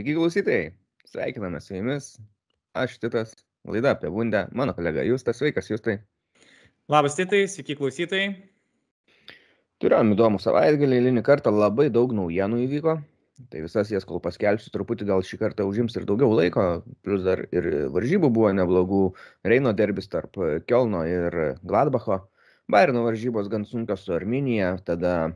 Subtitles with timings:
[0.00, 0.68] Sveiki klausytojai,
[1.04, 2.06] sveikiname su jumis.
[2.72, 3.34] Aš Titas,
[3.68, 5.98] laida apie Bundę, mano kolega Justas, sveikas Justai.
[6.88, 8.30] Labas Titai, sveiki klausytojai.
[9.84, 12.94] Turėjom įdomų savaitgalį, eilinį kartą labai daug naujienų įvyko.
[13.52, 16.64] Tai visas jas kol paskelbsiu, truputį gal šį kartą užims ir daugiau laiko,
[17.04, 19.02] plus dar ir varžybų buvo neblogų,
[19.52, 22.22] Reino derbis tarp Kielno ir Gladbacho,
[22.72, 25.34] Bayerno varžybos gan sunkios su Arminija, tada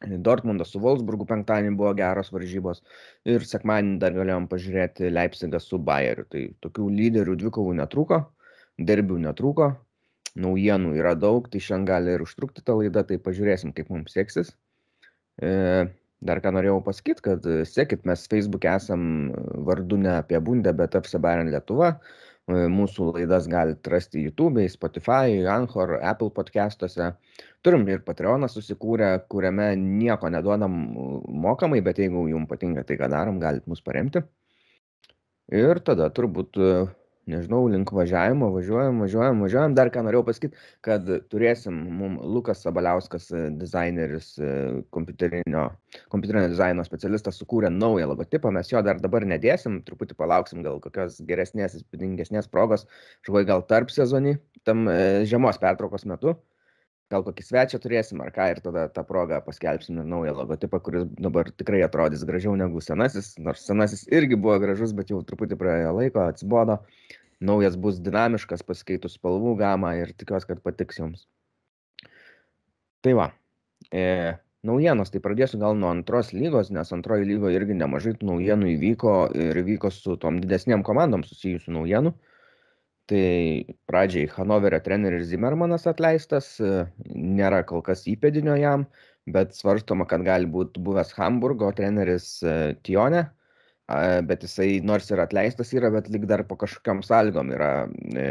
[0.00, 2.80] Dortmundas su Wolfsburgu penktadienį buvo geros varžybos
[3.28, 6.24] ir sekmadienį dar galėjom pažiūrėti Leipzigą su Bayeriu.
[6.32, 8.20] Tai tokių lyderių dvikovų netrūko,
[8.80, 9.68] derbių netrūko,
[10.40, 14.54] naujienų yra daug, tai šiandien gali ir užtrukti tą laidą, tai pažiūrėsim, kaip mums seksis.
[15.42, 15.52] E,
[16.24, 19.04] dar ką norėjau pasakyti, kad sekit, mes Facebook'e esam
[19.68, 21.98] vardu ne apie bundę, bet FC Bayern Lietuva.
[22.48, 27.12] E, mūsų laidas galite rasti YouTube, Spotify, Anchor, Apple podcastuose.
[27.64, 30.76] Turim ir Patreoną susikūrę, kuriame nieko neduodam
[31.44, 34.24] mokamai, bet jeigu jums patinka tai, ką darom, galite mus paremti.
[35.50, 36.56] Ir tada turbūt
[37.30, 39.76] nežinau, link važiavimo, važiuojam, važiuojam, važiuojam.
[39.78, 44.50] Dar ką norėjau pasakyti, kad turėsim, mums Lukas Sabaliauskas, e, dizaineris, e,
[44.96, 45.64] kompiuterinio,
[46.12, 51.20] kompiuterinio dizaino specialistas, sukūrė naują logotipą, mes jo dar dabar nedėsim, truputį palauksim gal kokios
[51.26, 52.86] geresnės, įspūdingesnės progos,
[53.26, 56.36] žvai gal tarp sezonį, tam e, žiemos pertraukos metu
[57.10, 61.50] gal kokį svečią turėsim ar ką ir tada tą progą paskelbsim naują logotipą, kuris dabar
[61.50, 66.22] tikrai atrodys gražiau negu senasis, nors senasis irgi buvo gražus, bet jau truputį praėjo laiko,
[66.30, 66.78] atsibodo
[67.40, 71.26] naujas bus dinamiškas, pasikeitus spalvų gamą ir tikiuosi, kad patiks jums.
[73.04, 73.30] Tai va,
[73.88, 78.74] e, naujienos, tai pradėsiu gal nuo antros lygos, nes antroji lygoje irgi nemažai tų naujienų
[78.74, 79.14] įvyko
[79.48, 82.12] ir įvyko su tom didesniam komandom susijusių naujienų.
[83.10, 83.26] Tai
[83.90, 86.52] pradžiai Hanoverio treneris Zimmermanas atleistas,
[87.10, 88.84] nėra kol kas įpėdinio jam,
[89.26, 93.24] bet svarstoma, kad gali būti buvęs Hamburgo treneris e, Tione,
[94.26, 97.70] bet jisai nors ir atleistas yra, bet lik dar po kažkokiam sąlygom yra
[98.14, 98.30] e,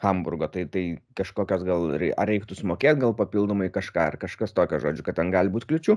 [0.00, 0.82] Hamburgo, tai, tai
[1.16, 5.52] kažkokios gal, ar reiktų sumokėti gal papildomai kažką, ar kažkas tokio žodžiu, kad ten gali
[5.52, 5.96] būti kliučių.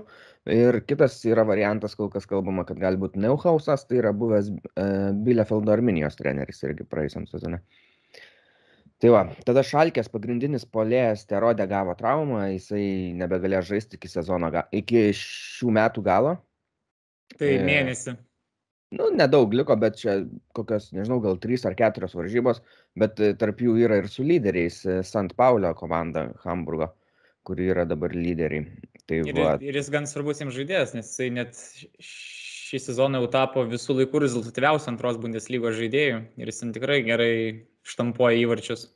[0.54, 4.88] Ir kitas yra variantas, kol kas kalbama, kad gali būti Neuhausas, tai yra buvęs e,
[5.28, 7.62] Bielefeldo Arminijos treneris irgi praėjusiam sezone.
[8.98, 15.10] Tai va, tada Šalkės pagrindinis polėjas Terodė gavo traumą, jisai nebegalėjo žaisti iki sezono, iki
[15.16, 16.38] šių metų galo.
[17.38, 18.18] Tai e, mėnesį
[18.96, 20.16] nu nedaug liko bet čia
[20.56, 22.62] kokios nežinau gal trys ar keturios varžybos
[23.00, 26.94] bet e, tarp jų yra ir su lyderiais e, sant paulio komanda hamburgo
[27.48, 28.66] kuri yra dabar lyderiai
[29.08, 29.58] tai ir, va.
[29.64, 31.60] ir jis gan svarbus jiems žaidėjas nes jisai net
[32.00, 37.34] šį sezoną jau tapo visų laikų rezultatyviausiu antros bundeslygos žaidėju ir jis tikrai gerai
[37.88, 38.88] štampuoja įvarčius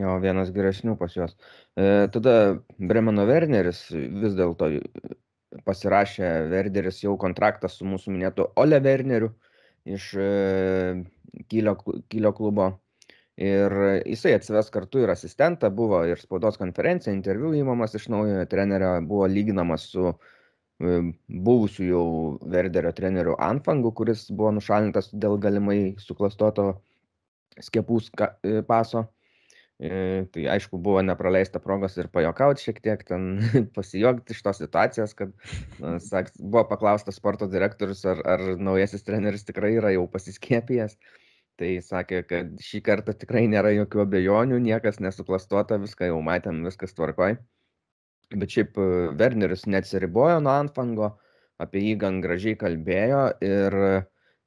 [0.00, 1.34] Jo, vienas geresnių pas juos.
[1.76, 2.34] E, tada
[2.80, 4.70] Bremeno Werneris vis dėlto
[5.66, 9.32] pasirašė Verderis jau kontraktą su mūsų minėtu Ole Werneriu
[9.84, 10.28] iš e,
[11.50, 11.76] Kylio,
[12.12, 12.68] Kylio klubo.
[13.42, 13.72] Ir
[14.04, 19.26] jisai atsives kartu ir asistentą, buvo ir spaudos konferencija, interviu įmamas iš naujojo trenerio, buvo
[19.26, 20.98] lyginamas su e,
[21.48, 22.04] buvusiu jau
[22.52, 26.74] Verderio treneriu Anfangu, kuris buvo nušalintas dėl galimai suklastoto
[27.60, 29.06] skiepų e, paso.
[29.82, 33.40] E, tai aišku, buvo nepraleista progos ir pajokauti šiek tiek, ten
[33.76, 35.32] pasijuokti iš tos situacijos, kad
[36.04, 40.94] sak, buvo paklaustas sporto direktorius, ar, ar naujasis treneris tikrai yra jau pasiskiepijęs.
[41.58, 46.94] Tai sakė, kad šį kartą tikrai nėra jokių abejonių, niekas nesuklastuota, viską jau matėm, viskas
[46.94, 47.34] tvarkoj.
[48.38, 48.86] Bet šiaip e,
[49.18, 51.10] Werneris neatsiribojo nuo Anfango,
[51.58, 53.76] apie jį gan gražiai kalbėjo ir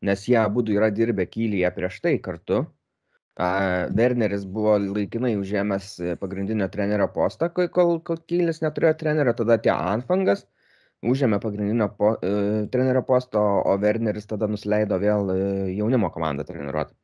[0.05, 2.63] nes jie abu yra dirbę kylyje prieš tai kartu,
[3.35, 9.73] Werneris buvo laikinai užėmęs e, pagrindinio trenerio postą, kol, kol Kylis neturėjo trenerio, tada tie
[9.73, 10.45] Anfangas
[11.03, 15.39] užėmė pagrindinio po, e, trenerio postą, o Werneris tada nusileido vėl e,
[15.75, 16.95] jaunimo komandą treniruoti.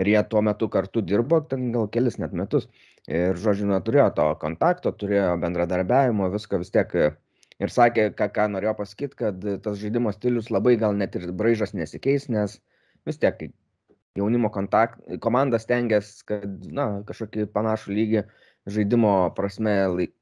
[0.00, 2.64] Ir jie tuo metu kartu dirbo, ten gal kelis net metus.
[3.06, 6.96] Ir, žodžiu, neturėjo to kontakto, turėjo bendradarbiavimo, visko vis tiek.
[7.62, 11.76] Ir sakė, ką, ką norėjo pasakyti, kad tas žaidimo stilius labai gal net ir braižas
[11.78, 12.56] nesikeis, nes
[13.06, 13.52] vis tiek
[14.18, 18.24] jaunimo kontakt, komanda stengiasi, kad na, kažkokį panašų lygį
[18.74, 19.74] žaidimo prasme,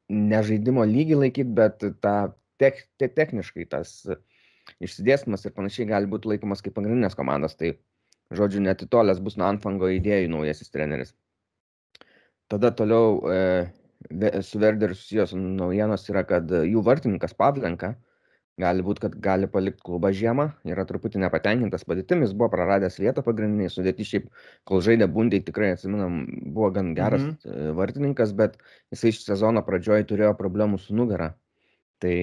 [0.09, 2.17] ne žaidimo lygį laikyti, bet tą
[2.63, 3.95] tek, te, techniškai tas
[4.83, 7.57] išsidėstymas ir panašiai gali būti laikomas kaip pagrindinės komandos.
[7.59, 7.75] Tai,
[8.33, 11.13] žodžiu, netitolės bus nuo Anfango idėjų naujasis treneris.
[12.49, 13.43] Tada toliau e,
[14.45, 18.12] su Verderiu susijęs naujienos yra, kad jų vartininkas Pavlenka, e,
[18.61, 23.25] gali būt kad gali palikt klubą žiemą yra truputį nepatenkintas padėtim jis buvo praradęs vietą
[23.25, 24.27] pagrindinėj sudėty šiaip
[24.69, 27.39] kol žaidė bundėj tikrai atsimenam buvo gan geras mhm.
[27.45, 28.59] E, vartininkas bet
[28.93, 31.33] jisai sezono pradžioj turėjo problemų su nugara
[32.03, 32.15] Tai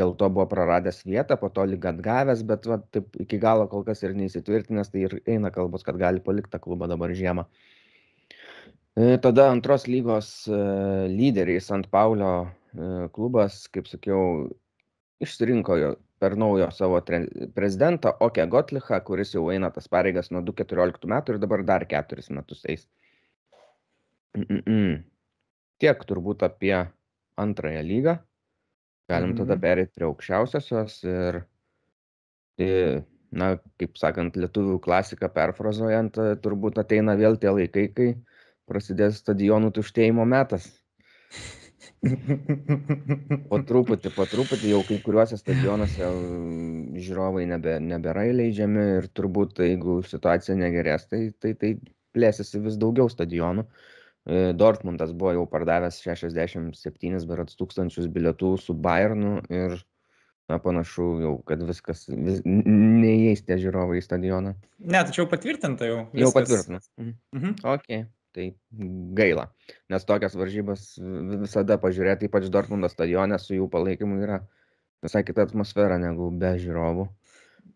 [0.00, 3.82] dėl to buvo praradęs vietą, po to lyg atgavęs, bet va, taip iki galo kol
[3.84, 7.44] kas ir neįsitvirtinęs, tai ir eina kalbos, kad gali palikti tą klubą dabar žiemą.
[8.96, 10.60] E, tada antros lygos e,
[11.12, 12.30] lyderiai Sant Paulio
[13.12, 14.48] klubas, kaip sakiau,
[15.20, 17.00] išsirinko per naujo savo
[17.54, 22.30] prezidentą Oke Gotlichą, kuris jau eina tas pareigas nuo 2014 metų ir dabar dar keturis
[22.30, 22.86] metus eis.
[24.36, 25.02] Mm -mm.
[25.78, 26.86] Tiek turbūt apie
[27.36, 28.18] antrąją lygą.
[29.08, 29.60] Galim tada Mhm.
[29.62, 31.42] perėti prie aukščiausiosios ir,
[33.30, 38.16] na, kaip sakant, lietuvių klasiką perfrazuojant, turbūt ateina vėl tie laikai, kai
[38.66, 40.82] prasidės stadionų tuštėjimo metas.
[43.50, 49.62] Po truputį, po truputį jau kai kuriuose stadionuose mm, žiūrovai nebe, nebėra įleidžiami ir turbūt
[49.64, 51.74] jeigu situacija negerės, tai, tai, tai
[52.16, 53.66] plėsiasi vis daugiau stadionų.
[54.26, 59.78] E, Dortmundas buvo jau pardavęs 67 berats tūkstančius bilietų su Bayernu ir
[60.50, 64.54] na, panašu jau, kad viskas, vis, neįeis tie žiūrovai į stadioną.
[64.78, 66.04] Ne, tačiau patvirtinta jau.
[66.14, 66.36] Jau viskas.
[66.38, 66.82] patvirtinu.
[67.00, 67.16] Mhm.
[67.38, 67.56] Mhm.
[67.74, 67.90] Ok,
[68.36, 68.50] tai
[69.16, 69.48] gaila,
[69.92, 74.42] nes tokias varžybas vi- visada pažiūrėti, ypač Dortmundo stadione su jų palaikymu yra
[75.04, 77.08] visai kita atmosfera negu be žiūrovų.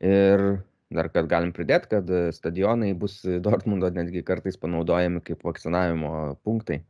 [0.05, 0.45] Ir
[0.91, 6.83] dar kad galim pridėti, kad stadionai bus Dortmundo netgi kartais panaudojami kaip vakcinavimo punktai.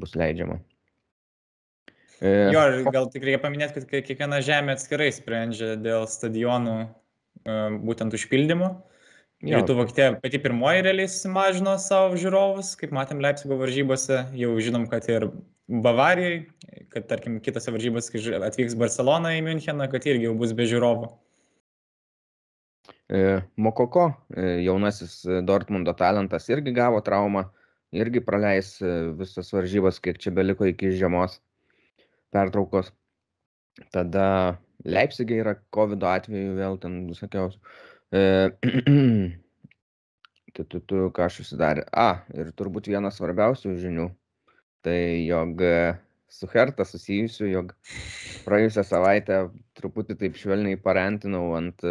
[0.00, 0.60] Bus leidžiama.
[2.22, 2.62] Jo,
[2.94, 8.70] gal tik reikia paminėti, kad kiekviena žemė atskirai sprendžia dėl stadionų e, būtent užpildymo.
[9.44, 9.58] Jo.
[9.60, 15.04] Rytų Vokietija pati pirmoji realiai sumažino savo žiūrovus, kaip matėm Leipzigo varžybose, jau žinom, kad
[15.12, 15.28] ir
[15.66, 16.46] Bavarijai,
[16.94, 21.10] kad tarkim kitose varžybose, kai atvyks Barcelona į Müncheną, kad irgi jau bus be žiūrovų.
[23.06, 27.44] E, Mokoko, e, jaunasis e, Dortmundo talentas, irgi gavo traumą,
[27.94, 28.72] irgi praleis
[29.18, 31.36] visas varžybas, kiek čia beliko iki žiemos
[32.34, 32.90] pertraukos.
[33.94, 34.56] Tada
[34.86, 37.60] Leipzigė yra COVID atveju vėl ten visokiausių.
[40.56, 41.82] Tu, tu, tu, ką aš susidarė.
[41.92, 44.06] A, ir turbūt vienas svarbiausių žinių.
[44.86, 45.60] Tai jog
[46.32, 47.74] su Herta susijusiu, jog
[48.46, 49.40] praėjusią savaitę
[49.76, 51.84] truputį taip švelniai parentinau ant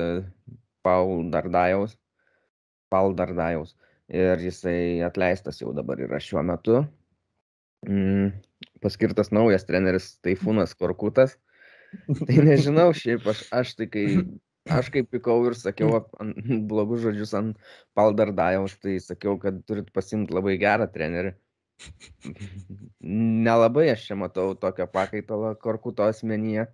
[0.85, 1.93] Paul Dardajaus.
[2.89, 3.75] Paul Dardajaus.
[4.09, 6.83] Ir jisai atleistas jau dabar yra šiuo metu.
[7.85, 8.31] Mm,
[8.81, 11.37] paskirtas naujas treneris Taifūnas Korkutas.
[12.27, 14.05] Tai nežinau, šiaip aš, aš tai kai,
[14.69, 16.37] aš kaip pikau ir sakiau ap- ant-
[16.69, 17.57] blogus žodžius ant
[17.97, 21.35] Paldardajaus, tai sakiau, kad turit pasimti labai gerą trenerį.
[23.47, 26.69] Nelabai aš čia matau tokio pakaitalo Korkuto asmenyje.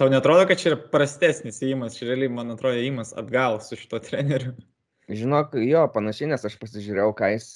[0.00, 4.00] Tau netrodo, kad čia yra prastesnis įimas, čia realiai, man atrodo, įimas atgal su šito
[4.02, 4.54] treneriu.
[5.12, 7.46] Žinok, jo, panašiai, nes aš pasižiūrėjau, ką jis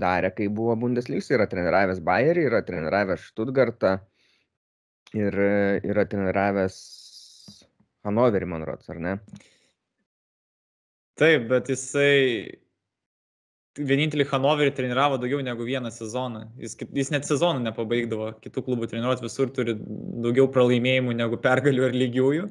[0.00, 3.98] darė, kai buvo Bundesliga, yra treniravęs Bayerį, yra treniravęs Stuttgartą
[5.18, 5.50] ir e,
[5.90, 6.78] yra treniravęs
[8.08, 9.18] Hanoverį, man rodos, ar ne?
[11.18, 12.58] Taip, bet jisai
[13.78, 16.44] vienintelį Hanoverį treniravo daugiau negu vieną sezoną.
[16.62, 21.96] Jis, jis net sezonų nepabaigdavo, kitų klubų treniruot visur turi daugiau pralaimėjimų negu pergalių ir
[22.02, 22.48] lygiųjų.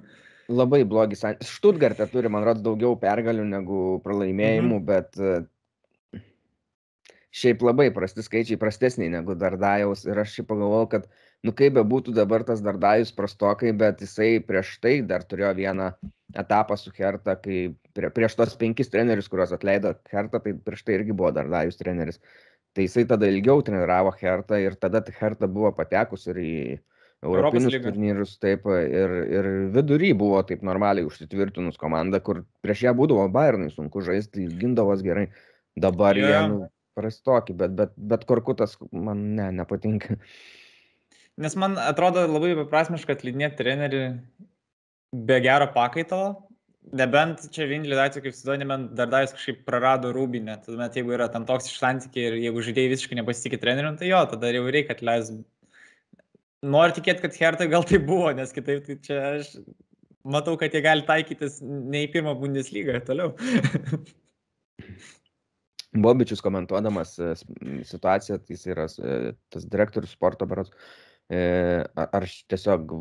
[0.47, 1.51] Labai blogi santykiai.
[1.57, 4.85] Štutgarte turi, man rodos, daugiau pergalių negu pralaimėjimų, mhm.
[4.87, 6.21] bet e,
[7.35, 10.05] šiaip labai prasti skaičiai, prastesniai negu Dardajaus.
[10.07, 11.09] Ir aš šiaip pagalvojau, kad,
[11.45, 15.91] nu kaip be būtų dabar tas Dardajus prastokai, bet jisai prieš tai dar turėjo vieną
[16.37, 20.97] etapą su Herta, kai prie, prieš tos penkis trenerius, kuriuos atleido Herta, tai prieš tai
[20.99, 22.21] irgi buvo Dardajus treneris.
[22.75, 26.53] Tai jisai tada ilgiau treniravo Hertą ir tada ta Herta buvo patekus ir į
[27.25, 33.25] Europinius turnyrus, taip, ir, ir vidury buvo taip normaliai užsitvirtinus komanda, kur prieš ją būdavo
[33.33, 35.31] Bayernai sunku žaisti, jis gindavos gerai.
[35.77, 36.29] Dabar Jo.
[36.29, 36.59] jie nu,
[36.97, 40.19] prastoki, bet, bet, bet Korkutas man ne, nepatinka.
[41.37, 44.03] Nes man atrodo labai beprasmiška atleidinėti trenerį
[45.27, 46.35] be gero pakaitalo.
[46.97, 50.55] Nebent čia vienintelį atveju, kaip sudoju, nebent Dardajus kažkaip prarado rūbinę.
[50.63, 54.53] Tuomet, jeigu yra tam toks santykiai ir jeigu žaidėjai visiškai nepasitikė treneriu, tai jo, tada
[54.55, 55.41] jau reikia atleisti.
[56.65, 59.51] Noriu tikėti, kad Hertai gal tai buvo, nes kitaip tai čia aš
[60.25, 63.35] matau, kad jie gali taikytis ne į pirmą Bundeslygą toliau.
[65.97, 67.33] Bobičius komentuodamas e,
[67.89, 70.65] situaciją, tai jis yra e, tas direktorius sporto a-
[71.29, 72.93] ar tiesiog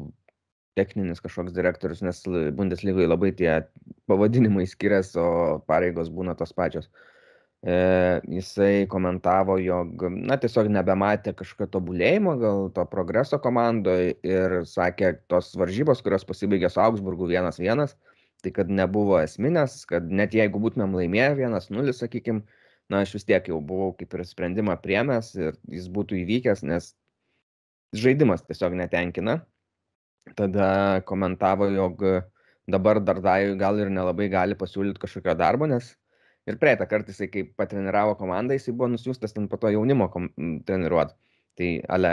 [0.76, 2.22] techninis kažkoks direktorius, nes
[2.56, 3.52] Bundeslygoje labai tie
[4.10, 6.90] pavadinimai skiriasi, o pareigos būna tos pačios.
[7.66, 7.76] E,
[8.30, 15.54] jisai komentavo, jog, na, tiesiog nebematė kažkokio tobulėjimo, gal to progreso komandoje ir sakė, tos
[15.58, 17.96] varžybos, kurios pasibaigė su Augsburgu 1-1,
[18.44, 22.44] tai kad nebuvo esminės, kad net jeigu būtumėm laimėję 1-0, sakykime,
[22.92, 26.92] na, aš vis tiek jau buvau kaip ir sprendimą priemęs ir jis būtų įvykęs, nes
[27.94, 29.40] žaidimas tiesiog netenkina.
[30.36, 32.02] Tada komentavo, jog
[32.66, 35.92] dabar Dardajui gal ir nelabai gali pasiūlyti kažkokio darbo, nes
[36.50, 40.08] ir praeitą kartą jisai, kai patreniravo komandą, jisai buvo nusiųstas ten po to jaunimo
[40.66, 41.14] treniruoti.
[41.56, 42.10] Tai, ale,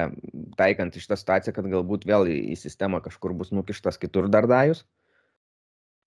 [0.56, 4.86] taikant iš tą situaciją, kad galbūt vėl į, į sistemą kažkur bus nukištas kitur Dardajus.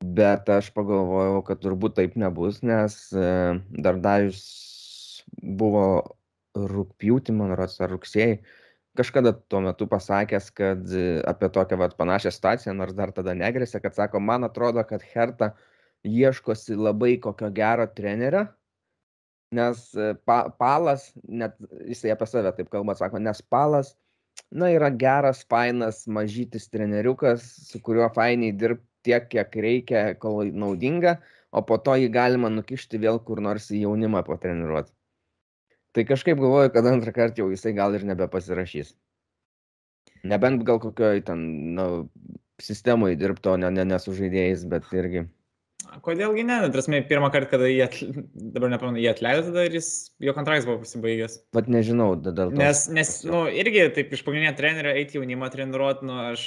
[0.00, 3.26] Bet aš pagalvojau, kad turbūt taip nebus, nes e,
[3.84, 4.40] Dardajus
[5.60, 5.84] buvo
[6.56, 8.38] rūpjūtį, man rodos, ar rugsėjai,
[8.98, 13.80] kažkada tuo metu pasakęs, kad e, apie tokią vat, panašią situaciją, nors dar tada negrėsė,
[13.84, 15.52] kad sako, man atrodo, kad Herta
[16.06, 18.46] ieškosi labai kokio gero trenerio,
[19.56, 23.94] nes e, pa, Palas, net jisai apie save taip kalba, sako, nes Palas,
[24.50, 31.16] na, yra geras, fainas, mažytis treneriukas, su kuriuo fainiai dirbti tiek, kiek reikia, kol naudinga,
[31.54, 34.95] o po to jį galima nukišti vėl kur nors į jaunimą patreniruoti.
[35.96, 38.90] Tai kažkaip galvoju, kad antrą kartą jau jisai gal ir nebepasirašys.
[40.28, 41.46] Nebent gal kokioj ten,
[41.78, 41.86] nu,
[42.60, 45.24] sistemoje dirbto, ne, ne, ne su žaidėjais, bet irgi.
[46.04, 48.24] Kodėlgi ne, prasme, pirmą kartą, kada jie, atl...
[48.34, 49.88] dabar nepamenu, jie atleido tada ir jis,
[50.20, 51.38] jo kontraktas buvo pasibaigęs.
[51.56, 52.58] Vat nežinau, dėl to.
[52.58, 56.44] Nes, nes, nu, irgi taip iš pagrindinio trenerio eiti jaunimą treniruoti, nu, aš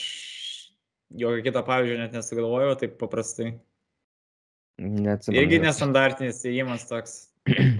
[1.24, 3.54] jokio kito pavyzdžio net nesugalvojau, taip paprastai.
[4.80, 5.42] Neatsimenu.
[5.42, 7.18] Irgi nestandartinis įėjimas toks.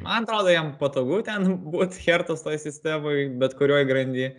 [0.06, 4.32] Man atrodo, jam patogu ten būti hertos toj sistemai, bet kurioj grandy.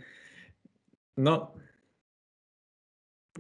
[1.20, 1.36] Nu,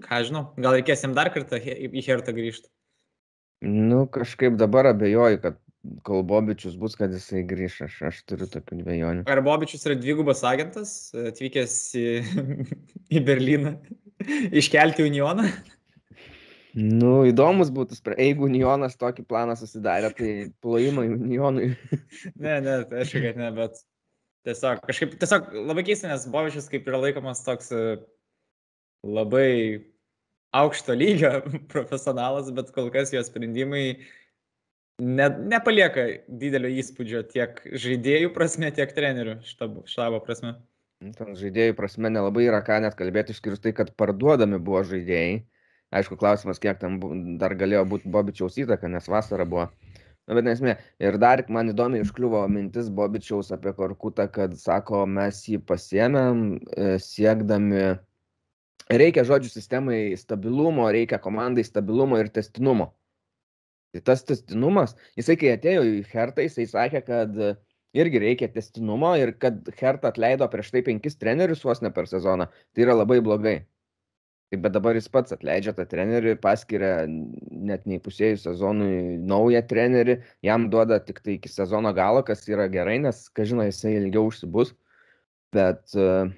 [0.04, 2.70] ką žinau, gal reikės jam dar kartą į hertą grįžti.
[3.64, 5.58] Nu, kažkaip dabar abejoju, kad
[6.04, 9.24] kol Bobičius bus, kad jisai grįš, aš, aš turiu tokių dviejonių.
[9.32, 12.06] Ar Bobičius yra dvigubas agentas, atvykęs į,
[13.16, 13.76] į Berliną,
[14.60, 15.48] iškelti Unioną?
[16.76, 20.30] Nu, įdomus būtų, jeigu Unionas tokį planą susidarė, tai
[20.62, 21.72] plojimai Unionui.
[22.44, 23.80] ne, ne, tai aišku, kad ne, bet
[24.46, 27.82] tiesiog kažkaip, tiesiog labai keista, nes Bovičius kaip yra laikomas toks e,
[29.02, 29.50] labai
[30.56, 31.40] aukšto lygio
[31.74, 33.84] profesionalas, bet kol kas jo sprendimai
[35.02, 40.54] ne, nepalieka didelio įspūdžio tiek žaidėjų prasme, tiek trenerių štabo, štabo prasme.
[41.16, 45.40] Ten žaidėjų prasme nelabai yra ką net kalbėti, išskyrus tai, kad parduodami buvo žaidėjai
[45.90, 47.00] Aišku, klausimas, kiek tam
[47.40, 49.66] dar galėjo būti Bobičiaus įtaka, nes vasara buvo.
[50.28, 50.76] Na, bet nesmė.
[51.02, 56.92] Ir dar man įdomiai iškliuvo mintis Bobičiaus apie Korkutą, kad sako, mes jį pasiemėm e,
[57.02, 57.88] siekdami,
[59.02, 62.92] reikia žodžių sistemai stabilumo, reikia komandai stabilumo ir testinumo.
[63.90, 67.34] Tai tas testinumas, jisai kai atėjo į Hertą, jisai sakė, kad
[67.98, 72.46] irgi reikia testinumo ir kad Hertą atleido prieš tai penkis trenerius vos ne per sezoną,
[72.70, 73.56] tai yra labai blogai.
[74.50, 80.64] Tai bet dabar jis pats atleidžia tą trenerį, paskiria net neįpusėjus sezonui naują trenerį, jam
[80.72, 84.72] duoda tik tai iki sezono galo, kas yra gerai, nes, ką žinai, jisai ilgiau užsibus.
[85.54, 86.32] Bet uh,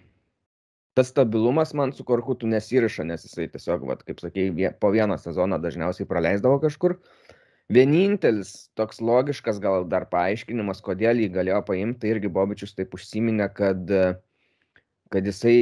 [0.93, 5.57] tas stabilumas man su Korkutu nesiriša, nes jisai tiesiog, vat, kaip sakėjai, po vieną sezoną
[5.65, 6.99] dažniausiai praleisdavo kažkur.
[7.73, 13.49] Vienintelis toks logiškas gal dar paaiškinimas, kodėl jį galėjo paimti, tai irgi Bobičius taip užsiminė,
[13.57, 14.21] kad uh,
[15.13, 15.57] kad jisai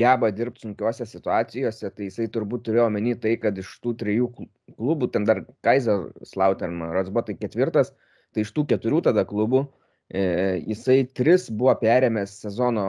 [0.00, 5.10] geba dirbti sunkiose situacijose, tai jisai turbūt turėjo omeny tai, kad iš tų trijų klubų,
[5.12, 7.92] ten dar Kaiser Slauterman, Rotsbo tai ketvirtas,
[8.32, 9.66] tai iš tų keturių tada klubų
[10.08, 10.22] e,
[10.64, 12.86] jisai tris buvo perėmęs sezono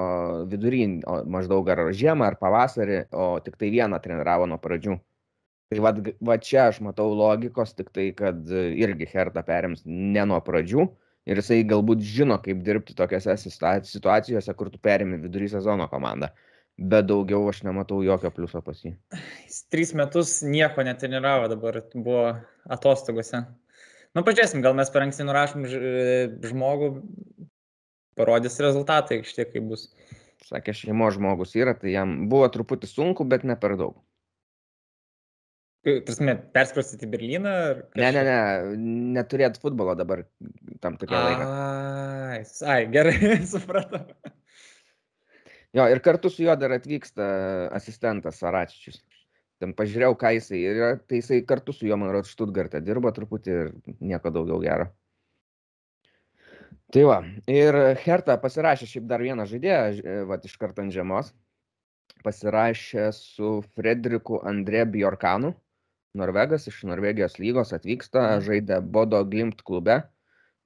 [0.52, 0.86] vidury,
[1.28, 4.96] maždaug ar žiemą, ar pavasarį, o tik tai vieną treniravo nuo pradžių.
[5.68, 5.92] Tai va,
[6.24, 10.88] va čia aš matau logikos, tik tai, kad irgi Hertha perims ne nuo pradžių,
[11.28, 16.32] ir jisai galbūt žino, kaip dirbti tokiose situacijose, kur tu perimi vidury sezono komandą.
[16.78, 18.94] Bet daugiau aš nematau jokio pliuso pas jį.
[19.48, 22.28] Jis tris metus nieko netreniravo, dabar buvo
[22.70, 23.42] atostogose.
[24.14, 25.66] Nu, pažiūrėsim, gal mes per anksti nurašom
[26.46, 26.92] žmogų,
[28.18, 29.88] parodys rezultatai, iš tiek kaip bus.
[30.48, 33.98] Sakė, šeimos žmogus yra, tai jam buvo truputį sunku, bet ne per daug.
[35.88, 37.52] Tarsi, perskrostyti Berliną?
[37.96, 38.40] Ne, ne, ne,
[39.16, 40.26] neturėt futbolo dabar
[40.84, 41.46] tam tokia laika.
[42.34, 42.42] Ai,
[42.74, 44.04] ai, gerai, supratau.
[45.78, 47.28] Jo, ir kartu su juo dar atvyksta
[47.76, 49.00] asistentas Aračičius.
[49.62, 53.54] Ten pažiūrėjau, ką jisai yra, tai jisai kartu su juo, man rodos, Štutgarte dirbo truputį
[53.56, 53.70] ir
[54.04, 54.90] nieko daugiau gero.
[56.94, 57.18] Tai va,
[57.52, 61.32] ir Herta pasirašė šiaip dar vieną žaidėją, va, iš karto ant žiemos.
[62.28, 65.54] Pasirašė su Frederiku Andre Bjorkanu
[66.18, 68.46] norvegas iš Norvegijos lygos atvyksta, mhm.
[68.48, 70.02] žaidė Bodo Glimt klube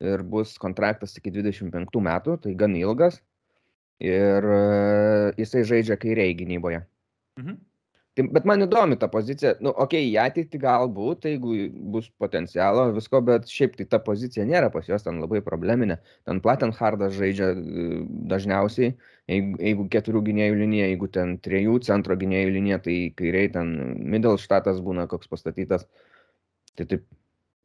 [0.01, 3.20] ir bus kontraktas iki 25 metų, tai gan ilgas.
[4.01, 4.62] Ir e,
[5.38, 6.81] jisai žaidžia kairiai gynyboje.
[7.38, 7.60] Mhm.
[8.18, 11.53] Tai, bet man įdomi ta pozicija, nu, okei, į ateitį galbūt, jeigu
[11.94, 15.96] bus potencialo visko, bet šiaip tai ta pozicija nėra pas juos ten labai probleminė.
[16.27, 17.86] Ten Platenhardas žaidžia e,
[18.34, 18.91] dažniausiai,
[19.32, 23.72] jeigu, jeigu keturių gynėjų linija, jeigu ten trijų centro gynėjų linija, tai kairiai ten
[24.12, 25.88] Middleštatas būna koks pastatytas.
[26.75, 27.08] Tai taip,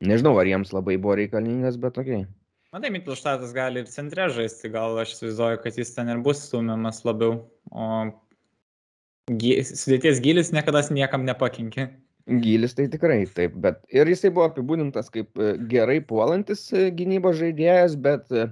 [0.06, 2.22] nežinau, ar jiems labai buvo reikalingas, bet okei.
[2.22, 2.34] Okay.
[2.76, 6.98] Matai, Mittelštatas gali ir centre žaisti, gal aš įsivaizduoju, kad jis ten ir bus stumiamas
[7.06, 7.38] labiau,
[7.70, 7.86] o
[9.26, 11.88] sudėties gilis niekada niekam nepakinkė.
[12.26, 17.36] Gilis tai tikrai taip, bet ir jisai buvo apibūdintas kaip e, gerai puolantis e, gynybos
[17.38, 18.48] žaidėjas, bet e,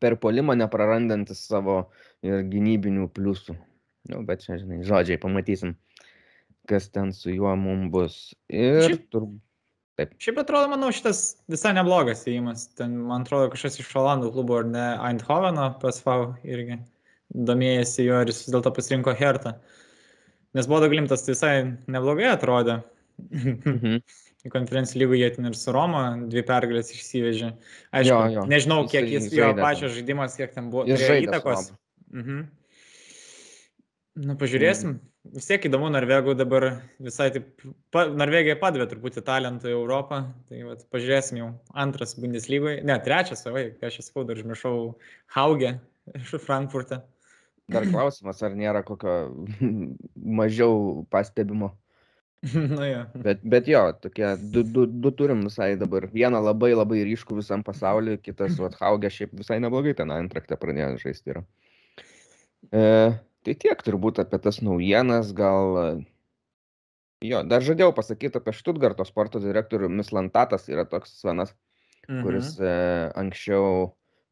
[0.00, 1.90] per polimą neprarandantis savo
[2.24, 3.56] ir gynybinių pliusų.
[4.12, 5.74] Nu, bet čia, žinai, žodžiai, pamatysim,
[6.68, 8.18] kas ten su juo mums bus.
[8.48, 9.40] Ir Šiaip, turbūt.
[10.00, 10.14] Taip.
[10.20, 12.70] Šiaip atrodo, manau, šitas visai neblogas įėjimas.
[12.76, 16.16] Ten, man atrodo, kažkas iš Olandų klubo ar ne Eindhoveno PSV
[16.48, 16.80] irgi
[17.36, 19.56] domėjasi jo ir jis vis dėlto pasirinko Hertą.
[19.56, 19.76] Uh,
[20.56, 21.54] Nes Bodo Glimtas tai visai
[21.90, 22.80] neblogai atrodė.
[23.28, 24.00] Mhm.
[24.54, 27.50] Konferencijų lygų jie ten ir su Roma dvi pergalės išsivežė.
[27.92, 28.44] Aišku, jo, jo.
[28.48, 31.74] nežinau, kiek jis, jis jo pačio žaidimas, kiek ten buvo įtakos.
[32.08, 32.46] Mhm.
[34.24, 34.96] Na, pažiūrėsim.
[34.96, 35.10] Mhm.
[35.36, 36.64] Vis tiek įdomu, Norvegų dabar
[36.96, 37.50] visai taip,
[37.92, 43.44] pa, Norvegija padavė truputį talentų į Europą, tai vat, pažiūrėsim jau antras Bundeslygoje, ne, trečias,
[43.44, 44.72] savai, ką aš esu, dar užmiršau,
[45.36, 45.74] Haugė
[46.22, 47.02] iš Frankfurte.
[47.70, 49.14] Dar klausimas, ar nėra kokio
[50.40, 51.74] mažiau pastebimo.
[52.76, 53.00] Na, ja.
[53.20, 56.06] bet, bet jo, tokie du, du, du turim visai dabar.
[56.12, 60.94] Vieną labai labai ryškų visam pasauliu, kitas, vat, Haugė šiaip visai neblogai ten antraktę pradėjo
[61.02, 61.34] žaisti.
[61.34, 61.44] Yra.
[62.72, 62.86] E,
[63.44, 66.00] tai tiek turbūt apie tas naujienas, gal...
[67.20, 71.52] Jo, dar žadėjau pasakyti apie Štutgarto sporto direktorių Mislantatas yra toks vienas,
[72.08, 72.22] mhm.
[72.24, 72.70] kuris e,
[73.20, 73.90] anksčiau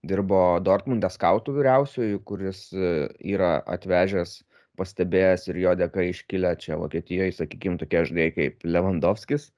[0.09, 4.39] dirbo Dortmunde skautų vyriausiųjų, kuris e, yra atvežęs,
[4.79, 9.49] pastebėjęs ir jo dėka iškilę čia Vokietijoje, sakykime, tokie žaidėjai kaip Lewandowskis,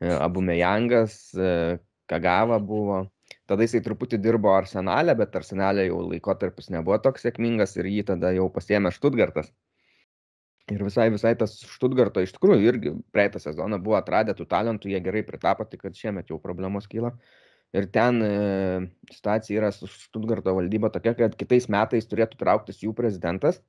[0.00, 1.50] e, Abumejangas, e,
[2.10, 3.04] Kagava buvo.
[3.48, 8.32] Tada jisai truputį dirbo arsenalę, bet arsenalė jau laikotarpis nebuvo toks sėkmingas ir jį tada
[8.36, 9.52] jau pasėmė Štutgartas.
[10.72, 15.00] Ir visai, visai tas Štutgarto iš tikrųjų irgi praeitą sezoną buvo atradę tų talentų, jie
[15.04, 17.12] gerai pritapo, tik kad šiemet jau problemos kyla.
[17.12, 17.43] Uh,
[17.74, 18.32] ir ten e,
[19.12, 23.60] situacija yra su Štutgarto valdyba tokia, kad kitais metais turėtų trauktis jų prezidentas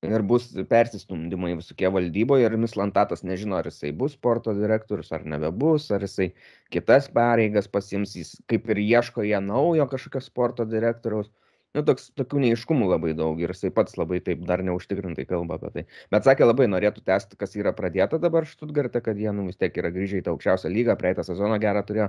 [0.00, 5.90] ir bus persistumdymai visokie valdyboje ir Mislantatas nežino, ar jisai bus sporto direktorius, ar nebebus,
[5.92, 6.30] ar jisai
[6.72, 11.28] kitas pareigas pasims, jis kaip ir ieško jie naujo kažkokio sporto direktoriaus.
[11.76, 15.70] Nu, toks, tokių neiškumų labai daug ir jisai pats labai taip dar neužtikrintai kalba apie
[15.76, 15.84] tai.
[16.10, 19.76] Bet sakė, labai norėtų tęsti, kas yra pradėta dabar Štutgarte, kad jie nu, vis tiek
[19.78, 22.08] yra grįžę į tą aukščiausią lygą, praeitą sezoną gerą turėjo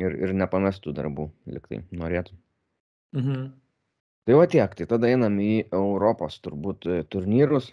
[0.00, 2.36] ir, ir nepamestų darbų, liktai norėtų.
[3.16, 3.46] Mhm.
[4.26, 7.70] Tai va tiek, tai tada einam į Europos turbūt e, turnyrus.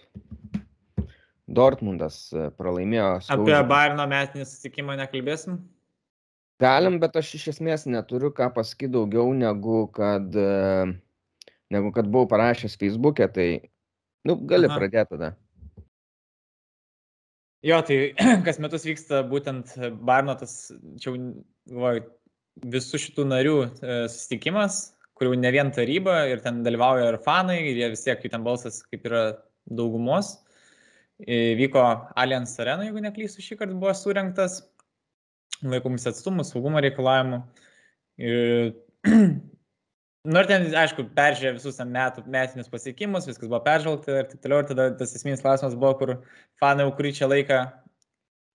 [1.50, 3.08] Dortmundas e, pralaimėjo.
[3.26, 3.56] Skaudžiai.
[3.58, 5.58] Apie Bairno metinį susitikimą nekalbėsim?
[6.62, 12.30] Galim, bet aš iš esmės neturiu ką pasakyti daugiau negu kad, e, negu kad buvau
[12.30, 13.48] parašęs Facebook'e, tai,
[14.22, 14.78] nu, gali Aha.
[14.78, 15.34] pradėti tada.
[17.64, 18.12] Jo, tai
[18.46, 19.72] kas metus vyksta būtent
[20.04, 20.68] Bairno tas,
[21.00, 22.04] čia galvoju,
[22.74, 24.82] visų šitų narių e, susitikimas,
[25.16, 28.44] kurių ne vien taryba ir ten dalyvauja ir fanai, ir jie vis tiek, jų ten
[28.46, 29.24] balsas kaip yra
[29.64, 30.34] daugumos.
[31.24, 31.82] E, vyko
[32.20, 34.60] Allianz Arena, jeigu neklysiu, šį kartą buvo surinktas,
[35.64, 37.40] laikomis atstumų, saugumo reikalavimų.
[38.28, 38.74] Ir,
[40.24, 44.64] nu ir ten, aišku, peržiūrė visus metų, metinius pasiekimus, viskas buvo peržvelgta ir taip toliau.
[44.64, 46.14] Ir tada tas esminis klausimas buvo, kur
[46.62, 47.64] fanai, kurį čia laiką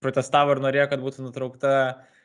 [0.04, 2.20] protestavo ir norėjo, kad būtų nutraukta uh,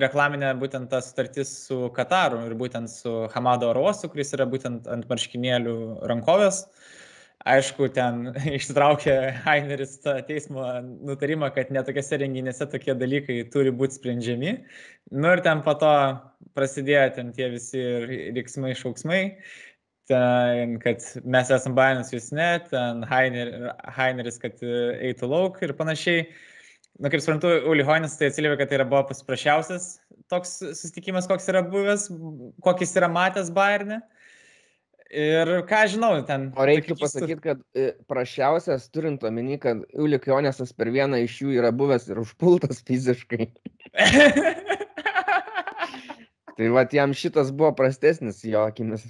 [0.00, 5.08] reklaminė būtent ta sutartis su Kataru ir būtent su Hamado Orosu, kuris yra būtent ant
[5.10, 5.76] marškinėlių
[6.08, 6.64] rankovės.
[7.44, 10.64] Aišku, ten ištraukė Heineris teismo
[11.04, 14.54] nutarimą, kad netokiose renginėse tokie dalykai turi būti sprendžiami.
[15.12, 15.92] Nu ir ten po to
[16.56, 17.82] prasidėjo ten tie visi
[18.36, 19.20] riksmai, šauksmai,
[20.08, 23.52] ten, kad mes esame bainas, jūs ne, ten Heiner,
[23.98, 26.24] Heineris, kad eitų lauk ir panašiai.
[27.02, 29.96] Na, kaip suprantu, Uli Hoinis tai atsiliepė, kad tai yra buvo pasiprašiausias
[30.32, 32.08] toks susitikimas, koks yra buvęs,
[32.64, 34.00] kokis yra matęs Bayernė.
[35.12, 36.48] Ir ką žinau, ten.
[36.56, 41.58] O reikia pasakyti, kad e, prašiausias, turint omeny, kad Ulik Jonesas per vieną iš jų
[41.58, 43.50] yra buvęs ir užpultas fiziškai.
[46.56, 49.04] tai va, jam šitas buvo prastesnis jo akimis.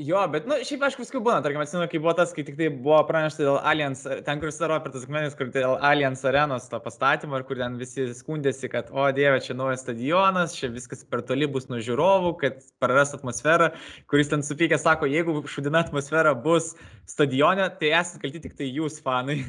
[0.00, 2.54] Jo, bet, na, nu, šiaip aišku, viskų būna, tarkim, atsimenu, kai buvo tas, kai tik
[2.56, 6.70] tai buvo pranešta dėl Allianz, ten, kur sudaro per tas akmenis, kur dėl Allianz arenos
[6.72, 11.04] to pastatymo ir kur ten visi skundėsi, kad, o dieve, čia naujas stadionas, čia viskas
[11.04, 13.68] per toli bus nuo žiūrovų, kad praras atmosferą,
[14.08, 16.72] kuris ten supykė, sako, jeigu šudina atmosfera bus
[17.12, 19.42] stadione, tai esate kalti tik tai jūs, fanai.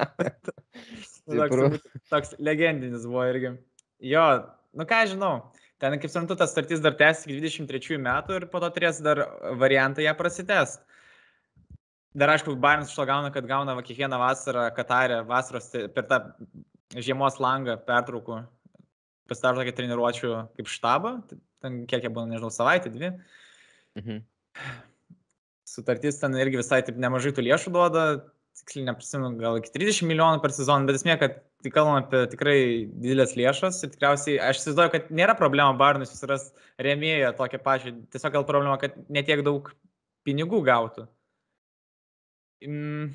[1.26, 3.56] toks, toks legendinis buvo irgi.
[4.14, 4.28] Jo,
[4.78, 5.50] nu ką žinau.
[5.80, 9.22] Ten, kaip suprantu, tas startis dar tęs iki 23 metų ir po to turės dar
[9.60, 10.76] variantą ją prasitęs.
[12.20, 16.18] Dar aišku, Bayernas iš to gauna, kad gauna va, kiekvieną vasarą Katarę, vasaros per tą
[16.98, 18.40] žiemos langą pertraukų,
[19.30, 21.14] pasidaro tokį treniruočių kaip štabą,
[21.62, 23.14] ten kiek jie būna, nežinau, savaitę, dvi.
[24.00, 24.20] Mhm.
[25.70, 28.04] Sutartis ten irgi visai taip nemažai tų lėšų duoda,
[28.58, 32.58] tiksliai neprisimenu, gal iki 30 milijonų per sezoną, bet esmė, kad tai kalbam apie tikrai
[32.88, 38.36] didelės lėšas ir tikriausiai aš įsivaizduoju, kad nėra problema Barnui susiras rėmėją tokią pačią, tiesiog
[38.38, 39.72] gal problema, kad netiek daug
[40.26, 41.06] pinigų gautų.
[42.64, 43.10] Mm.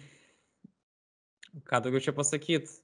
[1.65, 2.81] Ką daugiau čia pasakyti?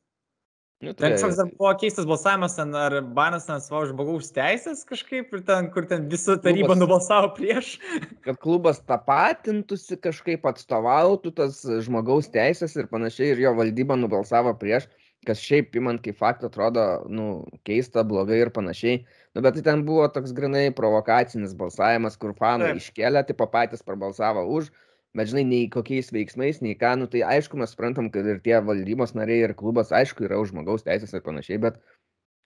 [0.82, 1.12] Nu, tai...
[1.12, 5.44] Ten kažkoks dar buvo keistas balsavimas, ten, ar Banas ten savo žmogaus teisės kažkaip, ir
[5.46, 7.76] ten, kur ten visa taryba klubas, nubalsavo prieš.
[8.26, 14.90] Kad klubas tapatintųsi kažkaip atstovautų tas žmogaus teisės ir panašiai, ir jo valdyba nubalsavo prieš,
[15.28, 17.26] kas šiaip imant kaip faktą atrodo, nu,
[17.68, 19.04] keista, blogai ir panašiai.
[19.36, 24.48] Nu, bet tai ten buvo toks grinai provokacinis balsavimas, kur fanai iškėlė, tai patys prabalsavo
[24.58, 24.72] už,
[25.18, 28.58] bet žinai, nei kokiais veiksmais, nei ką, nu tai aišku, mes suprantam, kad ir tie
[28.66, 31.80] valdybos nariai ir klubas, aišku, yra už žmogaus teisės ir panašiai, bet,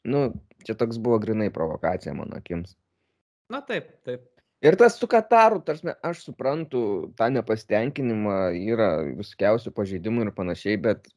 [0.06, 0.28] nu,
[0.68, 2.76] čia toks buvo grinai provokacija mano akims.
[3.54, 4.28] Na taip, taip.
[4.66, 6.80] Ir tas su Kataru, tarsi aš suprantu
[7.20, 8.38] tą nepasitenkinimą,
[8.74, 11.10] yra visokiausių pažeidimų ir panašiai, bet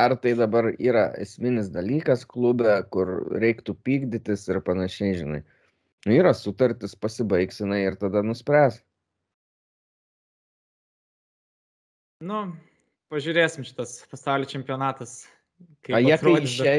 [0.00, 5.42] ar tai dabar yra esminis dalykas klube, kur reiktų pykdytis ir panašiai, žinai.
[6.06, 8.80] Nu, yra sutartis, pasibaigsina ir tada nuspręs.
[12.24, 12.40] Nu,
[13.12, 15.22] pažiūrėsim šitas pasaulio čempionatas.
[15.92, 16.74] A jie, kai, išė,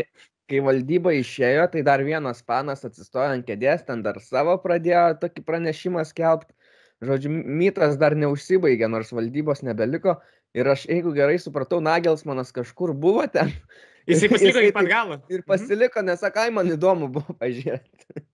[0.49, 5.45] kai valdyba išėjo, tai dar vienas panas atsistojo ant kėdės, ten dar savo pradėjo tokį
[5.47, 6.53] pranešimą skelbti.
[7.01, 10.19] Žodžiu, mytas dar neužsibaigė, nors valdybos nebeliko.
[10.57, 13.53] Ir aš, jeigu gerai supratau, Nagelsmanas kažkur buvo ten.
[14.09, 15.19] Jisai pasiliko iki pat galo.
[15.29, 15.47] Ir mhm.
[15.47, 18.25] pasiliko, nes sakai, man įdomu buvo pažiūrėti.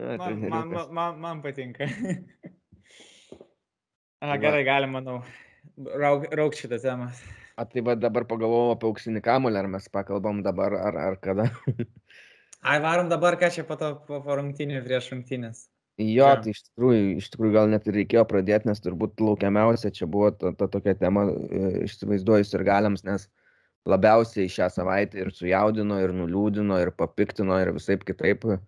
[0.00, 1.84] Man, man, man, man patinka.
[4.22, 5.16] A, gerai, galim, manau
[5.76, 7.10] rauk, rauk šitą temą.
[7.58, 11.50] A tai va dabar pagalvojau apie auksinį kamulį, ar mes pakalbam dabar, ar, ar kada.
[12.60, 15.66] Ai, varom dabar, ką čia po to po, po rungtynį prieš rungtynės.
[16.00, 16.36] Jo, ja.
[16.40, 20.30] tai iš tikrųjų, iš tikrųjų gal net ir reikėjo pradėti, nes turbūt laukiamiausia čia buvo
[20.32, 23.26] ta, ta tokia tema, e, išsivaizduojus ir galiams, nes
[23.88, 28.58] labiausiai šią savaitę ir sujaudino, ir nuliūdino, ir papiktino, ir visai kitaip e,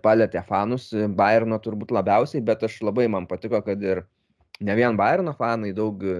[0.00, 0.88] palėtė fanus,
[1.18, 4.06] Bayerno turbūt labiausiai, bet aš labai man patiko, kad ir
[4.60, 6.16] ne vien Bayerno fanai, daug e,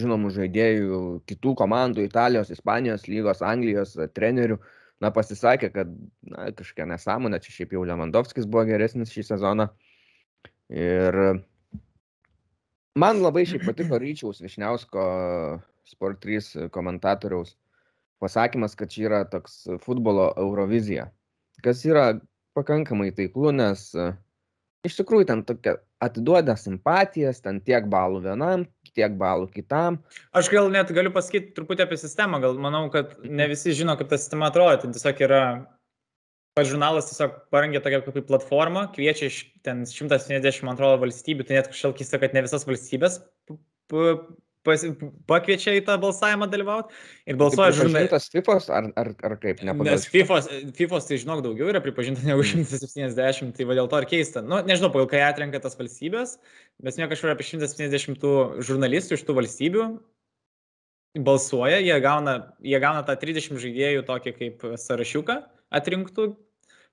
[0.00, 4.58] žinomų žaidėjų, kitų komandų, Italijos, Ispanijos lygos, Anglijos e, trenerių,
[5.02, 5.92] na, pasisakė, kad
[6.26, 9.68] na, kažkokia nesąmonė, čia šiaip jau Lewandowskis buvo geresnis šį sezoną.
[10.72, 11.20] Ir
[12.98, 15.06] man labai šiaip patiko Ryčiaus Višniausko
[15.86, 17.54] Sport 3 komentatoriaus
[18.22, 21.10] pasakymas, kad čia yra toks futbolo Eurovizija,
[21.62, 22.16] kas yra
[22.56, 24.14] pakankamai taiklu, nes uh,
[24.86, 30.00] iš tikrųjų ten tokia atiduoda simpatijas, ten tiek balų vienam, tiek balų kitam.
[30.36, 34.10] Aš gal net galiu pasakyti truputį apie sistemą, gal manau, kad ne visi žino, kaip
[34.12, 35.42] ta sistema atrodo, tai tiesiog yra,
[36.56, 41.60] pats žurnalas tiesiog parengė tokią kaip platformą, kviečia iš ten 170, man atrodo, valstybių, tai
[41.60, 43.20] net kažkaip keista, kad ne visas valstybės
[44.66, 44.82] pas,
[45.30, 46.94] pakviečia į tą balsavimą dalyvauti
[47.30, 48.28] ir balsuoja žurnalistas.
[48.34, 49.62] FIFOS ar, ar, ar kaip?
[49.66, 49.94] Nepagal.
[49.94, 53.06] Nes FIFOS, FIFOS, tai žinok, daugiau yra pripažinta negu 170,
[53.46, 53.54] mm.
[53.56, 54.42] tai va dėl to ir keista.
[54.44, 56.36] Nu, nežinau, pagal ką atrenka tas valstybės,
[56.84, 58.28] bet ne kažkur apie 170
[58.66, 59.88] žurnalistų iš tų valstybių
[61.16, 65.38] balsuoja, jie gauna, jie gauna tą 30 žaidėjų tokį kaip sąrašiuką
[65.74, 66.34] atrinktų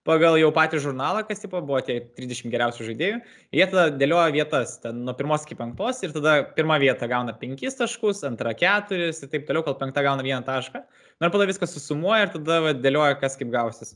[0.08, 3.22] pagal jau patį žurnalą, kas tipo, buvo tie 30 geriausių žaidėjų,
[3.56, 7.64] jie tada dėlioja vietas, ten nuo pirmos iki penktos ir tada pirmą vietą gauna 5
[7.80, 10.84] taškus, antrą 4 ir taip toliau, kol penktą gauna 1 tašką.
[11.22, 13.96] Na ir tada viskas susumuoja ir tada va, dėlioja, kas kaip gausis.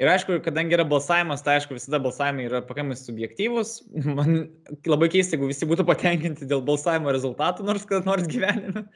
[0.00, 3.76] Ir aišku, kadangi yra balsavimas, tai aišku, visada balsavimai yra pakankamai subjektyvūs.
[4.16, 4.48] Man
[4.90, 8.88] labai keista, jeigu visi būtų patenkinti dėl balsavimo rezultatų, nors kada nors gyvenime.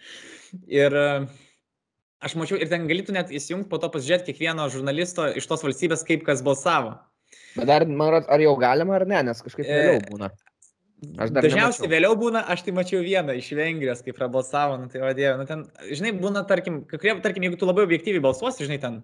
[0.72, 1.28] Ir uh,
[2.18, 6.02] Aš mačiau ir ten galėtų net įsijungti po to pasižiūrėti kiekvieno žurnalisto iš tos valstybės,
[6.06, 6.96] kaip kas balsavo.
[7.54, 10.30] Bet dar, man atrodo, ar jau galima ar ne, nes kažkaip vėliau e, būna.
[10.98, 11.90] Dažniausiai nemačiau.
[11.92, 15.62] vėliau būna, aš tai mačiau vieną iš Vengrijos, kaip prabalsavo, nu tai vadėjo, nu ten,
[15.86, 18.98] žinai, būna, tarkim, kai kurie, tarkim, jeigu tu labai objektyviai balsuosi, žinai, ten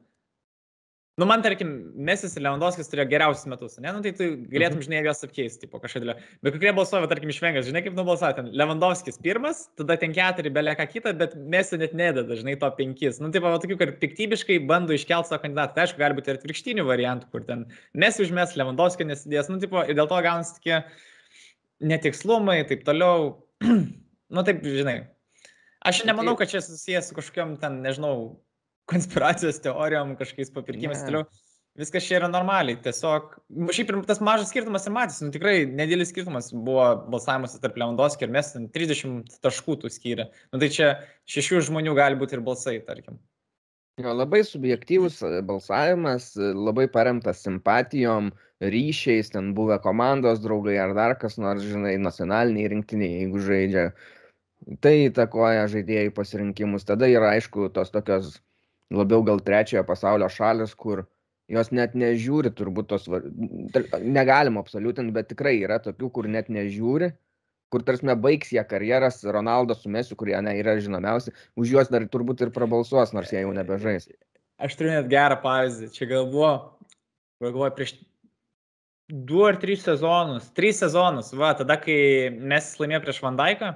[1.15, 3.93] Nu, man, tarkim, Mesis ir Lewandowskis turėjo geriausius metus, ne?
[3.95, 4.87] Nu, tai tu galėtum, Mhm.
[4.87, 6.17] žinai, juos apkeisti, po kažkada.
[6.43, 8.51] Bet kokie balsuoja, tarkim, iš Vengrijos, žinai, kaip nubalsuoja ten.
[8.51, 13.21] Lewandowskis pirmas, tada ten keturi, belia ką kitą, bet Mesi net nededa, žinai, to penkis.
[13.21, 15.75] Nu, tai va, tokių, kad piktybiškai bando iškelti savo kandidatą.
[15.77, 19.49] Tai aišku, gali būti ir atvirkštinių variantų, kur ten Mesi užmes, Lewandowskis nesidės.
[19.49, 20.83] Nu, tipo, ir dėl to gaunasi tokie
[21.81, 23.45] netikslumai, taip toliau.
[23.63, 25.07] nu, taip, žinai.
[25.85, 28.41] Aš nemanau, kad čia susijęs su kažkokiam ten, nežinau,
[28.91, 31.07] konspiracijos teorijom, kažkokiais papirkimais Ne.
[31.09, 31.27] toliau.
[31.75, 32.79] Viskas čia yra normaliai.
[32.79, 33.33] Tiesiog,
[33.75, 38.29] šiaip ir tas mažas skirtumas ir matys, nu tikrai nedėlis skirtumas buvo balsavimas tarp Lewandowski
[38.29, 40.29] ir mes ten 30 taškų tų skyrė.
[40.55, 40.93] Nu tai čia
[41.27, 43.19] šešių žmonių gali būti ir balsai, tarkim.
[43.99, 50.95] Jo, labai subjektyvus e, balsavimas, e, labai paremtas simpatijom, ryšiais, ten buvę komandos draugai ar
[50.95, 53.85] dar kas nors, žinai, nacionaliniai rinktiniai, jeigu žaidžia.
[54.83, 56.87] Tai įtakoja žaidėjų pasirinkimus.
[56.89, 58.39] Tada yra, aišku, tos tokios
[58.97, 61.05] labiau gal trečiojo pasaulio šalis, kur
[61.53, 63.27] jos net nežiūri, turbūt tos, var-
[63.75, 67.13] tar- negalim absoliutinti, bet tikrai yra tokių, kur net nežiūri,
[67.73, 72.07] kur tarsi baigs jie karjeras, Ronaldo su Mesiu, kurie ne, yra žinomiausi, už juos dar
[72.07, 74.09] turbūt ir prabalsuos, nors jie jau nebežais.
[74.63, 75.91] Aš turiu net gerą pavyzdį.
[75.91, 76.53] Čia gal buvo,
[77.43, 77.95] galvoju, prieš
[79.11, 80.47] du ar tris sezonus.
[80.55, 83.75] Tris sezonus, va, tada, kai mes laimėjome prieš Vandaiką.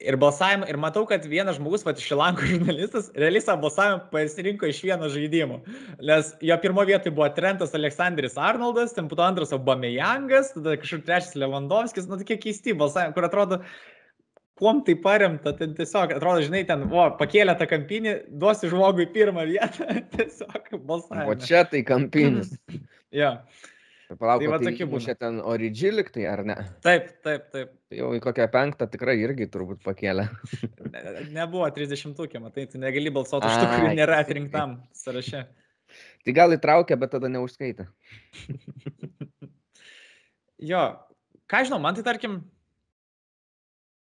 [0.00, 4.78] Ir balsavimą, ir matau, kad vienas žmogus, va, Šilankų žurnalistas, realiai savo balsavimą pasirinko iš
[4.86, 5.58] vieno žaidimo.
[6.00, 11.36] Nes jo pirmo vietoje buvo Trentas Aleksandris Arnoldas, ten to antras Obameyangas, tada kažkur trečias
[11.36, 13.60] Lewandowskis, nu tokie keisti balsavimai, kur atrodo,
[14.60, 19.44] kuom tai paremta, ten tiesiog, atrodo, žinai, ten, o, pakėlė tą kampinį, duosi žmogui pirmą
[19.52, 21.36] vietą, tiesiog O balsavimą.
[21.44, 22.56] čia tai kampinis.
[23.10, 23.32] Jo,
[24.18, 25.04] Palauk, Tai va tai, tokie būna.
[25.04, 26.56] čia ten origilik, tai ar ne?
[26.82, 27.70] taip, taip, taip.
[27.90, 30.24] Tai Jau į kokią penktą tikrai irgi turbūt pakėlė.
[30.90, 31.02] Ne,
[31.36, 35.44] nebuvo 30 tūkė, matai, tu negali balsuoti už tų, kurių nėra atrinktam sąraše.
[36.26, 37.86] Tai gal įtraukė, bet tada neužskaitė.
[40.60, 40.82] Jo,
[41.50, 42.40] ką žinau, man tai tarkim,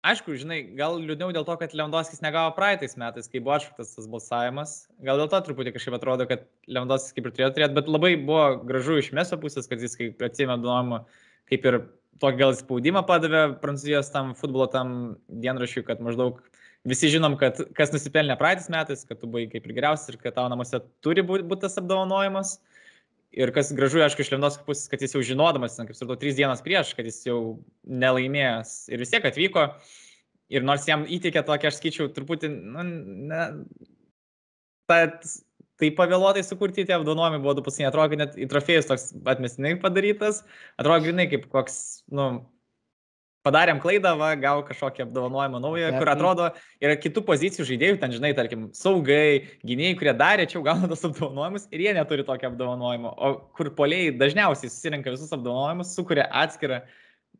[0.05, 4.09] aišku, žinai, gal liūdniau dėl to, kad Lewandowskis negavo praeitais metais, kai buvo atšauktas tas
[4.09, 4.75] balsavimas.
[5.05, 8.45] Gal dėl to truputį kažkaip atrodo, kad Lewandowskis kaip ir turėjo turėti, bet labai buvo
[8.67, 11.03] gražu iš meso pusės, kad jis kaip atsėmė duomą,
[11.51, 11.79] kaip ir
[12.21, 14.97] tokį gal spaudimą padavė Prancūzijos tam futbolo tam
[15.43, 16.41] dienrašiui, kad maždaug
[16.87, 20.37] visi žinom, kad kas nusipelnė praeitais metais, kad tu buvai kaip ir geriausias ir kad
[20.37, 22.57] tavo namuose turi būti būt tas apdovanojimas.
[23.31, 26.63] Ir kas gražu, aišku, iš Lewandowskio pusės, kad jis jau žinodamas, kaip supratau, trys dienas
[26.65, 27.37] prieš, kad jis jau
[27.87, 29.69] nelaimėjęs ir vis tiek atvyko.
[30.51, 32.83] Ir nors jam įteikė tokį, aš skaičiau, truputį, nu,
[33.31, 33.45] ne,
[34.91, 35.23] tad,
[35.79, 40.43] tai pavėluotai sukurti tie apdovanojimai buvo du paskutiniai, atrodo, net į trofėjus toks atmestinai padarytas,
[40.75, 41.77] atrodo, grinai kaip koks,
[42.11, 42.27] nu,
[43.45, 46.49] padarėm klaidą, va, gavo kažkokį apdovanojimą naują, Bet kur atrodo,
[46.83, 51.05] yra kitų pozicijų žaidėjų, ten, žinai, tarkim, saugai, gynėjai, kurie darė, čia jau gauna tos
[51.09, 56.83] apdovanojimus ir jie neturi tokio apdovanojimo, o kur poliai dažniausiai susirenka visus apdovanojimus, sukuria atskirą,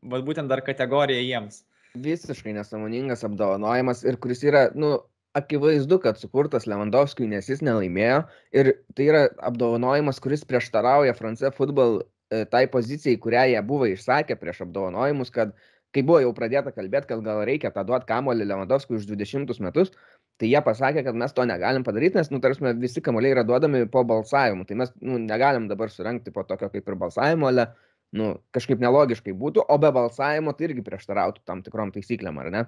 [0.01, 1.63] bet būtent dar kategoriją jiems.
[2.01, 4.95] Visiškai nesąmoningas apdovanojimas ir kuris yra, nu,
[5.37, 8.23] akivaizdu, kad sukurtas Lewandowskiui, nes jis nelaimėjo.
[8.55, 14.35] Ir tai yra apdovanojimas, kuris prieštarauja France Football e, tai pozicijai, kurią jie buvo išsakę
[14.39, 15.53] prieš apdovanojimus, kad
[15.95, 19.91] kai buvo jau pradėta kalbėti, kad gal reikia tą duoti kamolį Lewandowskiui už 20 metus,
[20.39, 23.83] tai jie pasakė, kad mes to negalim padaryti, nes, nu, tarsi visi kamoliai yra duodami
[23.91, 24.65] po balsavimu.
[24.67, 27.67] Tai mes, nu, negalim dabar surenkti po tokio kaip ir balsavimo, ale,
[28.17, 32.63] nu, kažkaip nelogiškai būtų, o be balsavimo tai irgi prieštarautų tam tikrom taisyklėm, ar ne?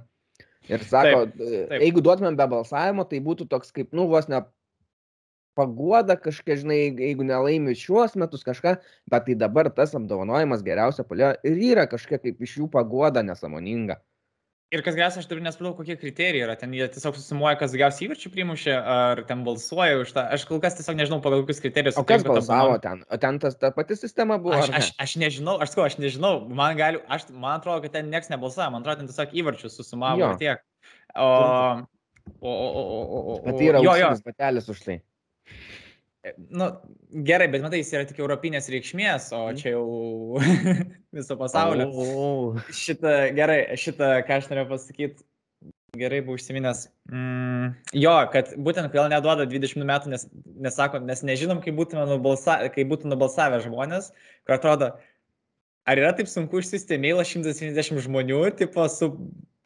[0.72, 1.40] Ir sako, Taip,
[1.72, 1.80] taip.
[1.82, 4.46] jeigu duotumėm be balsavimo, tai būtų toks kaip, nu, vos ne
[5.58, 8.78] paguoda kažkiek, žinai, jeigu nelaimi šiuos metus kažką,
[9.12, 14.00] bet tai dabar tas apdovanojimas geriausia polio ir yra kažkiek kaip iš jų paguoda nesąmoninga.
[14.74, 16.54] Ir kas geriausia, aš turiu nesupratau, kokie kriterijai yra.
[16.58, 20.24] Ten jie tiesiog susimuoja, kas daugiausiai įvarčių primušė, ar ten balsuoja už tą.
[20.34, 22.00] Aš kol kas tiesiog nežinau, pagal kokius kriterijus.
[22.02, 23.04] O kas balsavo ten?
[23.06, 24.58] O ten tas, ta pati sistema buvo?
[24.58, 28.10] Aš, aš, aš nežinau, aš sakau, aš nežinau, man, gali, aš, man atrodo, kad ten
[28.10, 30.66] niekas nebalsavo, man atrodo, ten tiesiog įvarčius susumavo ir tiek.
[31.14, 31.30] O,
[32.42, 34.98] o, o, o, o, o, o, Bet tai yra jo, jo, auksinis batelis už tai.
[36.50, 36.70] Nu,
[37.28, 39.60] gerai, bet matai, jis yra tik europinės reikšmės, o Mhm.
[39.60, 40.40] čia jau
[41.18, 41.90] viso pasaulio.
[41.92, 45.26] O, Šitą, gerai, šitą, ką aš norėjau pasakyti,
[46.00, 46.88] gerai buvau užsiminęs.
[47.12, 50.28] Mm, jo, kad būtent kodėl neduoda 20 metų, nes,
[50.64, 54.10] nesako, nes nežinom, kaip, nubalsa, kaip būtų nubalsavę žmonės,
[54.48, 54.94] kur atrodo,
[55.86, 59.12] ar yra taip sunku išsiųsti mailą 170 žmonių, tipo su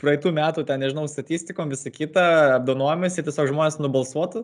[0.02, 2.26] praeitų metų, ten nežinau, statistikom, visą kitą,
[2.60, 4.44] apdovanojimus, ir tiesiog žmonės nubalsuotų.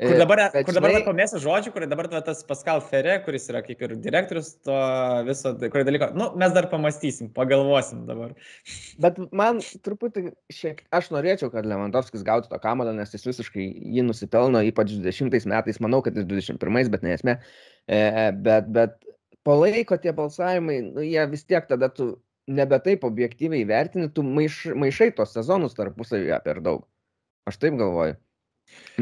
[0.00, 3.60] Kur dabar, Bet kur dabar žinai- pamėsiu žodžių, kur dabar tas Pascal Ferre, kuris yra
[3.62, 4.72] kaip ir direktorius to
[5.26, 6.08] viso, kurio dalyko.
[6.16, 8.32] Nu, mes dar pamastysim, pagalvosim dabar.
[8.98, 14.06] Bet man truputį šiek aš norėčiau, kad Lewandowskis gautų tą kamalą, nes jis visiškai jį
[14.08, 17.36] nusipelno, ypač 20 metais, manau, kad jis 21, bet ne esmė.
[17.86, 18.02] E,
[18.32, 18.98] bet, bet
[19.44, 22.16] po laiko tie balsavimai, nu, jie vis tiek tada tu
[22.48, 26.88] nebe taip objektyviai vertini, tu maiš, maišai tos sezonus tarpusavyje per daug.
[27.46, 28.16] Aš taip galvoju.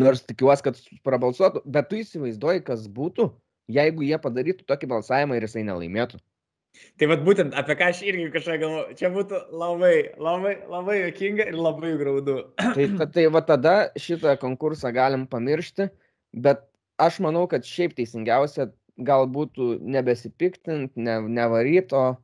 [0.01, 3.31] Nors tikiuosi, kad prabalsuotų, bet tu įsivaizduoji, kas būtų,
[3.71, 6.21] jeigu jie padarytų tokį balsavimą ir jisai nelaimėtų.
[7.01, 8.97] Tai vad būtent apie ką aš irgi kažką galvoju.
[8.99, 12.37] Čia būtų labai, labai, labai jokinga ir labai graudu.
[12.61, 15.89] Tai, ta, tai va tada šitą konkursą galim pamiršti,
[16.47, 16.63] bet
[17.03, 18.69] aš manau, kad šiaip teisingiausia
[19.07, 22.15] gal būtų nebesipiktinti, ne, nevaryti, o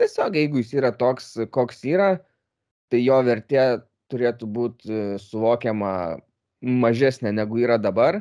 [0.00, 2.10] tiesiog jeigu jis yra toks, koks yra,
[2.90, 3.64] tai jo vertė
[4.10, 5.92] turėtų būti suvokiama
[6.62, 8.20] mažesnė negu yra dabar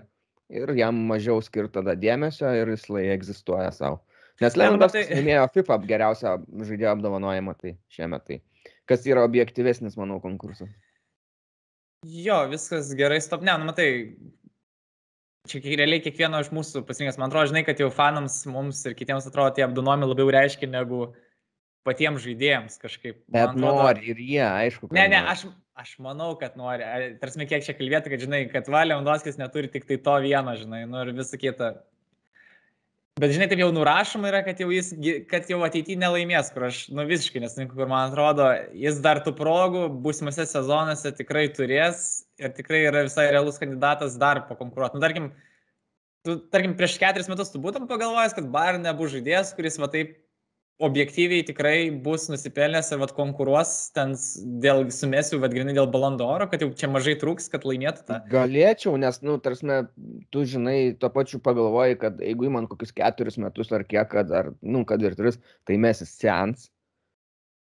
[0.49, 4.01] ir jam mažiau skirta tada dėmesio ir jis lai egzistuoja savo.
[4.39, 8.41] Nes Ne, nu, Lewandowskis tai- laimėjo FIFA geriausią žaidėjo apdovanojimą tai šiemet tai.
[8.87, 10.69] Kas yra objektyvesnis, manau, konkursas.
[12.07, 13.41] Jo, viskas gerai, stop.
[13.43, 14.15] Ne, nu matai,
[15.49, 17.17] čia realiai kiekvieno iš mūsų pasirinkęs.
[17.19, 21.09] Man atrodo, žinai, kad jau fanams, mums ir kitiems atrodo, tie apdovanojimai labiau reiškia negu
[21.87, 23.19] patiems žaidėjams kažkaip.
[23.27, 24.91] Bet atrodo- nori ir jie, aišku.
[24.95, 25.45] Ne, ne, aš,
[25.79, 26.83] aš manau, kad nori.
[27.21, 31.03] Tarsi, kiek čia kalbėti, kad, žinai, kad Valiandoskis neturi tik tai to vieno, žinai, nu
[31.05, 31.77] ir visą kitą.
[33.19, 34.93] Bet, žinai, taip jau nurašoma yra, kad jau jis,
[35.27, 38.47] kad jau ateityje nelaimės, kur aš, nu, visiškai nesinku, kur man atrodo,
[38.79, 44.45] jis dar tų progų būsimose sezonuose tikrai turės ir tikrai yra visai realus kandidatas dar
[44.47, 44.95] pakonkuruoti.
[44.95, 45.27] Nu, tarkim,
[46.23, 50.15] tu, tarkim, prieš keturis metus tu būtum pagalvojęs, kad Bayern nebus žaidėjas, kuris va taip
[50.79, 54.13] objektyviai tikrai bus nusipelnęs ir vat konkuruos ten
[54.63, 58.19] dėl sumesių, vad grinai dėl balando oro, kad jau čia mažai trūks, kad laimėtų tą.
[58.31, 59.67] Galėčiau, nes, nu, tarsi,
[60.31, 64.53] tu žinai, tuo pačiu pagalvoji, kad jeigu man kokius keturis metus ar kiek, kad, ar,
[64.63, 66.69] nu, kad ir tris, tai mes sens.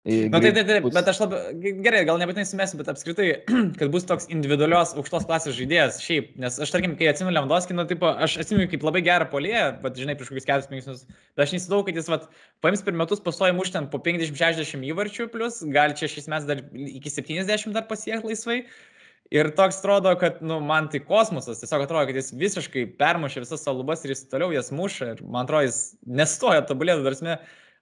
[0.02, 3.26] Na tai taip, taip, bet aš labai gerai, gal nebūtinai sumesiu, bet apskritai,
[3.78, 7.84] kad bus toks individualios aukštos klasės žaidėjas šiaip, nes aš tarkim, kai atsimenu Lewandowski, nu,
[7.86, 11.04] tipo, aš atsimenu kaip labai gerą polėją, bet žinai, prieš kokius keturis metus,
[11.36, 12.26] bet aš nesidau, kad jis, vat,
[12.66, 16.66] paims per metus pastoja mušti ten po 50-60 įvarčių, plus gali čia šiais metais dar
[16.82, 18.64] iki 70 dar pasiekti laisvai.
[19.32, 23.62] Ir toks atrodo, kad, nu, man tai kosmosas, tiesiog atrodo, kad jis visiškai permušė visas
[23.64, 25.14] savo lubas ir jis toliau jas muša.
[25.14, 27.38] Ir man atrodo, jis nestoja tobulėti, dar esmė,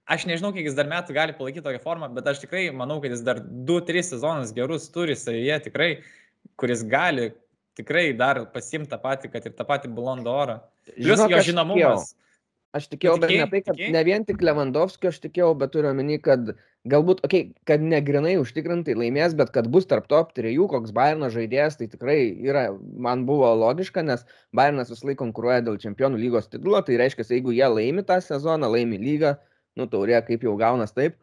[0.08, 3.14] aš nežinau, kiek jis dar metų gali palaikyti tokią formą, bet aš tikrai manau, kad
[3.14, 5.90] jis dar 2-3 sezonus gerus turi savyje, tikrai,
[6.60, 7.30] kuris gali
[7.78, 10.60] tikrai dar pasimti tą patį, kad ir tą patį blondo orą.
[10.96, 12.12] Plius jo žinomumas.
[12.70, 13.42] Aš tikėjau, bet tikėjai?
[13.42, 13.92] ne tai, kad Tikėjai?
[13.96, 16.52] ne vien tik Lewandowski, aš tikėjau, bet turiu omeny, kad
[16.86, 21.32] galbūt, okei, okay, kad negrinai užtikrintai laimės, bet kad bus tarp top 3, koks Bayerno
[21.34, 24.22] žaidėjas, tai tikrai yra, man buvo logiška, nes
[24.54, 28.70] Bayernas vis laik konkuruoja dėl čempionų lygos titulo, tai reiškia, jeigu jie laimi tą sezoną,
[28.70, 29.34] laimi lygą,
[29.78, 31.18] nu taurė kaip jau gaunas taip,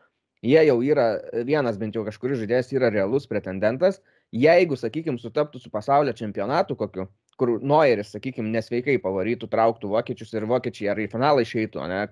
[0.45, 1.07] jie jau yra,
[1.47, 4.01] vienas bent jau kažkuris žaidėjas yra realus pretendentas,
[4.35, 7.07] jeigu, sakykime, sutaptų su pasaulio čempionatu kokiu,
[7.37, 12.07] kur Noiris, sakykime, nesveikai pavarytų, trauktų vokiečius ir vokiečiai ar į finalą išeitų, ne?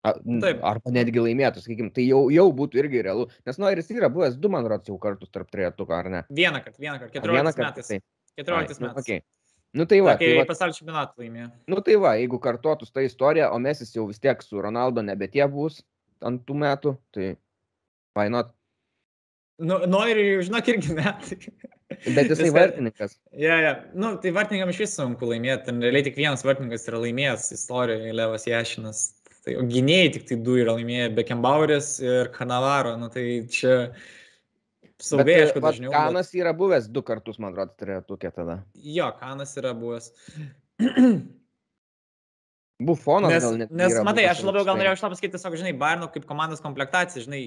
[0.00, 0.62] Taip.
[0.64, 3.26] Arba netgi laimėtų, sakykime, tai jau, jau būtų irgi realu.
[3.44, 6.22] Nes Noiris yra buvęs du, man rodos, jau kartus tarp trejetuko, ar ne?
[6.32, 7.90] Vieną kartą, vieną kartą, A, Vieną 14 kartą, metais.
[7.90, 8.00] tai.
[8.40, 9.04] 14 nu, metais.
[9.04, 9.20] okay.
[9.76, 11.50] Nu tai va, Kai tai va, pasaulio čempionatą laimėjo.
[11.70, 15.28] nu tai va, jeigu kartuotus tą istoriją, o Mesis jau vis tiek su Ronaldo nebe
[15.30, 15.82] tie bus
[16.26, 17.36] ant tų metų, tai
[18.18, 18.50] why not?
[19.60, 21.36] Nu, noriu, žinok, irgi metai.
[22.16, 23.18] Bet jisai vartininkas.
[23.36, 23.72] Ja, ja.
[23.94, 25.66] Nu, tai vartininkam iš vis sunku laimėti.
[25.66, 29.02] Ten realiai tik vienas vartininkas yra laimėjęs istorijoje, Levas Jašinas.
[29.44, 32.94] Tai, o gynėjai tik tai du yra laimėję, Bekembaueris ir Kanavaro.
[33.00, 33.74] Nu, tai čia
[35.02, 35.92] saugai, Bet, aišku, dažniau.
[35.94, 38.60] Kanas yra buvęs du kartus, man atrodo, trejetukė tada.
[38.74, 38.82] Bet...
[38.96, 40.10] Jo, Kanas yra buvęs.
[42.80, 43.72] Bufonas Nes, gal net.
[43.76, 47.40] nes matai, aš labiau gal norėjau šitą pasakyti, tiesiog, žinai, Bayerno kaip komandos komplektacija, žinai,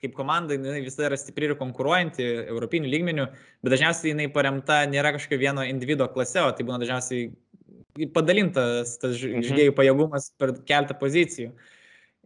[0.00, 3.26] kaip komanda, jinai visada yra stipri ir konkuruojanti europinių lygmenių,
[3.60, 7.28] bet dažniausiai jinai paremta nėra kažkokio vieno individuo klase, o tai būna dažniausiai
[8.16, 9.44] padalintas tas Mhm.
[9.50, 11.52] žaidėjų pajėgumas per keltą pozicijų.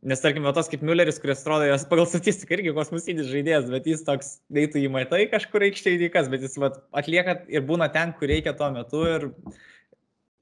[0.02, 4.00] Nes, tarkim, tos kaip Mülleris, kuris atrodo, jos pagal statistiką irgi kosmosinis žaidėjas, bet jis
[4.06, 8.30] toks, eitų į matai kažkur aikštėje įvykas, bet jis va, atlieka ir būna ten, kur
[8.32, 9.28] reikia tuo metu ir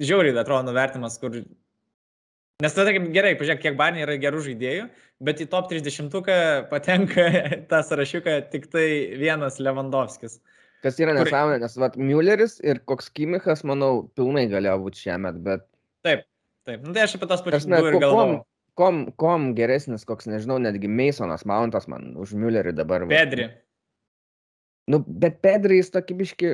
[0.00, 1.42] žiauriai atrodo nuvertimas, kur
[2.60, 4.82] Nes tada, tarkim, gerai, pažiūrėk, kiek Barnė yra gerų žaidėjų,
[5.24, 6.12] bet į top 30
[6.68, 7.24] patenka
[7.70, 10.42] tą sąrašiuką tik tai vienas Lewandowskis.
[10.84, 15.64] Kas yra nesąmonė, nes vat, Mülleris ir koks Kimichas, manau, pilnai galėjo būti šiemet, bet
[16.04, 16.24] Taip,
[16.68, 16.84] taip.
[16.84, 18.38] Nu, tai aš apie tos pačius Prasme, du ir galvoju.
[18.80, 23.04] Kom, kom geresnis, koks, nežinau, netgi Masonas Mountas man už Müllerį dabar.
[23.10, 23.50] Pedri.
[24.90, 26.52] Nu, bet Pedri jis tokį biški,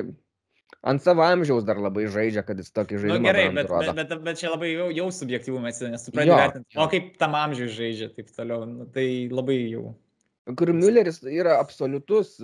[0.87, 3.93] ant savo amžiaus dar labai žaidžia, kad jis tokį Na žaidimą nu, gerai, bet, bet,
[4.01, 7.13] bet, bet čia labai jau, jau subjektyvų mes, nes tu Jo, pradedi vertinti, o kaip
[7.21, 9.95] tam amžiui žaidžia, taip toliau, nu, tai labai jau.
[10.59, 12.37] Kur Mülleris yra absoliutus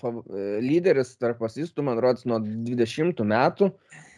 [0.00, 3.68] fav- e, lyderis tarp asistų, man rodos, nuo 20 metų,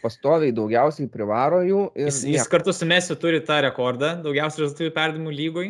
[0.03, 1.83] pastoviai daugiausiai privaro jų.
[1.99, 5.69] Ir Jis, jis kartu su Mesiu turi tą rekordą, daugiausiai rezultatyvių perdimų lygoj.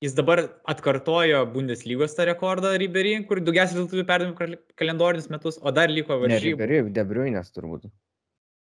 [0.00, 0.40] Jis dabar
[0.72, 6.16] atkartojo Bundeslygos tą rekordą Riberį, kur daugiausiai rezultatyvių perdimų kal- kalendorinius metus, o dar liko
[6.22, 6.88] varžybų.
[6.96, 7.90] Debriuinės turbūt.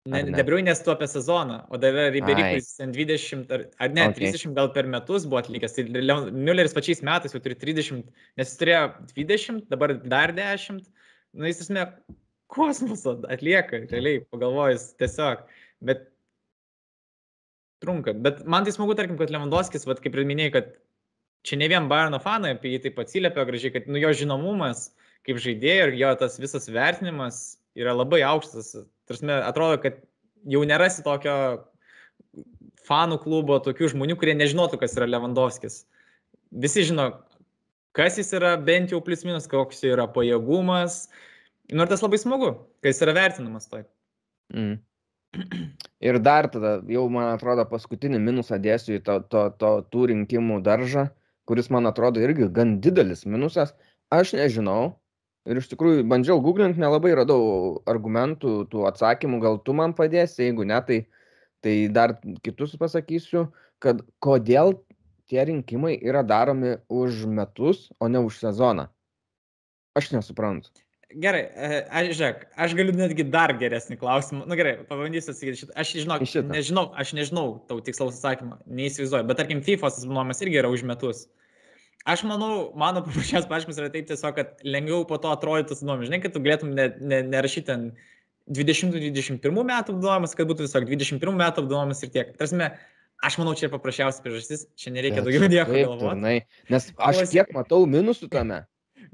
[0.07, 0.35] Ne, ne?
[0.37, 4.29] Debriuinės tu apie sezoną, o dar Riberį, kuris ten 20 ar, ar ne, Okay.
[4.31, 5.75] 30 gal per metus buvo atlikęs.
[5.79, 5.85] Tai
[6.31, 8.05] Mülleris pačiais metais jau turi 30,
[8.37, 8.83] nes jis turėjo
[9.17, 10.85] 20, dabar dar 10.
[11.35, 11.87] Na, jis esmė
[12.55, 15.45] kosmoso atlieka, realiai pagalvojus tiesiog.
[15.85, 16.09] Bet
[17.85, 18.15] trunka.
[18.25, 20.75] Bet man tai smagu, tarkim, kad Lewandowskis, vat, kaip ir minėjai, kad
[21.45, 24.89] čia ne vien Bayerno fanai apie jį taip atsiliepia gražiai, kad nu, jo žinomumas
[25.25, 27.45] kaip žaidėjo ir jo tas visas vertinimas
[27.79, 28.75] yra labai aukštas.
[29.09, 30.01] Tarsi atrodo, kad
[30.49, 31.37] jau nerasi tokio
[32.85, 35.85] fanų klubo, tokių žmonių, kurie nežinotų, kas yra Lewandowskis.
[36.53, 37.09] Visi žino,
[37.97, 41.07] kas jis yra, bent jau plus minus, koks jo yra pajėgumas.
[41.73, 42.51] Nu ir tas labai smagu,
[42.85, 43.89] kai jis yra vertinamas taip.
[44.53, 44.77] Mm.
[46.05, 50.61] Ir dar tada, jau man atrodo, paskutinį minusą dėsiu į to, to, to, tų rinkimų
[50.67, 51.09] daržą,
[51.49, 53.75] kuris man atrodo irgi gan didelis minusas.
[54.15, 54.95] Aš nežinau.
[55.49, 57.41] Ir iš tikrųjų bandžiau googlinti, nelabai radau
[57.91, 61.03] argumentų, tų atsakymų, gal tu man padėsi, jeigu ne, tai,
[61.65, 62.15] tai dar
[62.47, 63.51] kitus pasakysiu,
[63.85, 64.79] kad kodėl
[65.29, 68.89] tie rinkimai yra daromi už metus, o ne už sezoną.
[69.99, 70.73] Aš nesuprantu.
[71.13, 74.45] Gerai, e, aš, žiūrėk, aš galiu netgi dar geresnį klausimą.
[74.45, 75.75] Na nu, gerai, pabandysiu atsakyti šitą.
[75.79, 76.55] Aš žinau, Į šitą.
[76.55, 81.27] nežinau, aš nežinau tau tikslaus atsakymą, neįsivaizduoju, bet tarkim, FIFA asmenuojamas irgi yra už metus.
[82.09, 86.11] Aš manau, mano paprasčiausias paaiškinimas yra taip tiesiog, kad lengviau po to atrodytų nuomonė.
[86.11, 87.87] Žinai, kad tu galėtum ne, ne, nerašyti ten
[88.53, 92.35] 20-21 metų apdovanojimas, kad būtų tiesiog 21 metų apdovanojimas ir tiek.
[92.41, 92.61] Tarsi,
[93.25, 96.45] aš manau, čia paprasčiausia priežastis, čia nereikia Bet daugiau nieko galvoti.
[96.73, 98.65] Nes aš kiek matau minusų tame.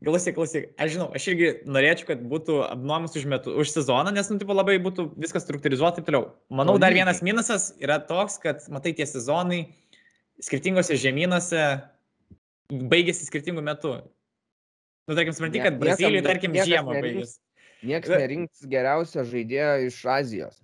[0.00, 4.30] Klausyk, klausyk, aš žinau, aš irgi norėčiau, kad būtų apnuomas už, metų, už sezoną, nes,
[4.32, 6.22] nu, tipo, labai būtų viskas struktūrizuota ir taip toliau.
[6.48, 9.66] Manau, dar vienas minusas yra toks, kad, matai, tie sezonai
[10.40, 11.66] skirtingose žemynuose
[12.70, 13.92] baigėsi skirtingų metų.
[15.10, 17.36] Nu, tarkim, supranti, kad Brazilijai, tarkim, žiemą baigėsi.
[17.90, 20.56] Niekas nerinks geriausio žaidėjo iš Azijos.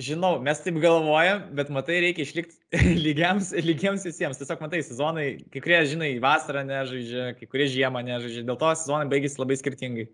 [0.00, 4.38] Žinau, mes taip galvojam, bet matai, reikia išlikti lygiams, lygiems visiems.
[4.40, 9.10] Tiesiog matai, sezonai, kai kurie, žinai, vasarą nežaidžia, kai kurie žiemą nežaidžia, dėl to sezonai
[9.12, 10.06] baigėsi labai skirtingai.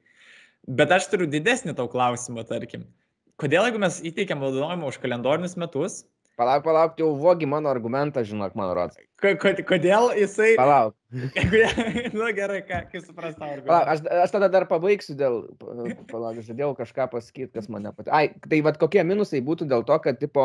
[0.81, 2.89] Bet aš turiu didesnį tau klausimą, tarkim.
[3.39, 6.01] Kodėl, jeigu mes įteikiam vadovavimą už kalendorinius metus,
[6.39, 8.70] Palauk, palauk, jau vogi mano argumentą, žinok, man
[9.18, 10.53] ko- kodėl jisai...
[10.55, 10.95] Palauk.
[12.20, 15.41] Na gerai, ką, kaip supras tau Palauk, aš, aš tada dar pabaigsiu dėl,
[16.07, 18.12] palauk, žadėjau kažką pasakyti, kas mane pat.
[18.14, 20.45] Ai, tai vad kokie minusai būtų dėl to, kad, tipo,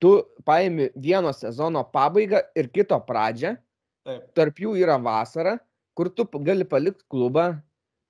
[0.00, 0.14] tu
[0.48, 3.58] paimi vieno sezono pabaigą ir kito pradžią,
[4.08, 4.24] Taip.
[4.40, 5.58] tarp jų yra vasara,
[5.92, 7.50] kur tu gali palikti klubą,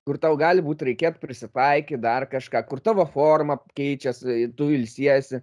[0.07, 5.43] kur tau gali būti reikėti prisitaikyti dar kažką, kur tavo forma keičiasi, tu ilsiesi,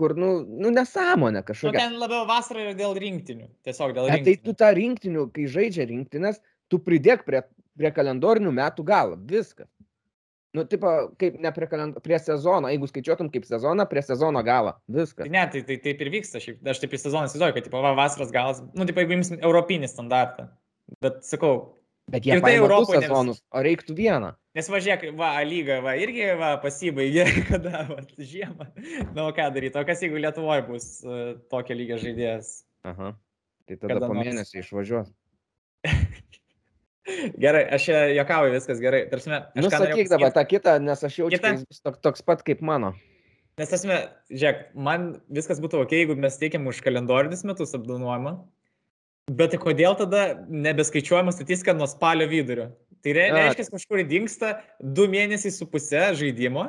[0.00, 1.78] kur, nu, nu nesąmonė Nu, kažkokia.
[1.78, 3.48] ten labiau vasarą yra dėl rinktinių.
[3.66, 4.44] Tiesiog dėl Ne, tai rinktinių.
[4.44, 6.40] tu tą rinktinių, kai žaidžia rinktinės,
[6.72, 7.42] tu pridėk prie,
[7.78, 9.16] prie kalendorinių metų galo.
[9.30, 9.68] Viskas.
[10.54, 10.86] Nu, tipo,
[11.18, 11.96] kaip ne prie, kalend...
[12.02, 14.76] prie sezono, jeigu skaičiuotum kaip sezoną, prie sezono galo.
[14.86, 15.24] Viskas.
[15.26, 16.38] Tai ne, tai, tai taip ir vyksta.
[16.42, 19.40] Šiaip, aš taip į sezoną įsivaizduoju, kad tipo, va, vasaros galas, nu, taip, jeigu imsim
[19.42, 20.46] europinį standartą.
[21.02, 21.74] Bet sakau,
[22.12, 24.34] Bet jie tai paima du Europoj ne vis- sezonus, o reiktų vieną.
[24.54, 28.68] nes važiuok, va, lyga, va, irgi, va, pasibaigė, kada, va, žiemą.
[29.16, 32.52] Na, o ką daryti, o kas jeigu Lietuvoje bus uh, tokio lygio žaidėjas?
[32.84, 33.14] Aha.
[33.64, 35.08] Tai tada Kada po mėnesio išvažiuos.
[37.40, 39.02] Gerai, aš čia jokauju, viskas gerai.
[39.10, 39.28] Tarsi,
[39.60, 42.94] Nu, sakyk dabar tą kitą, nes aš jaučiu, kad jis bus toks, pat kaip mano.
[43.60, 43.98] Nes esmė,
[44.32, 48.32] žiūrėk, man viskas būtų ok, jeigu mes teikiam už kalendorinius metus apdovanojimą,
[49.30, 52.70] bet tai kodėl tada nebeskaičiuojama statistika nuo spalio vidurio?
[53.04, 56.66] Tai re, reiškia, kažkur dinksta du mėnesiai su pusė žaidimo,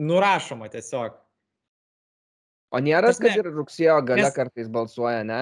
[0.00, 1.16] nurašoma tiesiog.
[2.68, 5.40] O nėra, kad ir rugsėjo gale nes- kartais balsuoja, ne?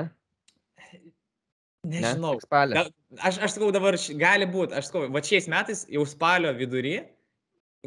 [1.86, 2.36] Ne, Nežinau.
[2.42, 2.74] spalį.
[2.74, 6.98] Gal- Aš, aš sakau dabar, gali būti, aš sakau, va šiais metais jau spalio vidury,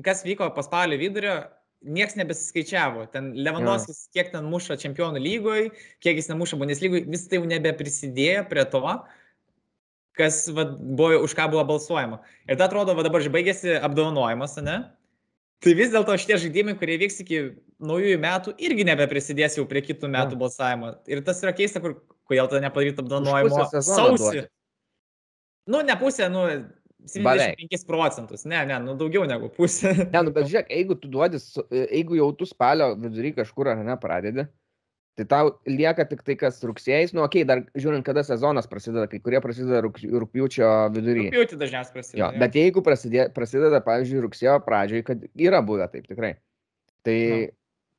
[0.01, 1.43] kas vyko po spalio vidurio,
[1.85, 3.07] niekas nebesiskaičiavo.
[3.13, 5.69] Ten Lewandowskis, kiek ten muša čempionų lygoje,
[6.03, 8.83] kiek jis nemuša Bundeslygoje, vis tai jau nebeprisidėjo prie to,
[10.19, 12.21] kas va, buvo, už ką buvo balsuojama.
[12.49, 14.79] Ir tai atrodo, va dabar baigėsi apdovanojimas, ne?
[15.63, 17.39] Tai vis dėlto šitie žaidimai, kurie vyks iki
[17.83, 20.41] naujųjų metų, irgi nebeprisidės jau prie kitų metų Jo.
[20.43, 20.93] balsavimo.
[21.11, 24.19] Ir tas yra keista, kur, kodėl to nepadaryti apdovanojimo sausį.
[24.19, 24.43] duoti.
[25.69, 26.45] Nu, ne pusė, nu,
[27.05, 28.43] 75 procentus.
[28.45, 29.93] Ne, ne, nu daugiau negu pusė.
[30.11, 33.83] Ne, nu, bet žiūrėk, jeigu tu duodi, su- jeigu jau tu spalio vidury kažkur ar
[33.85, 34.45] ne pradedi,
[35.19, 39.07] tai tau lieka tik tai, kas rugsėjais, nu, okei, okay, dar žiūrint, kada sezonas prasideda,
[39.11, 41.25] kai kurie prasideda rūp- rūpjūčio vidury.
[41.29, 42.21] Rūpjūtį dažniausiai prasideda.
[42.21, 46.35] Jo, bet jeigu prasidė, prasideda, pavyzdžiui, rugsėjo pradžioj, kad yra buvę taip tikrai,
[47.03, 47.41] tai, Nu.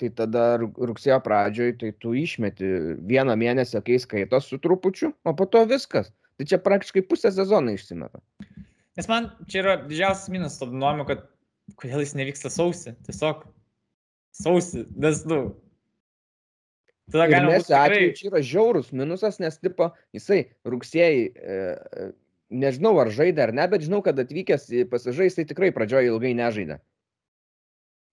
[0.01, 2.71] tai tada rug- rugsėjo pradžioj, tai tu išmeti
[3.05, 6.09] vieną mėnesį, kai skaitos su trupučiu, o po to viskas.
[6.41, 8.21] Tai čia praktiškai pusę sezoną išsimeta.
[8.99, 11.27] Nes man čia yra didžiausias minus to nuomonio, kad
[11.79, 12.97] kodėl jis nevyksta sausi.
[13.07, 13.45] Tiesiog
[14.35, 15.43] sausi, nes, nu.
[17.11, 21.57] Tada galima mes atveju čia yra žiaurus minusas, nes tipo, jisai rugsėjai, e,
[22.03, 22.11] e,
[22.55, 26.35] nežinau ar žaidė ar ne, bet žinau, kad atvykęs į pasižai, jisai tikrai pradžioje ilgai
[26.39, 26.79] nežaidė.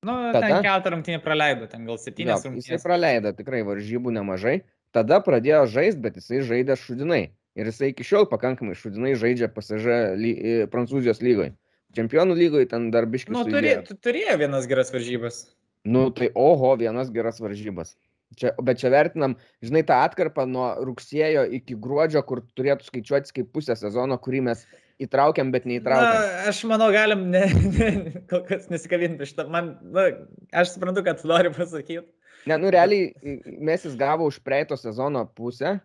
[0.06, 2.84] Nu, tada- ten keletą rungtynį praleido, ten gal Jo, septynės jisai rungtynės.
[2.86, 4.62] praleido tikrai varžybų nemažai,
[4.94, 7.24] tada pradėjo žaisti, bet jisai žaidė šudinai.
[7.58, 10.34] Ir jisai iki šiol pakankamai šudinai žaidžia pasižai ly,
[10.74, 11.56] Prancūzijos lygoje.
[11.98, 13.34] Čempionų lygoje ten dar biškiai.
[13.34, 15.48] Nu, turė, tu turėjo vienas geras varžybas.
[15.88, 17.96] Nu, tai oho, vienas geras varžybas.
[18.38, 23.50] Čia, bet čia vertinam, žinai, tą atkarpą nuo rugsėjo iki gruodžio, kur turėtų skaičiuotis kaip
[23.56, 24.66] pusę sezono, kurį mes
[25.02, 26.18] įtraukiam, bet neįtraukiam.
[26.20, 27.46] Na, aš manau, galim ne,
[27.78, 27.90] ne,
[28.30, 29.48] kol kas nesikabinti šitą.
[29.54, 30.10] Man, na,
[30.52, 32.04] aš suprantu, kad tu nori pasakyti.
[32.52, 35.78] Ne, nu realiai mes jis gavo už praeito sezono pusę.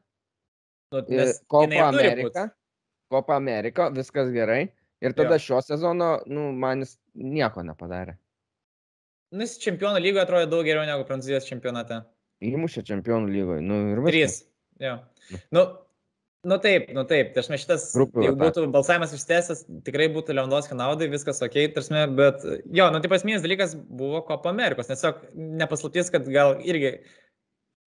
[0.93, 2.49] Nu, Kopa Amerika.
[3.13, 4.67] Kopa Amerika, viskas gerai.
[5.03, 5.43] Ir tada Jo.
[5.43, 8.15] šio sezono, nu, man jis nieko nepadarė.
[9.35, 12.03] Nu, jis čempionų lygoje atrodo daug geriau negu Prancūzijos čempionate.
[12.45, 13.65] Įmušė čempionų lygoje.
[13.67, 14.13] Nu, ir viskas.
[14.13, 14.37] Trys.
[14.83, 14.93] Jo.
[15.55, 15.65] Nu,
[16.47, 17.33] nu taip, nu taip.
[17.35, 21.59] Tai aš mes šitas, Grupių jeigu būtų balsavimas ištęsęs, tikrai būtų Lewandowski naudai, viskas ok,
[21.75, 24.91] tarsi, bet jo, nu taip esminis dalykas buvo Kopa Amerikos.
[24.93, 26.95] Tiesiog nepaslaptis, kad gal irgi,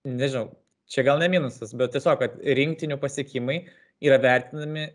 [0.08, 0.50] nežinau,
[0.92, 3.64] čia gal ne minusas, bet tiesiog, kad rinktinių pasiekimai
[4.04, 4.90] yra vertinami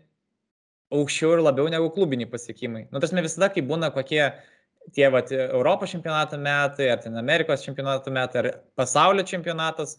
[0.91, 2.87] aukščiau ir labiau negu klubiniai pasiekimai.
[2.91, 4.23] Nu, tarsi visada, kai būna kokie
[4.95, 9.97] tie vat, Europos čempionato metai, ar ten Amerikos čempionato metai, ar pasaulio čempionatas,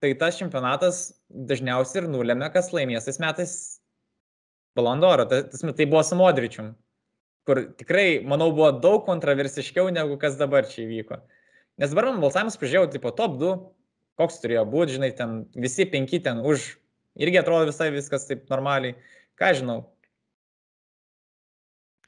[0.00, 3.56] tai tas čempionatas dažniausiai ir nulėmė, kas laimės tais metais
[4.78, 5.26] Balandoro.
[5.28, 6.72] Tai, tai buvo su Modričium,
[7.46, 11.20] kur tikrai, manau, buvo daug kontroversiškiau negu kas dabar čia įvyko.
[11.80, 13.52] Nes dabar man balsavimas prižiūrėjau, tipo top 2,
[14.20, 16.74] koks turėjo būti, žinai, ten visi penki ten už,
[17.20, 18.98] irgi atrodo visai viskas taip normaliai.
[19.40, 19.78] Ką žinau,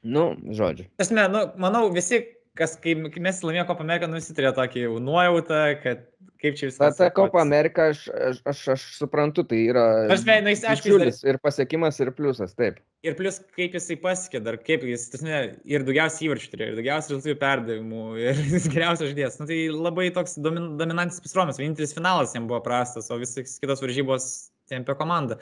[0.03, 0.89] Nu, žodžiu.
[0.99, 2.19] Tasme, nu, manau, visi,
[2.57, 6.03] kas, kai, kai mes laimėjome Kopą Ameriką, nu, visi turėjo tokį jau nuojautą, kad
[6.43, 6.97] kaip čia Ta, viskas.
[6.99, 7.45] ta Kopa atrodys.
[7.47, 11.99] Amerika, aš, aš, aš, aš suprantu, tai yra Prasme, nu, jis, aišku, dar- ir pasiekimas,
[12.03, 12.81] ir pliusas, taip.
[13.03, 17.15] Ir plus, kaip jisai pasiekė, dar kaip jis, tasme, ir daugiausiai įvarčių turėjo, ir daugiausiai
[17.17, 19.39] rezultatų perdavimų, ir jis geriausias žaidėjas.
[19.41, 21.59] Nu, tai labai toks domin, dominantis pasirodymas.
[21.63, 24.29] Vienintelis finalas jam buvo prastas, o visas kitos varžybos
[24.71, 25.39] tempė komandą.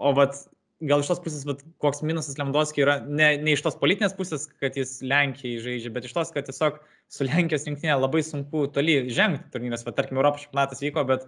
[0.00, 0.38] O vat,
[0.80, 4.46] gal iš tos pusės, vat, koks minusas Lemdovskiai yra, ne, ne iš tos politinės pusės,
[4.62, 6.78] kad jis Lenkijai žaidžia, bet iš tos, kad tiesiog
[7.12, 9.84] su Lenkijos rinktinė labai sunku toli žengti turnyras.
[9.86, 11.26] Va, tarkim, Europos čempionatas vyko, bet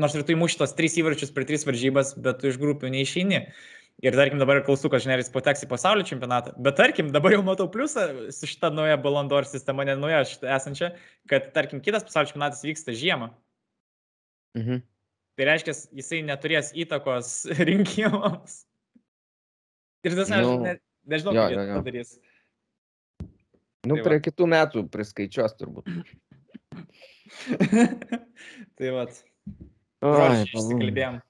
[0.00, 3.42] nors ir tu įmuši tos trys įvarčius per tris varžybas, bet tu iš grupių neišeini.
[4.00, 6.54] Ir tarkim dabar klaustukas, žinai, ar jis pateks į pasaulio čempionatą.
[6.64, 10.22] Bet tarkim, dabar jau matau pliusą su šita nauja Balandor sistema, ne nauja
[10.56, 10.94] esančia,
[11.28, 13.28] kad tarkim kitas pasaulio čempionatas vyksta žiemą.
[14.56, 14.80] Mhm.
[15.36, 17.34] Tai reiškia, jisai neturės įtakos
[17.68, 18.62] rinkimams.
[20.06, 20.72] Ir tas, Nu, ne,
[21.10, 22.10] nežinau, jo, kaip jie tai padarys.
[23.88, 25.86] Nu, Tai prie kitų metų priskaičiuos turbūt.
[28.76, 29.12] tai palauk.
[30.48, 31.20] išsikalbėjom.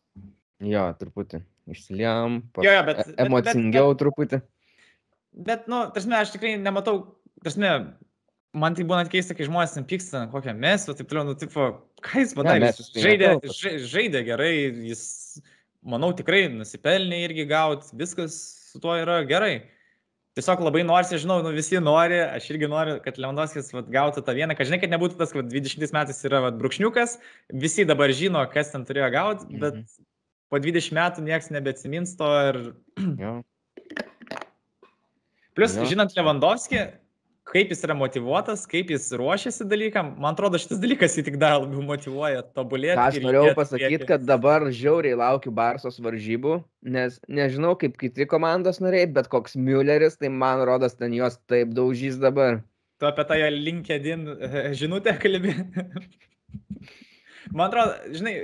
[0.70, 1.38] Jo, truputį.
[1.70, 2.40] Išsiliam.
[2.58, 4.40] Jo, jo, bet- e- bet- bet- emocingiau truputį.
[5.32, 7.14] Bet, nu, tarsi, aš tikrai nematau,
[7.44, 7.60] tarsi,
[8.52, 11.70] man tai būna keista, kai žmonės pyksta, kokią mes, o taip toliau, nu, tipo,
[12.02, 12.72] ką jis padarė?
[12.74, 13.28] Jis tai žaidė,
[13.86, 14.54] žaidė gerai,
[14.90, 15.04] jis,
[15.86, 19.60] manau, tikrai nusipelnė irgi gauti, viskas su tuo yra gerai.
[20.38, 24.34] Tiesiog labai nori, žinau, nu, visi nori, aš irgi noriu, kad Lewandowskis vat, gautų tą
[24.38, 27.16] vieną, kad žinai, kad nebūtų tas, kad 20 metais yra vat, brūkšniukas,
[27.50, 30.06] visi dabar žino, kas ten turėjo gauti, bet Mhm.
[30.50, 32.60] po 20 metų niekas nebeatsimins to ir
[33.18, 33.34] Jo.
[35.58, 35.84] Plus, Jo.
[35.90, 36.78] žinant Lewandowski,
[37.50, 41.56] kaip jis yra motivuotas, kaip jis ruošiasi dalykam, man atrodo, šitas dalykas jį tik dar
[41.58, 42.98] labiau motivuoja tobulėti.
[43.02, 46.60] Aš norėjau pasakyti, kad dabar žiauriai laukiu Barsos varžybų,
[46.96, 51.74] nes nežinau kaip kiti komandos nariai, bet koks Mülleris, tai man rodos, ten juos taip
[51.76, 52.62] daužys dabar.
[53.00, 55.56] Tu apie tą jo LinkedIn e, žinutę kalbė.
[57.56, 58.34] man atrodo, žinai,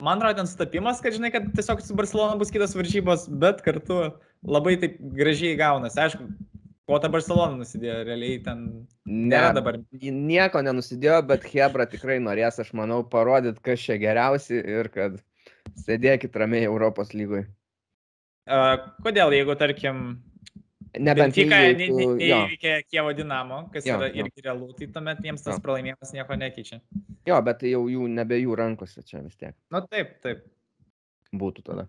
[0.00, 4.14] man atrodo ten sutapimas, kad žinai, kad tiesiog su Barcelona bus kitos varžybos, bet kartu
[4.46, 6.00] labai taip gražiai gaunasi.
[6.06, 6.30] Aišku,
[6.88, 8.64] po tą Barcelona nusidėjo, realiai ten
[9.06, 9.78] nėra Ne, dabar.
[10.02, 15.20] nieko nenusidėjo, bet Hebra tikrai norės, aš manau, parodyti, kas čia geriausi ir kad
[15.86, 17.46] sėdėkit ramiai Europos lygoj.
[18.50, 18.74] Uh,
[19.04, 20.04] kodėl, jeigu, tarkim,
[20.92, 21.46] Nebent jo.
[21.48, 25.62] neįveikė Kievo Dinamo, kas Jo, yra irgi realu, tai tuomet jiems tas Jo.
[25.64, 26.80] pralaimėjimas nieko nekeičia.
[27.24, 30.42] Jo, bet tai jau jų nebe jų rankose čia vis tiek Na taip, taip.
[31.32, 31.86] būtų tada.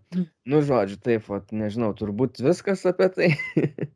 [0.47, 3.29] Nu, žodžiu, taip, vat, nežinau, turbūt viskas apie tai.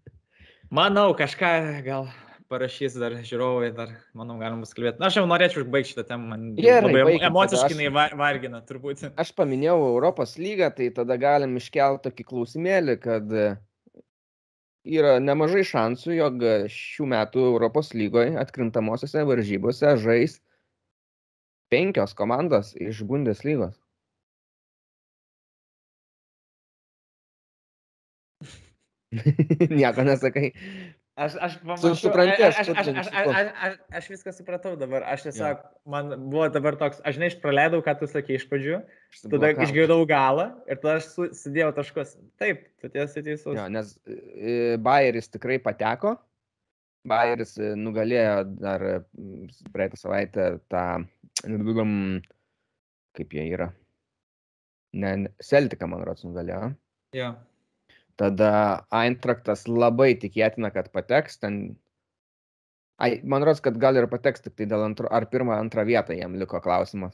[0.74, 1.52] Manau, kažką
[1.86, 2.08] gal
[2.52, 5.00] parašys dar žiūrovai, dar, manau, galim bus kalbėti.
[5.02, 8.12] Na, aš jau norėčiau užbaigti šitą temą, man Gerai, labai tada, emociškai aš- jinai va-
[8.20, 9.04] vargina, turbūt.
[9.24, 13.48] Aš paminėjau Europos lygą, tai tada galim iškelti tokį klausimėlį, kad e,
[14.98, 20.38] yra nemažai šansų, jog šių metų Europos lygoje atkrintamosiose varžybose žais
[21.72, 23.76] penkios komandos iš Bundeslygos.
[29.80, 30.52] Nieko nesakai.
[31.18, 35.02] Aš, aš, pamačiau- supranti, aš, aš aš, aš, aš, aš, aš, viską supratau dabar.
[35.10, 38.84] Aš tiesiog, man buvo dabar toks, aš žinai, aš praleidau, ką tu sakei iš pradžių,
[39.32, 42.14] tada išgirdau galą ir tada aš su- sudėjau taškus.
[42.38, 43.58] Taip, tu tiesi teisus.
[43.58, 46.20] Jo, nes e, Bayeris tikrai pateko.
[47.08, 48.86] Bayeris e, nugalėjo dar
[49.74, 50.86] praeitą savaitę tą,
[53.18, 53.72] kaip jie yra.
[54.98, 56.76] Ne, ne Celtica, man rodos, nugalėjo.
[57.18, 57.34] Jo.
[58.18, 58.52] Tada
[59.04, 61.38] Eintraktas labai tikėtina, kad pateks.
[61.44, 61.78] Ten...
[62.98, 66.18] Ai, man rodos, kad gal ir pateks tik tai dėl antro, ar pirmą, antrą vietą
[66.18, 67.14] jam liko klausimas.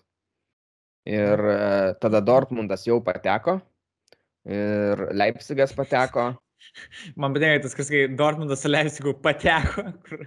[1.04, 1.60] Ir e,
[2.00, 3.58] tada Dortmundas jau pateko.
[4.48, 6.32] Ir Leipzigas pateko.
[7.20, 9.84] Man patinka tas, kas kai Dortmundas su Leipzigu pateko.
[10.08, 10.24] Kur...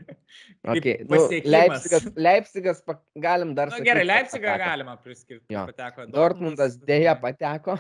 [0.75, 0.99] Okay.
[1.09, 1.23] Nu.
[1.49, 4.69] Leipzigas, Leipzigas pa, galim dar Na sakyt, gerai, kad Leipzigą pateko.
[4.69, 5.57] galima priskirti.
[5.57, 6.09] Pateko.
[6.13, 7.79] Dortmundas dėja pateko.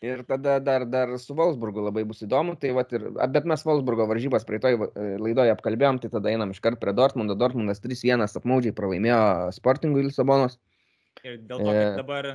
[0.00, 2.54] Ir tada dar, dar su Wolfsburgu labai bus įdomu.
[2.60, 3.02] Tai vat ir,
[3.34, 7.36] bet mes Wolfsburgo varžybas praeitoj va- e, laidoje apkalbėjom, tai tada einam iškart prie Dortmundo.
[7.36, 9.18] Dortmundas 3-1 apmaudžiai pralaimėjo
[9.58, 10.56] Sportingui Lisabonos.
[11.22, 11.96] Ir dėl to, kad E.
[11.98, 12.30] dabar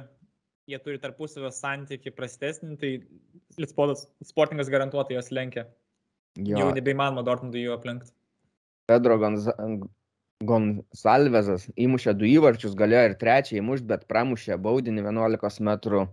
[0.70, 2.92] jie turi tarpusavio santyki prastesnį, tai
[4.22, 5.66] Sportingas garantuotai jos lenkia.
[6.38, 6.60] Jo.
[6.60, 8.12] Jau nebeįmanoma Dortmundui jų aplenkti.
[8.86, 9.18] Pedro
[10.44, 16.06] Gonsalvesas įmušė du įvarčius, galėjo ir trečią įmušti, bet pramušė baudinį 11 metrų.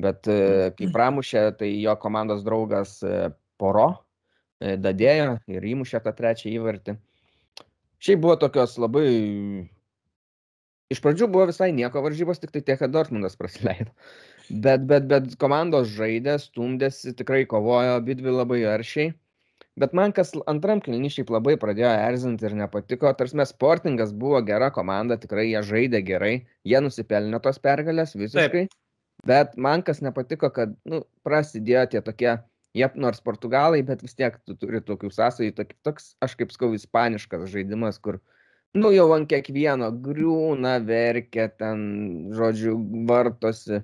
[0.00, 3.88] Bet e, kai pramušė, tai jo komandos draugas e, Poro
[4.60, 6.98] e, dadėjo ir įmušė tą trečią įvartį.
[8.04, 9.08] Šiaip buvo tokios labai...
[10.92, 13.90] Iš pradžių buvo visai nieko varžybos, tik tai tiek, kad Dortmundas praleido.
[14.46, 19.14] Bet, bet, bet komandos žaidė, stumdėsi, tikrai kovojo abi dvi labai aršiai.
[19.80, 23.10] Bet man kas antram kilny šiaip labai pradėjo erzinti ir nepatiko.
[23.18, 26.34] Tarsi sportingas buvo gera komanda, tikrai jie žaidė gerai,
[26.64, 28.68] jie nusipelnė tos pergalės visiškai.
[28.68, 28.78] Taip.
[29.26, 32.36] Bet man kas nepatiko, kad nu, prasidėjo tie tokie,
[32.76, 36.70] jie nors portugalai, bet vis tiek tu turi tokių sąsajų, tok- toks, aš kaip skau,
[36.76, 38.20] ispaniškas žaidimas, kur,
[38.76, 41.86] nu jau ant kiekvieno griūna, verkia ten,
[42.36, 42.76] žodžiu,
[43.08, 43.82] vartosi.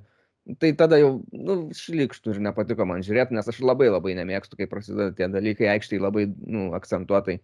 [0.58, 4.66] Tai tada jau, nu, šlikštų ir nepatiko man žiūrėti, nes aš labai labai nemėgstu, kai
[4.70, 7.38] prasideda tie dalykai aikštai labai, nu, akcentuotai.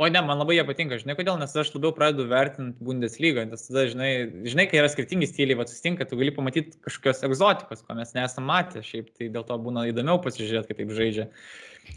[0.00, 3.66] O ne, man labai jie patinka, žinai kodėl, nes aš labiau pradedu vertinti Bundesliga, nes
[3.66, 4.08] tada, žinai,
[4.48, 8.48] žinai kai yra skirtingi stiliai, va susitinka, tu gali pamatyti kažkokios egzotikos, ko mes nesame
[8.48, 11.28] matę, šiaip tai dėl to būna įdomiau pasižiūrėti, kaip taip žaidžia.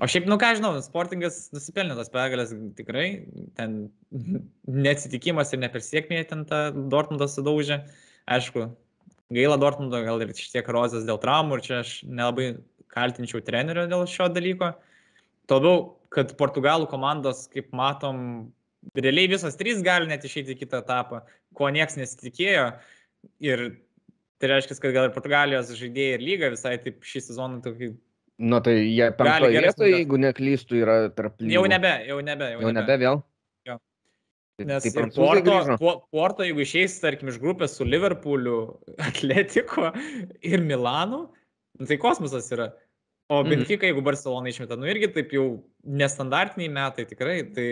[0.04, 3.08] O šiaip, nu ką žinau, sportingas nusipelnė tas pergalės tikrai,
[3.56, 3.80] ten
[4.84, 7.86] neatsitikimas ir nepersiekmė ten tą Dortmundą sudaužė.
[8.28, 8.68] Aišku,
[9.32, 12.56] gaila Dortmundo, gal ir šiek tiek rozės dėl traumų ir čia aš nelabai
[12.94, 14.76] kaltinčiau trenerio dėl šio dalyko.
[15.48, 15.80] Tuo labiau,
[16.14, 18.20] kad portugalų komandos, kaip matom,
[18.98, 21.24] realiai visos trys gali net išeiti į kitą etapą,
[21.58, 22.68] ko nieks nesitikėjo.
[23.44, 23.66] Ir
[24.42, 27.94] tai reiškia, kad gal ir Portugalijos žaidėjai ir lyga visai taip šį sezoną tokį...
[28.44, 31.54] Nu, tai jie penktoje vietoje, jeigu neklystų, yra tarp lygų.
[31.54, 32.50] Jau nebe, jau nebe.
[32.58, 33.22] Jau nebe vėl?
[33.70, 33.78] Jo.
[34.58, 35.60] Tai, Nes tai Porto.
[35.80, 38.58] Po- Porto, jeigu išeis, tarkim, iš grupės su Liverpooliu,
[39.08, 39.94] Atletico
[40.42, 41.28] ir Milanu,
[41.80, 42.72] nu, tai kosmosas yra.
[43.30, 43.50] O Mhm.
[43.50, 47.68] Benfica, jeigu Barcelona išmeta, nu irgi taip jau nestandartiniai metai, tikrai, tai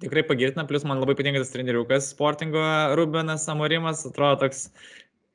[0.00, 2.62] tikrai pagirtina, plus man labai patinka tas treneriukas sportingo
[2.96, 4.70] Rubenas Amorimas, atrodo toks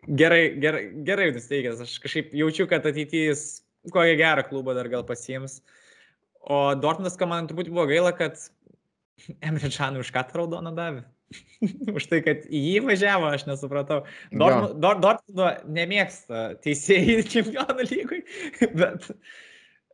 [0.07, 3.35] gerai, gerai, gerai nusteigęs, aš kažkaip jaučiu, kad ateityje
[3.93, 5.61] kokią gerą klubą dar gal pasiims.
[6.41, 8.39] O Dortmundas, ką man turbūt buvo gaila, kad
[9.47, 11.05] Emre Čanui už ką tą raudoną davė.
[11.97, 14.01] už tai, kad į jį važiavo, aš nesupratau.
[14.32, 18.23] Dortmu- Dor- Dortmundo nemėgsta teisėjai čempionų lygui,
[18.80, 19.11] bet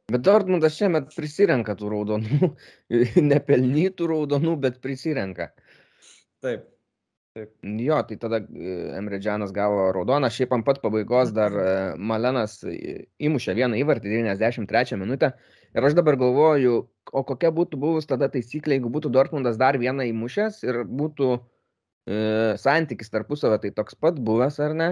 [0.06, 2.52] Bet Dortmundas šiemet prisirenka tų raudonų,
[3.26, 5.48] nepelnytų raudonų, bet prisirenka.
[6.46, 6.68] taip.
[7.36, 12.62] Jo, tai tada e, Emre Džanas gavo raudoną, šiaip ant pat pabaigos dar e, Malenas
[12.64, 15.34] e, įmušė vieną įvartį 93 minutę.
[15.76, 20.06] Ir aš dabar galvoju, o kokia būtų buvus tada taisyklė, jeigu būtų Dortmundas dar vieną
[20.08, 22.20] įmušęs ir būtų e,
[22.62, 24.90] santykis tarpusavio tai toks pat buvęs ar ne,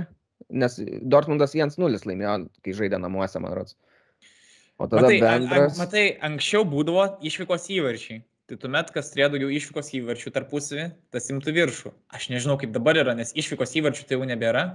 [0.51, 3.77] nes Dortmundas 1-0 laimėjo, kai žaidė namuose, man rodos.
[4.77, 5.77] O tada matai, bendras...
[5.77, 8.23] an, matai, anksčiau būdavo išvykos įvarčiai.
[8.51, 11.93] Tai tuomet, kas turėjo daugiau išvykos įvarčių tarpusavį, tas imtų viršų.
[12.11, 14.65] Aš nežinau, kaip dabar yra, nes išvykos įvarčių tai jau nebėra.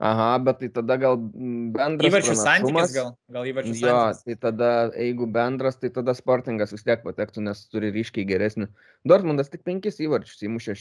[0.00, 2.08] Aha, bet tai tada gal bendras.
[2.08, 4.20] Įvarčių santykis gal, gal įvarčių jo, santykis.
[4.24, 8.70] Jo, tai tada, jeigu bendras, tai tada sportingas vis tiek patektų, nes turi ryškiai geresnį.
[9.04, 10.76] Dortmundas tik penkis įvarčius įmušė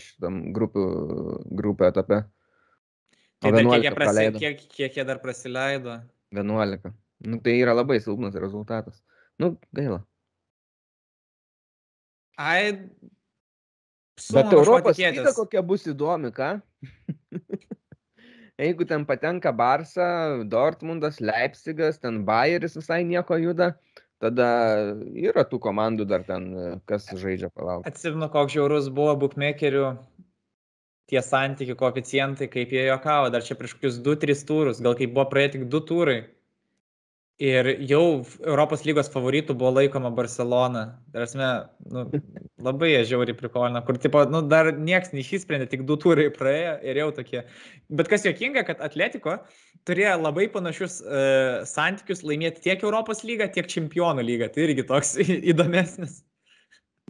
[0.00, 0.84] šitam grupių,
[1.60, 2.22] grupio etape.
[3.44, 5.98] Tai dar kiek jie, prasi, kiek, kiek jie dar prasileido?
[6.32, 6.94] 11.
[7.28, 9.04] Nu, tai yra labai silpnas rezultatas.
[9.36, 10.00] Nu, gaila.
[12.40, 12.88] Ai.
[14.32, 16.54] Bet Europos lyga kokia bus įdomi, ką?
[18.60, 23.72] Jeigu ten patenka Barsa, Dortmundas, Leipzigas, ten Bayeris visai nieko juda,
[24.20, 24.48] tada
[25.16, 26.50] yra tų komandų dar ten,
[26.86, 27.86] kas žaidžia palauk.
[27.88, 29.86] Atsimenu, koks žiaurus buvo bookmakerių
[31.10, 35.26] tie santykių koeficientai, kaip jie juokavo, dar čia prieš kokius 2-3 turus, gal kaip buvo
[35.32, 36.20] praėję tik 2 turai.
[37.42, 40.84] Ir jau Europos lygos favoritų buvo laikoma Barcelona.
[41.10, 41.48] Tarasme,
[41.90, 42.04] nu,
[42.62, 47.00] labai jie žiauriai prikolina, kur tipo, nu, dar nieks neišsprendė, tik du turai praėjo ir
[47.02, 47.42] jau tokie.
[47.90, 49.40] Bet kas juokinga, kad Atletiko
[49.88, 54.52] turėjo labai panašius uh, santykius laimėti tiek Europos lygą, tiek Čempionų lygą.
[54.54, 55.16] Tai irgi toks
[55.52, 56.20] įdomesnis.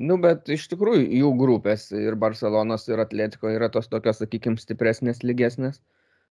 [0.01, 5.21] Nu, bet iš tikrųjų jų grupės ir Barcelonos ir Atletiko yra tos tokios, sakykime, stipresnės,
[5.27, 5.83] lygesnės.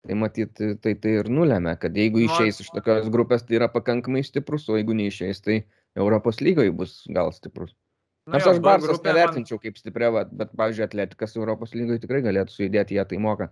[0.06, 4.22] Tai matyt, tai tai ir nulėmė, kad jeigu išeis iš tokios grupės, tai yra pakankamai
[4.26, 5.56] stiprus, o jeigu neišeis, tai
[5.98, 7.72] Europos lygoje bus gal stiprus.
[8.30, 12.98] Nors nu, aš Barsas nevertinčiau kaip stipriau, bet, pavyzdžiui, Atletikas Europos lygoje tikrai galėtų sujudėti,
[12.98, 13.48] jie tai moka.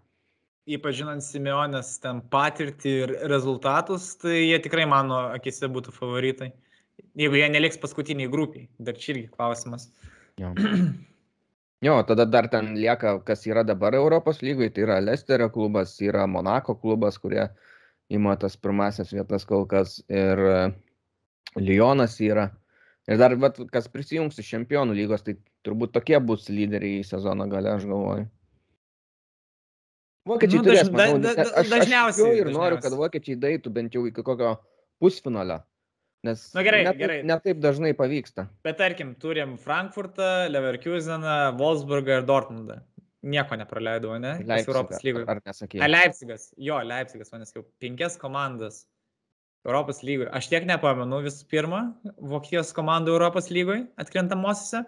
[0.65, 6.51] Ypač žinant Simeonės ten patirtį ir rezultatus, tai jie tikrai mano akise būtų favoritai.
[7.19, 9.91] Jeigu jie neliks paskutiniai grupiai, dar čia irgi klausimas.
[10.41, 10.55] Jo.
[11.83, 16.27] Jo, tada dar ten lieka, kas yra dabar Europos lygoje, tai yra Lesterio klubas, yra
[16.27, 17.49] Monako klubas, kurie
[18.09, 20.61] ima tas pirmasias vietas kol kas ir e,
[21.57, 22.51] Lyonas yra.
[23.09, 27.47] Ir dar, bet, kas prisijungs iš čempionų lygos, tai turbūt tokie bus lyderiai į sezono
[27.51, 28.25] gale, aš galvoju.
[30.25, 32.31] Vokiečiai nu, turės, manau, da, da, da, dažniausiai.
[32.33, 34.55] Aš ir noriu, kad vokiečiai daitų bent jau iki kokio
[35.03, 35.61] pusfinalio.
[36.25, 37.19] Nes Na gerai, net, gerai.
[37.27, 38.47] Netaip dažnai pavyksta.
[38.65, 42.81] Bet tarkim, turim Frankfurtą, Leverkuseną, Wolfsburgą ir Dortmundą.
[43.25, 44.35] Nieko nepraleidau, ne?
[44.41, 45.27] Leipzigas, Europos lygoje.
[45.33, 45.85] Ar nesakėjai?
[45.85, 46.51] A, Leipzigas.
[46.61, 47.65] Jo, Leipzigas, man nesakiau.
[47.81, 48.83] Penkias komandas
[49.65, 50.29] Europos lygoje.
[50.37, 51.85] Aš tiek nepamenu visų pirma,
[52.21, 54.85] Vokietijos komandų Europos lygoje atkrintamosiose.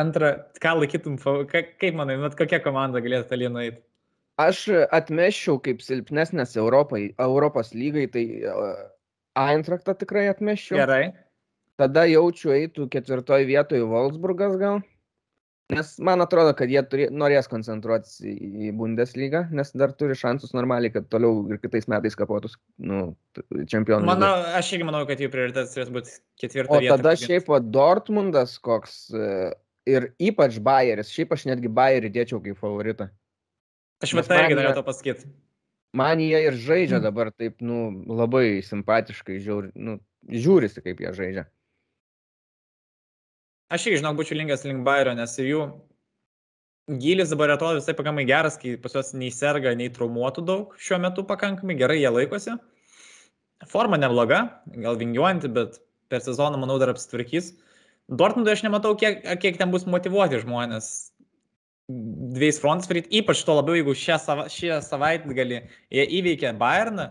[0.00, 0.30] Antra,
[0.64, 1.18] ką laikytum,
[1.52, 3.82] kaip manai, bet kokia komanda galėtų toli nueiti?
[4.40, 8.24] Aš atmeščiau kaip silpnesnės Europai, Europos lygai, tai
[9.34, 10.78] Eintrachtą tikrai atmeščiau.
[10.78, 11.04] Gerai.
[11.80, 14.82] Tada jaučiu eitų ketvirtoje vietoje Wolfsburgas gal.
[15.72, 20.92] Nes man atrodo, kad jie turė, norės koncentruotis į Bundeslygą, nes dar turi šansus normaliai,
[20.92, 23.14] kad toliau ir kitais metais kapotus nu,
[23.72, 24.04] čempionų.
[24.10, 26.92] Manau, aš irgi manau, kad jų prioritetas turės būti ketvirta vieta.
[26.92, 29.30] O tada šiaip o Dortmundas koks e,
[29.88, 33.08] ir ypač Bayeris, šiaip aš netgi Bayerį dėčiau kaip favoritą.
[34.04, 35.32] Aš vat irgi norėjau to pasakyti
[35.94, 37.04] man jie ir žaidžia mm.
[37.06, 41.46] dabar taip, nu, labai simpatiškai, žiūri, nu, žiūrisi, kaip jie žaidžia.
[43.74, 45.64] Aš irgi, žinau, būčiau linkęs link Bairio, nes jų
[47.00, 51.00] gylis dabar atrodo visai pakankamai geras, kai pas juos nei serga, nei traumuotų daug šiuo
[51.00, 52.58] metu pakankamai gerai jie laikosi.
[53.70, 54.42] Forma nebloga,
[54.76, 55.78] gal vingiuojanti, bet
[56.12, 57.54] per sezoną, manau, dar apsitvarkys.
[58.12, 60.90] Dortmundui aš nematau, kiek, kiek ten bus motivuoti žmonės
[61.88, 65.60] dviejais frontais varyti, ypač to labiau, jeigu šią, sava, šią savaitgalį
[65.92, 67.10] jie įveikė Bayerną,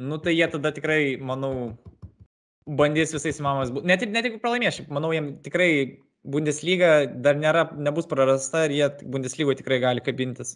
[0.00, 1.74] nu tai jie tada tikrai, manau,
[2.64, 3.88] bandys visais įmanomais būti.
[3.90, 5.70] Net, net jeigu pralaimės, manau, jiems tikrai
[6.24, 10.54] Bundesliga dar nėra, nebus prarasta ir jie Bundeslygoje tikrai gali kabintis.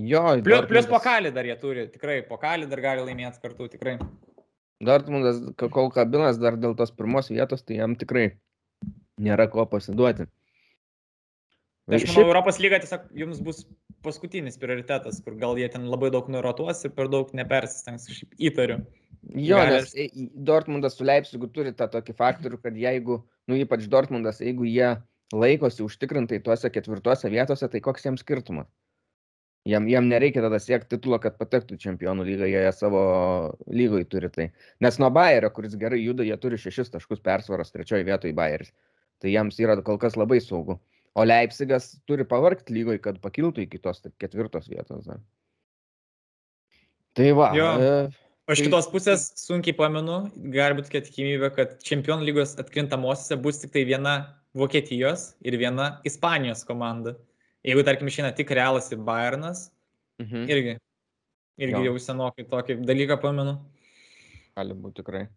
[0.00, 3.98] Jo, plus, plus pokalį dar jie turi, tikrai pokalį dar gali laimėti kartu, tikrai.
[4.80, 8.30] Dortmundas, kol kabinas dar dėl tos pirmos vietos, tai jam tikrai
[9.20, 10.24] nėra ko pasiduoti.
[11.90, 12.26] Tai aš manau.
[12.28, 13.64] Europos lyga tiesiog jums bus
[14.04, 18.80] paskutinis prioritetas, kur gal jie ten labai daug nurotuos ir per daug nepersistengs, kažkaip įtariu.
[19.36, 19.92] Jo, Galės...
[19.92, 23.20] nes Dortmundas su Leipzigu turi tą tokį faktorių, kad jeigu,
[23.50, 24.94] nu ypač Dortmundas, jeigu jie
[25.36, 28.70] laikosi užtikrintai tuose ketvirtuose vietose, tai koks jiems skirtumas?
[29.68, 33.02] Jam, jam nereikia tada siekti titulo, kad patektų čempionų lygą, jie savo
[33.68, 34.46] lygoje turi tai.
[34.80, 38.72] Nes nuo Bayerio, kuris gerai juda, jie turi šešis taškus persvaros trečioje vietoje Bayeris.
[39.20, 40.78] Tai jiems yra kol kas labai saugu.
[41.18, 45.08] O Leipzigas turi pavargti lygoj, kad pakiltų iki tos ketvirtos vietos.
[45.10, 45.18] Ne?
[47.18, 47.48] Tai va.
[47.58, 47.70] Jo.
[47.82, 47.90] E,
[48.52, 48.68] iš tai...
[48.68, 50.20] kitos pusės sunkiai pamenu,
[50.54, 54.20] gali būti tokia tikimybė, kad čempionų lygos atkrintamosiose bus tik tai viena
[54.54, 57.16] Vokietijos ir viena Ispanijos komanda.
[57.66, 59.68] Jeigu, tarkim, išeina tik Realas ir Bayernas,
[60.20, 60.48] Mhm.
[60.52, 60.78] Irgi.
[61.60, 61.92] Irgi Jo.
[61.92, 63.56] jau senokai tokį dalyką pamenu.
[64.56, 65.28] Gali būti tikrai.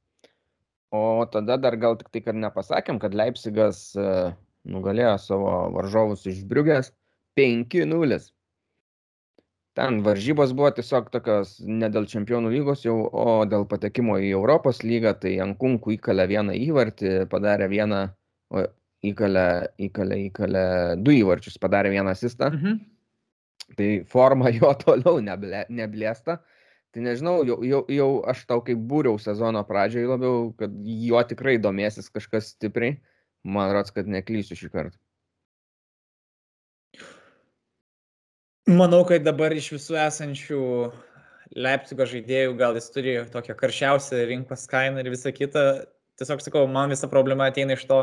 [0.93, 4.33] O tada dar gal tik tai, kad nepasakėm, kad Leipzigas e,
[4.69, 6.91] nugalėjo savo varžovus iš Briugės
[7.39, 8.19] 5-0.
[9.73, 14.83] Ten varžybos buvo tiesiog tokios ne dėl čempionų lygos jau, o dėl patekimo į Europos
[14.85, 18.03] lygą, tai Ankunkų įkalė vieną įvartį, padarė vieną,
[18.53, 18.67] o
[19.09, 19.47] įkalė,
[19.87, 20.65] įkalė, įkalė
[21.01, 22.51] du įvarčius, padarė vieną asistą.
[22.53, 22.83] Mhm.
[23.77, 26.37] Tai forma jo toliau neblė, neblėsta.
[26.93, 31.55] Tai nežinau, jau, jau, jau aš tau kaip būriau sezono pradžioje labiau, kad jo tikrai
[31.57, 32.99] domėsis kažkas stipriai.
[33.43, 34.97] Man rods, kad neklysiu šį kartą.
[38.71, 40.59] Manau, kad dabar iš visų esančių
[41.53, 45.83] Leipzigo žaidėjų gal jis turi tokią karščiausią rinkos kainą ir visą kitą.
[46.17, 47.99] Tiesiog sakau, man visa problema ateina iš to,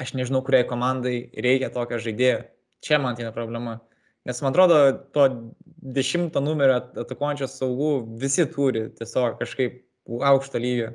[0.00, 2.40] aš nežinau, kuriai komandai reikia tokio žaidėjo.
[2.80, 3.76] Čia man ateina problema.
[4.24, 4.80] Nes man atrodo,
[5.12, 5.26] to
[5.96, 10.94] dešimto numerio atakuojančio saugų visi turi tiesiog kažkaip aukšto lygio.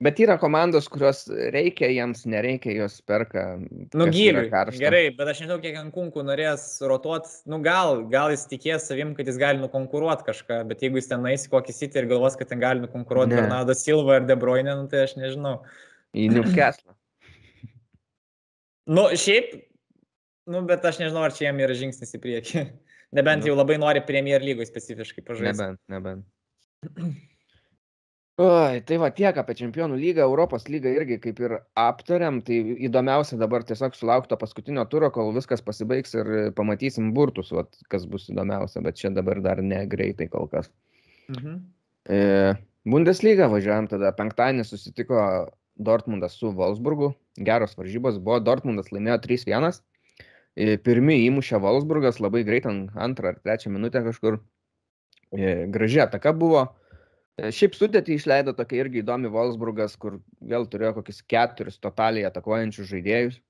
[0.00, 3.42] Bet yra komandos, kurios reikia, jiems nereikia, jos perka.
[3.92, 4.46] Nu, gyliui.
[4.80, 7.28] Gerai, bet aš nežinau, kiek Ankunkų norės rotuoti.
[7.52, 11.28] Nu, gal, gal jis tikės savim, kad jis gali nukonkuruoti kažką, bet jeigu jis ten
[11.28, 13.36] eis kokį sitį ir galvos, kad ten gali nukonkuruoti.
[13.36, 15.58] Bernardo Silva ar De Bruyne, nu, tai aš nežinau.
[16.16, 16.94] Į Newcastle.
[18.90, 19.52] Nu, šiaip,
[20.50, 22.62] nu, bet aš nežinau, ar čia jam yra žingsnis į priekį.
[23.20, 23.52] Nebent Nu.
[23.52, 25.60] jau labai nori Premier lygoje specifiškai pažaisti.
[25.60, 27.20] Nebent, nebent.
[28.40, 33.36] Oi, tai va tiek apie Čempionų lygą, Europos lygą irgi kaip ir aptariam, tai įdomiausia
[33.40, 38.30] dabar tiesiog sulaukti to paskutinio turo, kol viskas pasibaigs ir pamatysim burtus, vat, kas bus
[38.32, 40.70] įdomiausia, bet čia dabar dar ne greitai kol kas.
[41.28, 41.58] Mhm.
[42.08, 42.20] E,
[42.88, 45.20] Bundesliga važiuojam tada, penktadienį susitiko
[45.76, 47.12] Dortmundas su Wolfsburgu,
[47.50, 49.82] geros varžybos buvo, Dortmundas laimėjo 3-1,
[50.58, 54.40] E, pirmi įmušė Wolfsburgas labai greit, ant antrą ar trečią minutę kažkur,
[55.30, 56.64] E, graži ataka buvo.
[57.38, 62.90] E, Šiaip sudėtį išleido tokia irgi įdomi Wolfsburgas, kur vėl turėjo kokius keturis totaliai atakuojančius
[62.90, 63.40] žaidėjus,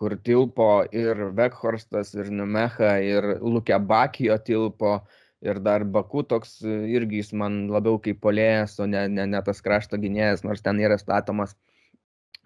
[0.00, 4.96] kur tilpo ir Vekhorstas, ir Numecha, ir Lukė Bakijo tilpo,
[5.44, 9.42] ir dar Baku toks e, irgi jis man labiau kaip polėjas, o ne, ne, ne
[9.46, 11.54] tas krašto gynėjas, nors ten yra statomas.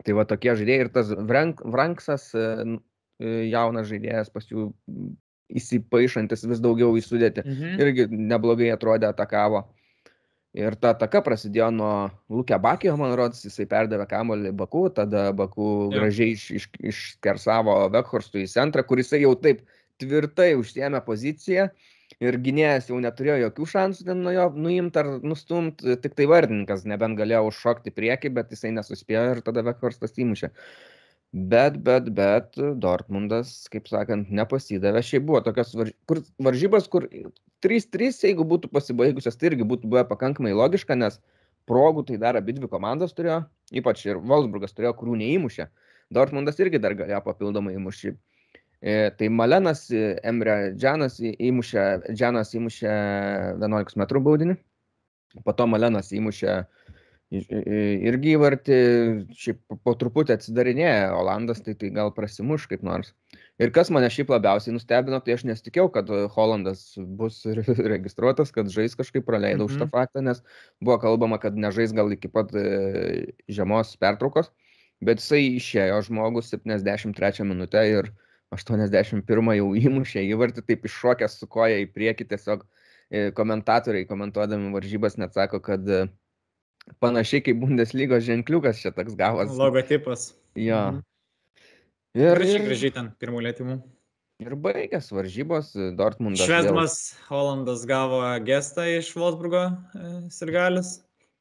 [0.06, 2.44] Tai va tokie žaidėjai ir tas Vrank, Vranksas, e,
[3.50, 4.68] jaunas žaidėjas pas jų
[5.58, 7.80] įsipaišantis vis daugiau į sudėtį Mhm.
[7.80, 9.64] irgi neblogai atrodė, atakavo.
[10.56, 11.92] Ir ta ataka prasidėjo nuo
[12.32, 15.90] Lukė Bakijo, man rodos, jisai perdavė kamuolį Baku, tada Baku Jo.
[15.92, 19.60] gražiai iš, iš, iškersavo Vekhorstui į centrą, kuris jau taip
[20.00, 21.68] tvirtai užsiemė poziciją
[22.24, 26.86] ir gynėjas jau neturėjo jokių šansų ten nuo jo nuimti ar nustumti, tik tai vardininkas
[26.88, 30.50] nebent galėjo užšokti prieki, bet jisai nesuspėjo ir tada Vekhorstas įmušė.
[31.32, 35.02] Bet, bet, bet Dortmundas, kaip sakant, nepasidavė.
[35.04, 35.92] Šiaip buvo tokios varž...
[36.08, 37.04] kur, varžybos, kur
[37.64, 41.20] 3-3, jeigu būtų pasibaigusios, tai irgi būtų buvę pakankamai logiška, nes
[41.68, 43.42] progų tai dar abi dvi komandos turėjo,
[43.76, 45.68] ypač ir Wolfsburgas turėjo, kurių neįmušė.
[46.16, 48.14] Dortmundas irgi dar galėjo papildomai įmušti.
[48.80, 52.94] E, tai Malenas, e, Emre Džanas įmušė, Džanas įmušė
[53.60, 54.56] 11 m baudinį,
[55.44, 56.62] po to Malenas įmušė
[57.30, 58.76] i- i- irgi įvartį,
[59.36, 63.12] šiaip po- truputį atsidarinėja Olandas, tai, tai gal prasimuš kaip nors.
[63.60, 67.64] Ir kas mane šiaip labiausiai nustebino, tai aš nesitikėjau, kad Holandas bus re-
[67.94, 69.74] registruotas, kad žais kažkaip praleidau mhm.
[69.74, 70.40] šitą faktą, nes
[70.80, 74.48] buvo kalbama, kad nežais gal iki pat e, žiemos pertraukos,
[75.04, 78.12] bet jisai išėjo žmogus 73 minutę ir
[78.56, 85.18] 81 jau įmušė įvartį, taip iššokęs su koja į priekį, tiesiog e, komentatoriai komentuodami varžybas
[85.20, 85.84] net sako, kad
[87.00, 89.52] panašiai kaip Bundeslygos ženkliukas čia toks gavas.
[89.58, 90.32] Logotipas.
[90.58, 90.80] Jo.
[90.92, 91.04] Mhm.
[92.18, 93.76] Ir, ir, gražiai ten pirmų lėtymų.
[94.42, 96.40] ir baigęs varžybos, e, Dortmundas.
[96.40, 96.94] vėl- Švesdamas
[97.28, 99.64] Holandas gavo gestą iš Wolfsburgo
[99.94, 101.00] e, sirgalius.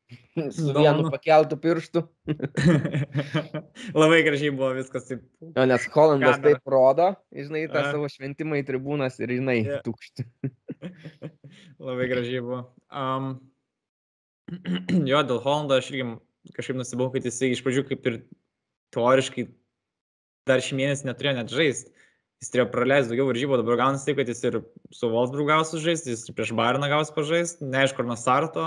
[0.55, 2.01] Su vienu pakeltų pirštų.
[3.97, 5.23] Labai gražiai buvo viskas taip.
[5.41, 6.55] Jo, nes Holandas Kamera.
[6.55, 7.91] taip rodo, žinai, tą A.
[7.91, 9.79] savo šventimą į tribūnas ir žinai, Jo.
[9.85, 10.25] tukšti.
[11.87, 12.61] Labai gražiai buvo.
[12.91, 13.37] Um,
[15.11, 16.07] jo, dėl Holando aš irgi
[16.55, 18.19] kažkaip nusibau, kad jisai iš pradžių kaip ir
[18.95, 19.47] teoriškai
[20.47, 21.93] dar šį mėnesį neturėjo net žaisti.
[22.37, 24.59] Jis turėjo praleisti daugiau varžybų, dabar gaunasi taip, kad jis ir
[24.93, 28.65] su Wolfsburg gaus žaisti, jis prieš Bayerną gaus pažaisti, neaišku, ar nuo starto,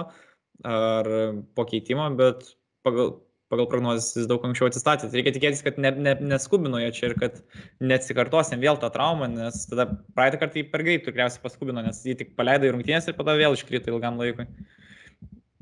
[0.67, 1.11] ar
[1.55, 2.49] po keitimo, bet
[2.83, 3.13] pagal,
[3.53, 5.07] pagal prognozes jis daug anksčiau atsistatė.
[5.07, 7.39] Tai reikia tikėtis, kad ne, ne, neskubino jo čia ir kad
[7.79, 9.87] neatsikartosim vėl tą traumą, nes tada
[10.19, 13.39] praeitą kartą jį per greit tikriausiai paskubino, nes jį tik paleido į rungtynės ir tada
[13.39, 14.51] vėl iškrito ilgam laikui.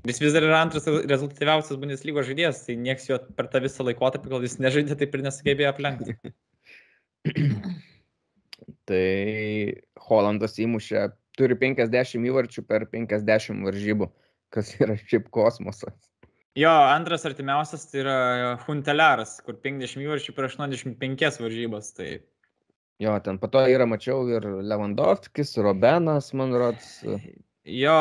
[0.07, 4.31] Jis vis dar yra antras rezultatyviausias Bundeslygos žaidėjas, tai nieks jo per tą visą laikotarpį,
[4.31, 6.15] kol jis nežaidė, taip ir nesugebėjo aplenkti.
[8.89, 9.09] Tai
[10.09, 11.03] Holandas įmušė
[11.37, 14.09] turi 50 įvarčių per 50 varžybų,
[14.55, 15.97] kas yra šiaip kosmosas.
[16.59, 18.17] Jo, antras artimiausias tai yra
[18.65, 21.93] Huntelaras, kur 50 įvarčių per 85 varžybas.
[21.95, 22.09] Tai...
[23.03, 26.97] Jo, ten po to yra, mačiau, ir Lewandowskis, Robenas, man rods.
[27.69, 27.99] Jo.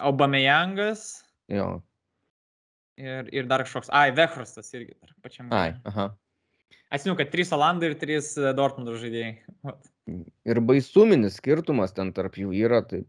[0.00, 1.08] Aubameyangas
[1.50, 1.80] Jo,
[3.00, 3.90] ir, ir dar kažkoks.
[3.90, 4.94] Ai, Vechrostas irgi.
[5.00, 5.48] dar Pačiam.
[5.50, 6.10] ai, aha.
[6.90, 9.32] Atsimenu, kad 3 Olandai ir 3 Dortmundo žaidėjai.
[9.66, 9.90] Vat.
[10.46, 13.02] Ir baisuminis skirtumas ten tarp jų yra, tai,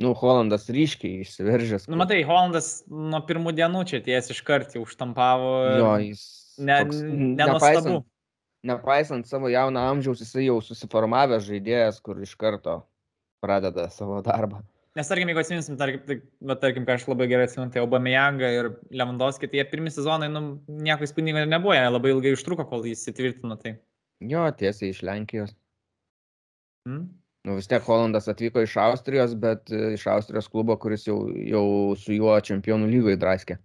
[0.00, 1.86] nu, Holandas ryškiai išsiveržęs.
[1.92, 5.52] Nu, matai, Holandas nuo pirmų dienų čia ties iškart jau užtampavo.
[5.80, 6.24] Jo, jis.
[6.58, 7.36] ne, nenuostabu.
[7.40, 8.10] nepaisant,
[8.72, 12.82] nepaisant savo jauno amžiaus, jisai jau susiformavęs žaidėjas, kur iš karto
[13.44, 14.64] pradeda savo darbą.
[14.94, 16.16] Nes tarkim, jeigu atsiminsim, tarkim, tai,
[16.48, 20.28] bet tarkim, ką aš labai gerai atsimenu, tai Aubameyangą ir Lewandowski, tai jie pirmi sezonai,
[20.30, 23.58] nu, nieko įspūdingo nebuvo, jie labai ilgai užtruko, kol jis įsitvirtino.
[23.58, 23.74] Tai.
[24.30, 25.56] Jo, tiesiai iš Lenkijos.
[26.86, 27.08] Hmm?
[27.44, 31.66] Nu, vis tiek Holandas atvyko iš Austrijos, bet e, iš Austrijos klubo, kuris jau, jau
[31.98, 33.58] su juo čempionų lygoje draskė.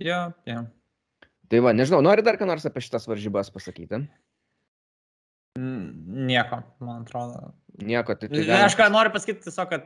[0.00, 0.62] Jo, jo.
[1.50, 4.04] Tai va, nežinau, nori dar ką nors apie šitas varžybas pasakyti?
[5.58, 7.52] Nieko, man atrodo.
[7.78, 8.28] Nieko, tai...
[8.28, 9.84] tai Ne, galim Aš ką noriu pasakyti tiesiog, kad,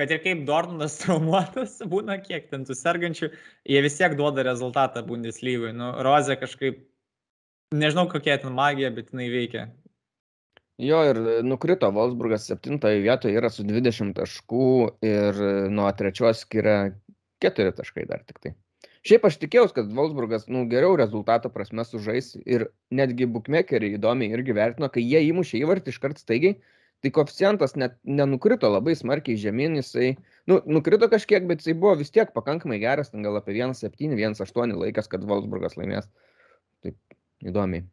[0.00, 3.28] kad ir kaip Dortmundas traumuotas, būna kiek ten tų sergančių,
[3.68, 5.74] jie vis tiek duoda rezultatą Bundeslygoje.
[5.76, 6.80] Nu, Rozė kažkaip,
[7.76, 9.68] nežinau kokia ten magija, bet jinai veikia.
[10.80, 14.68] Jo, ir nukrito Wolfsburgas 7 vietoje, yra su 20 taškų
[15.04, 16.94] ir nuo trečios skiria
[17.44, 18.54] 4 taškai dar tik tai.
[19.06, 24.56] Šiaip aš tikėjausi, kad Wolfsburgas, nu, geriau rezultato prasme sužais ir netgi bookmakeriai įdomiai irgi
[24.56, 26.58] vertino, kai jie įmušė įvartį iškart staigiai,
[27.00, 30.10] tai koeficientas net nenukrito labai smarkiai žemyn, jisai,
[30.50, 34.76] nu, nukrito kažkiek, bet jisai buvo vis tiek pakankamai geras, ten gal apie 1,7, 1,8
[34.82, 36.12] laikas, kad Wolfsburgas laimės.
[36.84, 37.00] Taip,
[37.40, 37.86] įdomiai.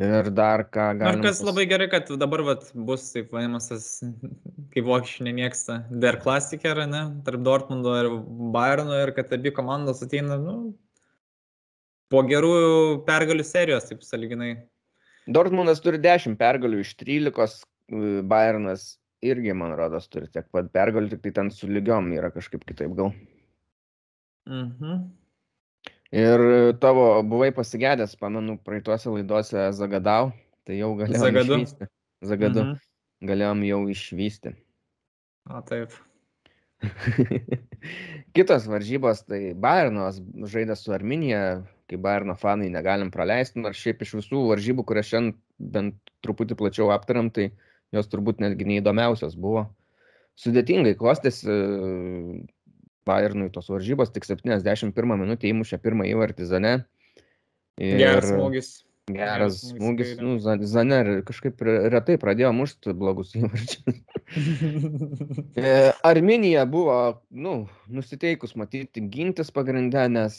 [0.00, 1.20] Ir dar ką galima.
[1.26, 3.68] kas labai gerai, kad dabar vat, bus taip vadinamas,
[4.72, 8.08] kaip vokiečiai nemėgsta, Der Klassiker, ne, tarp Dortmundo ir
[8.54, 10.72] Bayerno, ir kad abi komandos ateina, nu,
[12.08, 12.54] po gerų
[13.04, 14.54] pergalių serijos, taip saliginai.
[15.28, 17.60] Dortmundas turi 10 pergalių iš 13,
[17.92, 22.32] e, Bayernas irgi, man rodos, turi tiek pat pergalių, tik tai ten su lygiom yra
[22.32, 23.12] kažkaip kitaip gal.
[24.48, 25.10] Mhm.
[26.10, 26.42] Ir
[26.82, 30.32] tavo buvai pasigėdęs, pamenu, praeituose laiduose Zagadau,
[30.66, 31.58] tai jau galėjom Zagadu?
[31.60, 31.90] išvysti.
[32.26, 32.64] Zagadu.
[32.64, 32.78] Mhm.
[33.30, 34.54] Galėjom jau išvysti.
[35.50, 35.94] O taip.
[38.34, 40.18] Kitos varžybos, tai Bayernas
[40.50, 45.36] žaidė su Arminija, kai Bayerno fanai negalim praleisti, nors šiaip iš visų varžybų, kurias šiandien
[45.74, 47.50] bent truputį plačiau aptariam, tai
[47.94, 49.68] jos turbūt netgi neįdomiausios buvo.
[50.40, 51.52] Sudėtingai klostėsi
[53.08, 56.72] Bayernui tos varžybos, tik 71 minutė įmušė pirmą įvartį Zane.
[57.80, 58.70] Ir Geras smūgis.
[59.10, 60.12] Geras smūgis.
[60.20, 63.84] Nu, Za- Zane kažkaip re- retai pradėjo mušti blogus įvarčius.
[65.58, 66.94] E, Arminija buvo,
[67.34, 70.36] nu, nusiteikus matyti gintis pagrindę, nes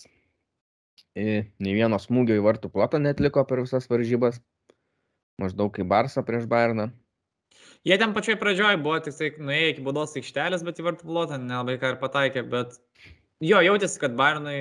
[1.12, 4.40] e, nei vieno smūgio į vartų plotą netliko per visas varžybas.
[5.44, 6.88] Maždaug kaip Barsa prieš Bayerną.
[7.88, 11.40] Jie ten pačioj pradžioj buvo tik tai nuėję iki baudos aikštelės, bet į vartų plotą
[11.42, 12.78] nelabai ką ir pataikė, bet
[13.42, 14.58] jo, jautėsi, kad Bairnai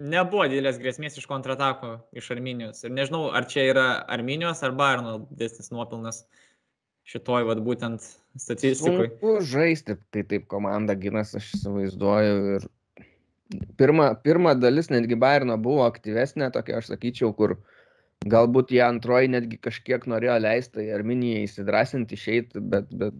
[0.00, 2.84] nebuvo didelės grėsmės iš kontratako iš Arminijos.
[2.86, 6.22] Ir nežinau, ar čia yra Arminijos ar Bairno didesnis nuopilnas
[7.08, 8.04] šitoj, vad būtent
[8.38, 9.10] statistikoje.
[9.10, 12.58] Sunku žaisti, kai taip komanda ginas, aš įsivaizduoju.
[12.58, 12.68] Ir
[13.80, 17.56] pirma, pirma dalis netgi Bayerno buvo aktyvesnė, tokia aš sakyčiau, kur
[18.26, 23.16] galbūt jie antroji netgi kažkiek norėjo leisti Arminijai įsidrasinti išeiti, bet, bet,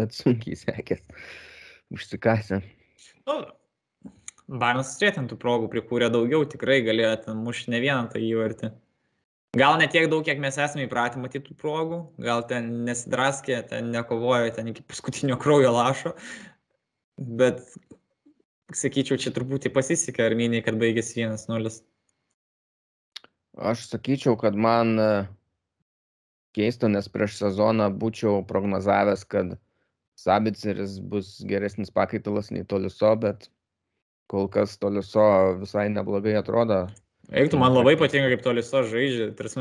[0.00, 1.04] bet sunkiai sekės.
[1.92, 2.62] Užsikasė.
[3.28, 3.42] Nu,
[4.48, 8.72] Bairnas turėtų progų prikūrė daugiau, tikrai galėjo ten mušti ne vieną tą įvartį.
[9.56, 14.48] Gal ne tiek daug, kiek mes esame įpratę matyti progų, gal ten nesidraskė, ten nekovojo,
[14.56, 16.14] ten iki paskutinio kraujo lašo,
[17.20, 17.60] bet
[18.72, 21.74] sakyčiau, čia truputį pasisekė Arminijai, kad baigėsi 1-0.
[23.58, 25.08] Aš sakyčiau, kad man e,
[26.56, 29.58] keista, nes prieš sezoną būčiau prognozavęs, kad
[30.16, 33.50] Sabiceris bus geresnis pakaitalas nei Toliso, bet
[34.32, 35.26] kol kas Toliso
[35.60, 36.86] visai neblogai atrodo.
[37.32, 39.30] Eiktų, man labai patinka, kaip toliso žaidžia.
[39.36, 39.60] Tarsi,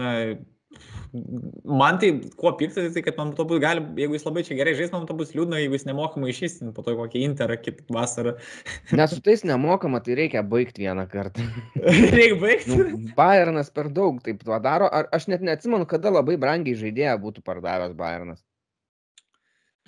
[1.67, 4.73] man tai, kuo piktai, tai kad man to bus gali, jeigu jis labai čia gerai
[4.77, 8.35] žais, man to bus liūdna, jeigu jis nemokamai išeis po to kokį interą kitą vasarą.
[8.99, 11.47] Nes su tais nemokama, tai reikia baigti vieną kartą.
[12.15, 12.71] Reikia baigti.
[12.71, 14.87] Nu, Bayernas per daug taip to daro.
[14.87, 18.41] Ar, aš net neatsimenu, kada labai brangiai žaidėją būtų pardavęs Bayernas.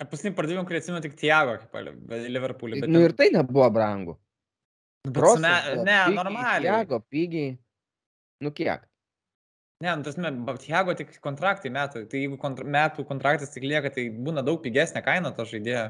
[0.03, 1.75] Paskutinį pardavimą, kurį atsimenu tik Tiago, kaip
[2.33, 2.81] Liverpoolį.
[2.89, 4.17] Nu ir tai nebuvo brangu.
[5.05, 6.63] bet Krosas sume, buvo ne, pigiai, normaliai.
[6.65, 7.53] Thiago pigiai.
[8.43, 8.83] Nu kiek?
[9.83, 10.15] Ne, nu, tas
[10.47, 12.05] Batjego tik kontraktai metų.
[12.07, 15.89] Tai jeigu kontra, metų kontraktas tik lieka, tai būna daug pigesnė kaina to žaidėjo.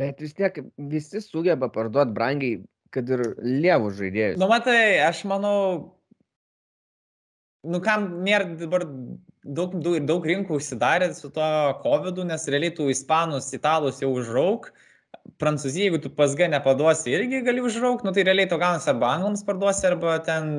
[0.00, 0.56] Bet vis tiek
[0.90, 2.62] visi sugeba parduoti brangiai,
[2.94, 4.40] kad ir lievų žaidėjus.
[4.40, 5.58] Nu, matai, aš manau,
[7.62, 11.50] nu kam nėra dabar daug, daug, daug rinkų užsidarė su to
[11.84, 14.72] COVID, nes realiai tų ispanus, italus jau užrauk.
[15.38, 19.44] Prancūzija, jeigu tu pasga nepaduosi, irgi gali užrauk, nu tai realiai to gaunasi arba anglams
[19.46, 20.50] parduosi, arba ten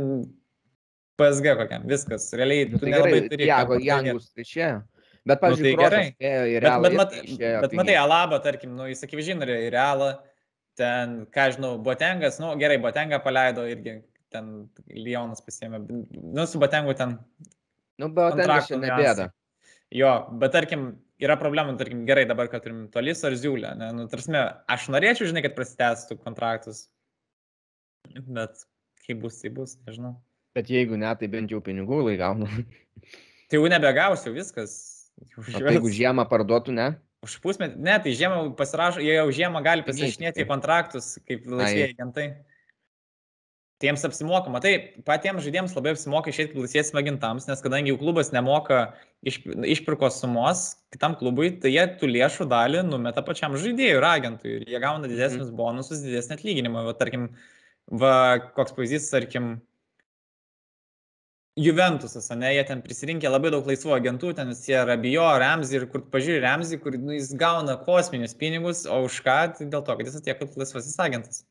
[1.20, 2.32] PSG kokiam, viskas.
[2.34, 3.48] Realiai Nu, tu tai nelabai turi.
[3.50, 3.78] Jago.
[3.82, 4.82] Jangus tai išėjo.
[5.24, 6.08] Bet, Nu, pavyzdžiui, tai Kroosas gerai.
[6.20, 6.82] Bet, Realą.
[6.84, 8.00] bet, irgi mat, išėjo bet matai, pigiai.
[8.04, 10.10] Alaba, tarkim, nu, jis akivaizdžiai norėjo į realą,
[10.80, 13.94] ten, ką žinau, Botengas, nu, gerai, Botengą paleido irgi,
[14.34, 14.50] ten
[14.90, 17.16] Lionas pasiėmė, nu, su Botengu ten,
[18.02, 19.30] Nu, bet ten kontraktų čia nebėda.
[19.94, 20.12] jo,
[20.42, 20.88] bet tarkim,
[21.22, 24.34] yra problemų, tarkim, gerai, dabar, kad turim tolis ar ziulę, ne, nu, tarsi,
[24.76, 26.88] aš norėčiau, žinai, kad prasitęstų kontraktus,
[28.28, 28.66] bet
[29.06, 30.18] kaip bus, tai bus, nežinau.
[30.54, 32.50] Bet jeigu ne, tai bent jau pinigų lai gaunu.
[33.50, 34.72] Tai jau nebegausiu, viskas.
[35.38, 36.88] O tai jeigu žiemą parduotų, ne?
[37.24, 42.26] Už pusmetį, ne, tai žiemą pasirašo, jie jau žiemą gali pasirašinėti kontraktus kaip laisvėjai agentai.
[43.78, 44.62] Tai jiems apsimokama.
[44.64, 44.72] Tai
[45.08, 48.82] patiems žaidėjams labai apsimoka išėti laisvės agentams, nes kadangi jų klubas nemoka
[49.28, 49.42] iš,
[49.76, 54.56] išpirkos sumos kitam klubui, tai jie tų lėšų dalį numeta pačiam žaidėjui ir agentui.
[54.58, 56.86] Ir jie gauna didesnius bonusus, didesnį atlyginimą.
[56.88, 57.30] Va, tarkim,
[57.92, 58.16] va,
[58.56, 59.58] koks pavyzdys, tarkim,
[61.60, 66.02] Juventusas, ne, jie ten prisirinkė labai daug laisvų agentų, ten jie Rabijo, Ramzi ir kur
[66.14, 69.36] pažiūrė Ramzi, kur nu, jis gauna kosminius pinigus, o už ką?
[69.60, 71.44] Tai dėl to, kad jis atlieka kaip laisvasis agentas.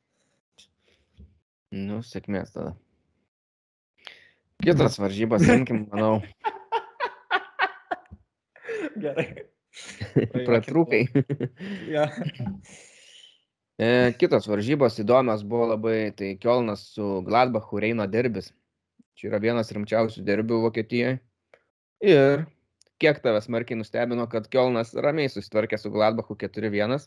[1.70, 2.74] Nu, sėkmės tada.
[4.62, 6.18] Kitas varžybas, imkim, manau,
[9.02, 9.26] Gerai.
[10.48, 11.04] pratrūkai.
[11.90, 12.08] Ja.
[13.78, 18.52] E, Kitos varžybos įdomios buvo labai, tai Kielnas su Gladbachu Reino derbis.
[19.18, 21.18] Čia yra vienas rimčiausių derbių Vokietijoje.
[22.02, 22.44] Ir
[23.02, 27.06] kiek tave smarkiai nustebino, kad Kielnas ramiai susitvarkė su Gladbachu 4-1,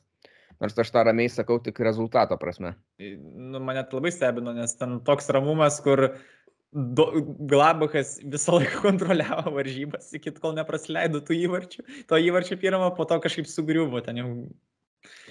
[0.62, 2.76] nors aš tą ramiai sakau tik rezultato prasme.
[2.99, 6.10] Nu, mane tai labai stebino, nes ten toks ramumas, kur
[6.76, 7.08] do,
[7.51, 11.86] Glabachas visą laiką kontroliavo varžybas, iki kol neprasileido tų įvarčių.
[12.12, 14.32] To įvarčio pirmo, po to kažkaip sugriuvo ten jau.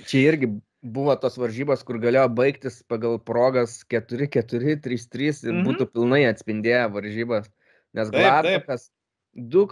[0.07, 0.51] Čia irgi
[0.85, 5.65] buvo tos varžybos, kur galėjo baigtis pagal progas 4-4, 3-3 ir Mhm.
[5.69, 7.49] būtų pilnai atspindėję varžybas.
[7.95, 8.11] Nes.
[8.11, 8.91] Gladbachas
[9.35, 9.67] du,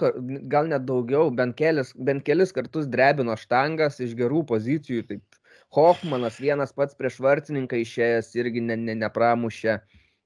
[0.49, 5.07] gal net daugiau, bent kelis, bent kelis kartus drebino štangas iš gerų pozicijų.
[5.09, 5.23] Taip,
[5.73, 9.81] Hoffmanas vienas pats prieš vartininką išėjęs irgi ne, ne, nepramušė.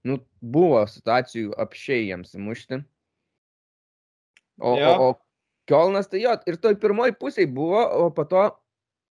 [0.07, 2.85] Nu, buvo situacijų apšiai jiems įmušti.
[4.61, 4.91] O, Jo.
[4.95, 5.20] o, o
[5.66, 8.45] Kielnas tai jo, ir toj pirmoji pusėje buvo, o po to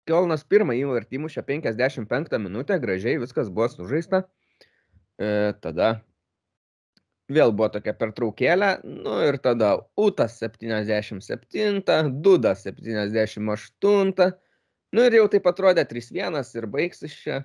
[0.09, 4.21] Kielnas pirmą įvartį mušė 55 minutę, gražiai viskas buvo sužaista.
[5.17, 5.95] E, tada
[7.31, 11.81] vėl buvo tokia pertraukėlė, nu ir tada Utas 77,
[12.21, 14.31] Dudas 78,
[14.93, 17.41] nu ir jau taip atrodė 3-1 ir baigsis čia.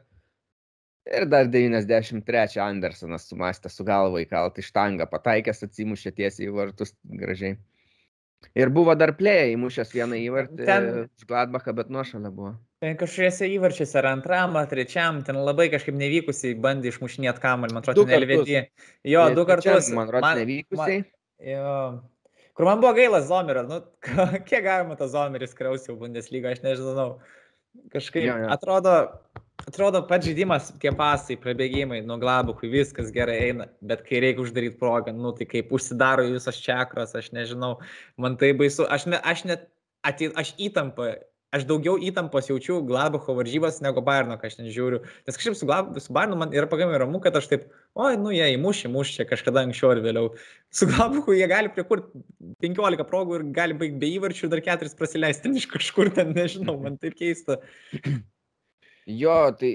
[1.09, 7.57] Ir dar 93 Andersonas sumastė su galva įkalti štangą, pataikęs atsimušė tiesiai į vartus gražiai.
[8.59, 12.55] Ir buvo dar plėja įmušęs vieną įvartį Ten- už Gladbachą, bet nuošalė buvo.
[12.81, 17.83] Ten kažkokiuose įvarčiuose ar antram, ar trečiam, ten labai kažkaip nevykusiai bandė išmušinėti kamuolį, man
[17.85, 18.63] atrodo, Du nelvedė.
[19.05, 19.91] Jo, du Trečiam, kartus.
[19.93, 21.05] Man rodos, nevykusiai.
[21.53, 21.75] Jo.
[22.57, 23.83] Kur man buvo gaila Zomerio, nu,
[24.49, 27.19] kiek galima tą Zomerį skriausti jau Bundeslyga, aš nežinau.
[27.93, 28.49] Kažkaip Jo, jo.
[28.51, 28.95] atrodo,
[29.71, 34.79] atrodo pats žaidimas, tie pasai, prabėgimai, nuo glabukų, viskas gerai eina, bet kai reikia uždaryti
[34.81, 37.77] progą, nu tai kaip užsidaro visos čakros, aš nežinau,
[38.21, 39.69] man tai baisu, aš, ne, aš net,
[40.07, 41.13] atė, aš įtampą,
[41.55, 45.01] aš daugiau įtampos jaučiu Glabacho varžybas negu Bayerno, kai aš ten žiūriu.
[45.27, 47.67] Nes kažkaip su, Glab, su Bayernu man yra pagamai ramu, kad aš taip,
[47.99, 50.33] oi, nu jie įmušė, mušė kažkada anksčiau ar vėliau.
[50.75, 52.23] Su Glabachu jie gali prikurti
[52.63, 56.35] 15 progų ir gali baigti be įvarčių ir dar 4 praleisti ten iš kažkur ten,
[56.39, 57.59] nežinau, man taip keista.
[59.19, 59.71] Jo, tai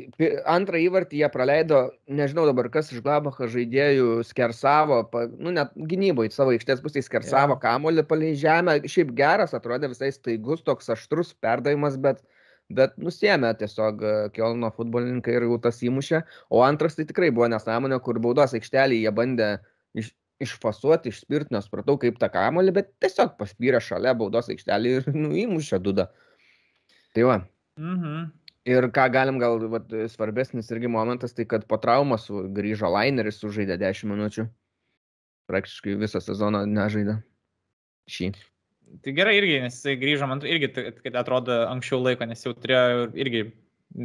[0.50, 1.80] antrą įvartį jie praleido,
[2.20, 7.56] nežinau dabar kas iš Glabacho žaidėjų skersavo, pa, nu net gynyboje savo aikštės pusėje skersavo
[7.58, 7.62] Jo.
[7.64, 8.78] kamolį palei žemę.
[8.92, 12.22] Šiaip geras, atrodė visai staigus, toks aštrus perdavimas, bet,
[12.70, 16.22] bet nusėmė tiesiog e, Kielno futbolininkai ir jau tas įmušė.
[16.54, 19.52] O antras tai tikrai buvo nesąmonė, kur baudos aikštelėje jie bandė
[19.98, 20.14] iš,
[20.46, 25.82] išfasuoti, išspirti, nesupratau kaip tą kamolį, bet tiesiog paspyrė šalia baudos aikštelį ir nu, įmušė
[25.84, 26.12] dudą.
[27.16, 27.44] Tai va.
[27.82, 28.26] Mhm.
[28.66, 33.78] Ir ką galim gal vat, svarbesnis irgi momentas, tai kad po traumos grįžo Laineris, sužaidė
[33.78, 34.48] 10 minučių.
[35.52, 37.20] Praktiškai visą sezoną nežaidė.
[38.10, 38.32] Šį.
[39.06, 42.54] Tai gerai irgi, nes jisai grįžo, man irgi tai- kad atrodo anksčiau laiko, nes jau
[42.54, 43.52] turėjo irgi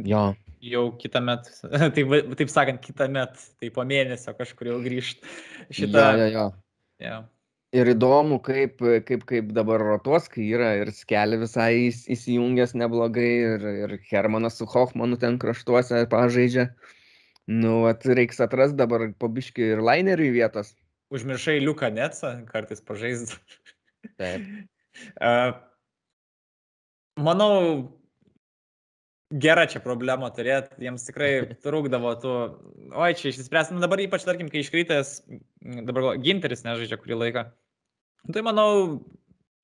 [0.05, 0.35] Jo.
[0.61, 1.49] jau kitą metą,
[1.95, 5.25] taip, taip sakant, kitą metą, tai po mėnesio kažkur jau grįžti.
[5.73, 6.05] Šitą.
[6.17, 6.45] Jo, jo, jo.
[7.01, 7.17] Ja.
[7.71, 13.29] Ir įdomu, kaip, kaip, kaip dabar rotuos, kai yra ir skelė visai įs- įsijungęs neblogai,
[13.53, 16.67] ir, ir Hermanas su Hoffmanu ten kraštuose pažaidžia.
[17.47, 20.75] Nu, at reiks atras dabar pabiški ir laineriui vietos.
[21.15, 23.39] Užmiršai Liuką Netsą, kartais pažaisdų.
[24.19, 24.45] Taip.
[25.23, 25.53] Uh,
[27.15, 27.53] manau,
[29.31, 31.29] gera čia problema turėti, jiems tikrai
[31.63, 32.33] trūkdavo tų,
[32.91, 37.45] oi, čia išsispręs, nu dabar ypač, tarkim, kai iškrytęs, m, dabar Ginteris nežaidžia kurį laiką.
[38.27, 39.01] Nu, Tai manau,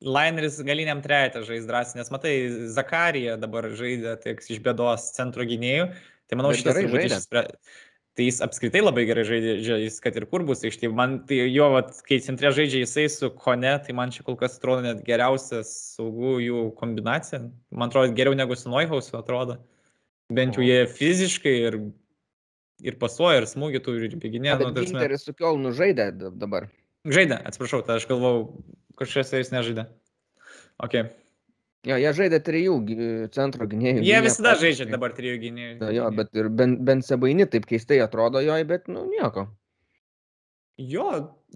[0.02, 2.34] Laineris galiniam trejate žais drąsiai, nes matai,
[2.74, 5.88] Zakarija dabar žaidė tik iš bėdos centro gynėjų,
[6.30, 7.18] tai manau Bet šitas turbūt žaidė.
[7.22, 7.76] išspręs.
[8.18, 10.90] Tai jis apskritai labai gerai žaidė, ža- jis kad ir kur bus aikštėje.
[10.94, 14.58] Man tai jo, vat, kai centre žaidžia jisai su Kone, tai man čia kol kas
[14.58, 15.70] atrodo net geriausias
[16.00, 17.44] saugų jų kombinacija.
[17.70, 19.60] Man atrodo geriau negu su Neuhausu atrodo.
[20.34, 21.78] Bent jau jie fiziškai ir,
[22.82, 24.58] ir pasuoja, ir smūgį turi, ir bėginė.
[24.58, 26.68] Nu, bet ta prasme- Ginteris su Kielnu žaidė da- dabar.
[27.08, 28.36] Žaidė, atsiprašau, tai aš galvau,
[29.00, 29.88] kažkas jais nežaidė.
[30.84, 31.08] Okay.
[31.88, 32.74] Jo, jie žaidė trijų
[33.36, 34.02] centro gynėjų.
[34.04, 34.74] Jie visada praktiškai.
[34.74, 35.76] žaidžia dabar trijų gynėjų.
[35.80, 39.48] Na, Jo, bet ir ben, ben sebaini taip keistai atrodo joj, bet, nu, nieko.
[40.78, 41.08] Jo,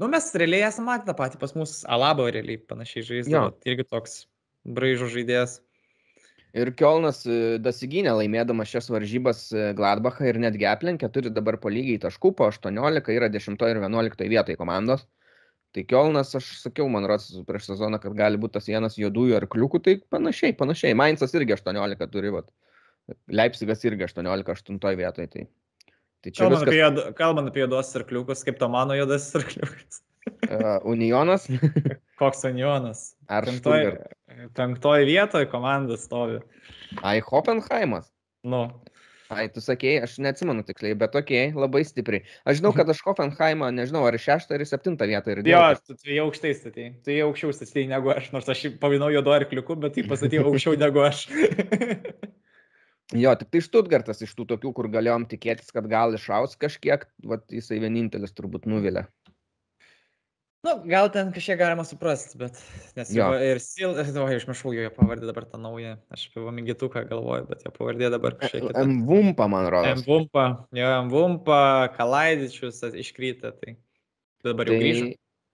[0.02, 3.10] nu mes realiai esame matę tą patį pas mus Alabo realiai panašiai Jo.
[3.12, 3.52] žaisdavo.
[3.60, 4.16] Tai irgi toks
[4.66, 5.60] braižo žaidėjas.
[6.58, 11.72] Ir Kielnas e, dasigynė laimėdamas šias varžybas e, Gladbachą ir netgi aplenkė, turi dabar po
[11.72, 15.06] lygiai taškų, po 18 yra 10 ir 11 vietoje komandos.
[15.72, 19.80] Tai Kielnas, aš sakiau, man rodos prieš sezoną, kad gali būti tas vienas juodųjų arkliukų,
[19.86, 20.92] tai panašiai, panašiai.
[21.00, 22.50] Mainzas irgi 18 turi, vat.
[23.32, 25.28] Leipzigas irgi 18, 8 vietoje.
[25.32, 25.46] Tai,
[26.24, 26.74] tai čia Kalbant viskas.
[26.74, 30.02] apie, juod- kalbant apie juodos arkliukus, kaip to mano juodas arkliukas.
[30.52, 31.48] Uh, Unionas
[32.22, 33.16] Koks Anjonas.
[33.32, 34.52] ar Penktoj, Stuttgart?
[34.60, 36.38] penktoj vietoje komanda stovi.
[37.02, 38.12] Ai, Hoffenheimas.
[38.44, 38.68] Nu,
[39.32, 42.26] Ai, tu sakėjai, aš neatsimenu tiksliai, bet tokie, labai stipriai.
[42.44, 46.12] Aš žinau, kad aš Hoffenheimą, nežinau, ar šeštą ar septintą vietą ir jo, tu, tu
[46.12, 46.92] jau aukštai statėjai.
[47.06, 50.76] Tu jau aukščiau statėjai negu aš, nors aš pavinau juodo arkliuku, bet tai pastatėjau aukščiau
[50.82, 51.24] negu aš.
[53.12, 57.44] Jo, tik tai Stuttgartas iš tų tokių, kur galėjom tikėtis, kad gal išaus kažkiek, vat
[57.52, 59.08] jisai vienintelis turbūt nuvilia.
[60.66, 62.60] Nu, gal ten kažkiek galima suprasti, bet...
[62.98, 63.32] Nes Jo.
[63.38, 63.96] ir Sil...
[64.22, 65.96] O, išmiršau jo pavardį dabar tą naują.
[66.14, 68.70] Aš apie Vamigituką galvoju, bet jo pavardė dabar kažkiek.
[68.92, 70.04] Mvumpa, man rodos.
[70.06, 70.46] Mvumpa,
[70.78, 71.62] jo, Mvumpa,
[71.98, 73.76] Kalaidičius iškrytė, tai
[74.46, 75.10] dabar jau grįžo.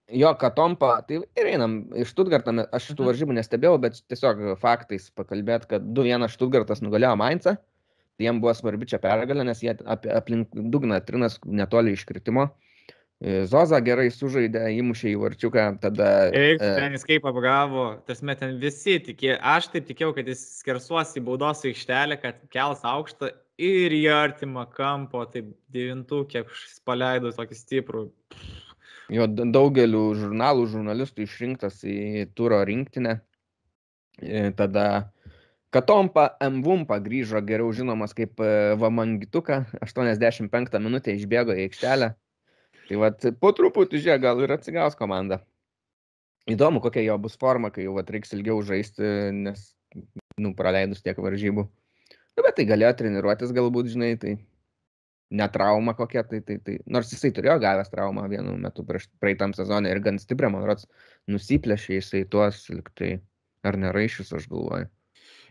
[0.08, 3.08] Jo, Katompa, tai ir einam iš Stuttgartą, aš tų Mhm.
[3.10, 7.58] varžybų nestebėjau, bet tiesiog faktais pakalbėt, kad 2-1 Stuttgartas nugalėjo Mainzą.
[8.18, 12.48] Tai jiem buvo svarbi čia pergalė, nes jie apie, aplink dugną trinas netoli iškritimo.
[12.48, 12.67] E,
[13.18, 16.28] Zoza gerai sužaidė, įmušė į varčiuką, tada...
[16.30, 20.44] Eik, e, ten jis kaip apgavo, tasme ten visi tikė, aš taip tikėjau, kad jis
[20.60, 26.44] skersuos į baudos aikštelę, kad kels aukštą ir į artimą kampo, taip devintukė
[26.86, 28.04] paleido tokį stiprų.
[29.10, 33.16] Jo daugeliu žurnalų žurnalistų išrinktas į turo rinktinę.
[34.22, 35.08] E, Tada
[35.74, 42.12] Katompa Mvumpa grįžo geriau žinomas kaip e, Vamangituka, 85 minutę išbėgo į aikštelę.
[42.88, 45.42] Tai vad po truputį žiūrėk, gal ir atsigaus komanda.
[46.48, 49.04] Įdomu, kokia jo bus forma, kai jau vat, reiks ilgiau žaisti,
[49.36, 49.66] nes
[50.40, 51.66] nu, praleidus tiek varžybų.
[51.68, 54.38] Nu, bet tai galėjo treniruotis galbūt, žinai, tai
[55.30, 59.52] ne trauma kokia, tai, tai, tai nors jisai turėjo gavęs traumą vienu metu prieš praeitam
[59.56, 60.88] sezonė ir gan stiprią, man rodos,
[61.28, 63.18] nusiplėšė jisai tuos, lyg tai
[63.68, 64.88] ar neraišius, aš galvoju.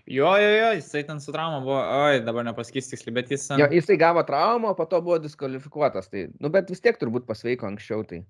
[0.07, 1.77] Jo, jo, jo, jisai ten su trauma buvo,
[2.07, 3.43] oi, dabar nepasakys tiksliai, bet jis...
[3.49, 7.25] ten- Jo, jisai gavo traumą, po to buvo diskvalifikuotas, tai, nu, bet vis tiek turbūt
[7.27, 8.21] pasveiko anksčiau, tai.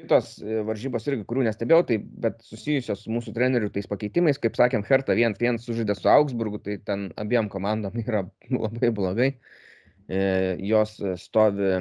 [0.00, 4.54] Kitos e, varžybos irgi, kurių nestebėjau, tai, bet susijusios su mūsų trenerių tais pakeitimais, kaip
[4.56, 8.22] sakėm, Hertha 1-1 sužaidė su Augsburgu, tai ten abiem komandom yra
[8.54, 9.32] labai blogai.
[10.10, 10.22] E,
[10.70, 11.74] jos e, stovi,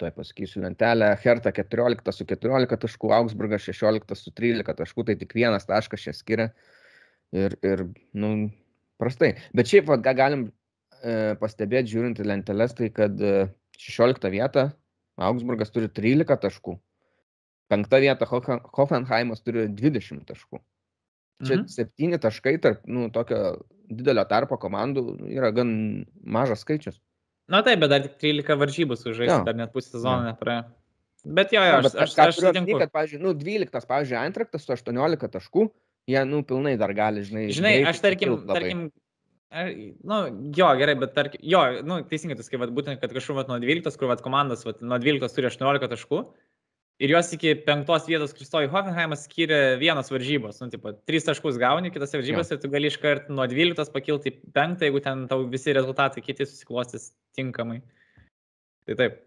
[0.00, 5.34] tuoj pasakysiu lentelę, Hertha 14 su 14 taškų, Augsburgas 16 su 13 taškų, tai tik
[5.36, 6.48] vienas taškas čia skiria.
[7.32, 8.32] Ir, ir nu,
[9.00, 9.32] prastai.
[9.56, 10.42] Bet šiaip, vat, ką galim
[11.00, 13.46] e, pastebėti, žiūrint į lenteles, tai kad e,
[13.80, 14.68] 16 vietą
[15.22, 16.76] Augsburgas turi 13 taškų.
[17.72, 20.60] Penkta vieta Hofen- Hoffenheimas turi 20 taškų.
[21.42, 21.62] Čia Mhm.
[21.62, 21.68] mhm.
[21.72, 27.00] septyni taškai tarp nu, tokio didelio tarpo komandų yra gan mažas skaičius.
[27.52, 29.42] Na taip, bet dar tik 13 varžybų sužaisti, Jo.
[29.44, 30.64] dar net pusę sezono nepraėjo.
[31.38, 32.78] Bet jo, jo, aš, aš, aš sutinku.
[32.80, 35.66] kad, pavyzdžiui, nu, 12, pavyzdžiui, Antraktas su 18 taškų,
[36.10, 37.44] jie, nu, pilnai dar gali, žinai.
[37.54, 38.80] Žinai, aš tarkim, tarkim,
[39.52, 39.70] ar-
[40.02, 40.18] nu,
[40.56, 43.60] jo, gerai, bet tarkim, jo, nu, teisingai, tas, kai, vat, būtent, kad kažkur, vat, nuo
[43.62, 46.24] 12, kur, vat, komandos, vat, nuo 12 turi 18 taškų.
[47.00, 50.60] Ir jos iki penktos vietos Kristoji Hoffenheimas skiria vienas varžybos.
[50.60, 54.52] Nu, tipo, tris taškus gauni kitose varžybose ir tu gali iškart nuo 12 pakilti į
[54.54, 57.80] penktą, jeigu ten tau visi rezultatai kiti susiklostys tinkamai.
[58.86, 59.22] Tai taip.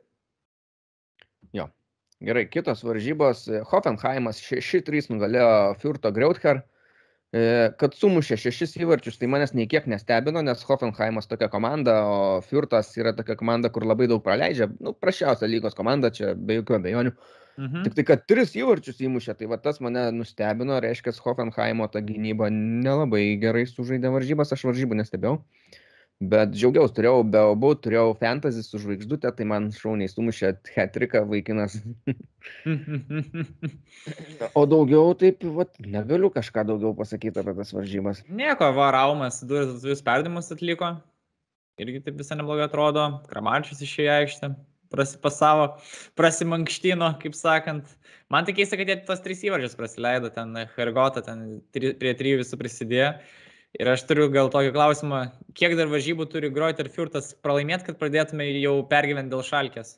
[2.24, 3.44] Gerai, kitos varžybos.
[3.70, 5.50] Hoffenheimas 6-3 nugalėjo
[5.82, 6.62] Furto Greuther.
[7.36, 7.42] E,
[7.76, 12.94] kad sumušė šešis įvarčius, tai manęs nei kiek nestebino, nes Hoffenheimas tokia komanda, o Furtas
[12.96, 14.70] yra tokia komanda, kur labai daug praleidžia.
[14.80, 17.14] Nu, prašiausia lygos komanda, čia be jokių abejonių.
[17.56, 17.86] Mhm.
[17.86, 22.49] Tik tai, kad tris įvarčius įmušė, tai va tas mane nustebino, reiškia, Hoffenheimo ta gynyba
[22.52, 25.40] nelabai gerai sužaidė varžybas, aš varžybų nestebėjau.
[26.23, 31.76] Bet džiaugiausi, turėjau be obų, turėjau fantasy su žvaigždutė, tai man šauniai sumušė hetriką vaikinas.
[34.60, 38.23] o daugiau taip, vat, negaliu kažką daugiau pasakyti apie tas varžybas.
[38.32, 40.94] Nieko, varaumas, du rezultatus perdimus atliko.
[41.84, 43.10] Irgi taip visai neblogai atrodo.
[43.27, 44.53] Kramarčius išėjo aikštę,
[44.96, 45.70] prasipasavo,
[46.18, 47.92] prasimankštino, kaip sakant.
[48.34, 52.42] Man tik keista, kad jie tos trys įvarčius prasileido, ten Hergota, ten tri, prie trijų
[52.42, 53.12] visų prisidėjo.
[53.76, 55.22] Ir aš turiu gal tokį klausimą,
[55.60, 59.98] kiek dar varžybų turi Groiter Furtas pralaimėti, kad pradėtume jau pergyventi dėl šalkės?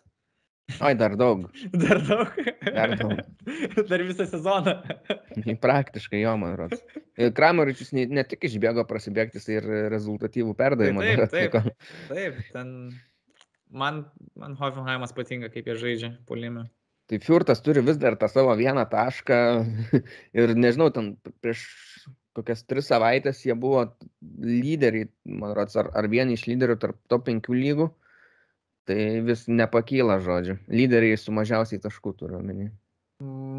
[0.82, 1.46] Oi, dar daug.
[1.72, 2.40] Dar daug.
[2.66, 3.20] Dar daug.
[3.92, 4.74] dar visą sezoną.
[5.64, 6.82] Praktiškai jo, man rodos.
[7.38, 11.06] Kramaričius ne, ne tik išbėgo prasibėgti, jis ir rezultatyvų perdavimą.
[11.06, 12.74] Taip, taip, taip, taip, ten
[13.70, 16.68] man, man Hoffenheimas patinka, kaip jie žaidžia polime.
[17.08, 19.38] Tai Fiurtas turi vis dar tą savo vieną tašką
[20.40, 21.64] ir nežinau, ten prieš
[22.38, 23.86] kokias tris savaitės jie buvo
[24.44, 27.88] lyderiai, man rodos, ar, ar vieni iš lyderių tarp top 5 lygų,
[28.88, 30.60] tai vis nepakyla žodžiu.
[30.70, 32.70] Lyderiai su mažiausiai taškų turiu omeny.
[33.24, 33.57] Mm.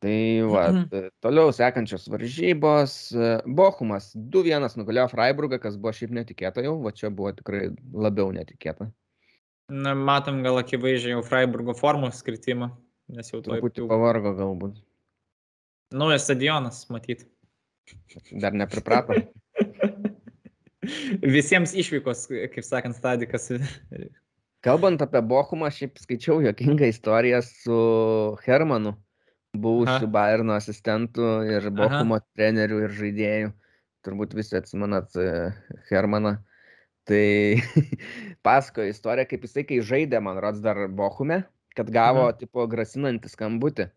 [0.00, 1.10] Tai va, mhm.
[1.20, 2.94] toliau sekančios varžybos.
[3.44, 8.88] Bochumas 2-1 nugalėjo Freiburgą, kas buvo šiaip netikėta jau, va čia buvo tikrai labiau netikėta.
[9.70, 12.70] Na, matom gal akivaizdžiai jau Freiburgo formos skirtimą,
[13.12, 13.52] nes jau to...
[13.52, 14.80] Truputį pavargo galbūt.
[15.92, 17.26] Naujas stadionas, matyt.
[18.32, 19.18] Dar nepriprato.
[21.36, 23.50] Visiems išvykos, kaip sakant, stadikas.
[24.64, 27.78] Kalbant apie Bochumą, šiaip skaičiau jokingą istoriją su
[28.46, 28.96] Hermanu,
[29.56, 32.26] buvusiu Bayerno asistentu ir Bochumo Aha.
[32.36, 33.52] treneriu ir žaidėju.
[34.06, 35.50] Turbūt visi atsimenat e,
[35.90, 36.38] Hermaną.
[37.08, 37.24] Tai
[38.46, 41.42] pasakojo istoriją, kaip jisai, kai žaidė, man rods, dar Bochume,
[41.76, 42.36] kad gavo, Aha.
[42.40, 43.90] tipo, grasinantį skambutį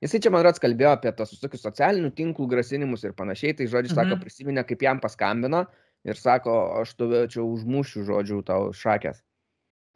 [0.00, 3.92] Jisai čia, man rods, kalbėjo apie tos visokius socialinių tinklų grasinimus ir panašiai, tai žodžiu,
[3.92, 4.22] sako, mhm.
[4.24, 5.66] prisiminė, kaip jam paskambino
[6.08, 9.20] ir sako, aš tave čia užmušiu, žodžiu, tau šakės.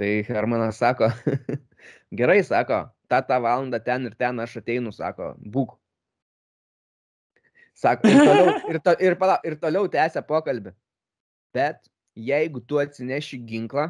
[0.00, 1.08] Tai Hermanas sako,
[2.18, 2.80] gerai, sako,
[3.10, 5.76] tą tą valandą ten ir ten aš ateinu, sako, būk.
[7.78, 10.74] Sako, ir toliau, ir, to, ir, pala, ir toliau tęsia pokalbį.
[11.54, 11.86] Bet
[12.18, 13.88] jeigu tu atsineši ginklą,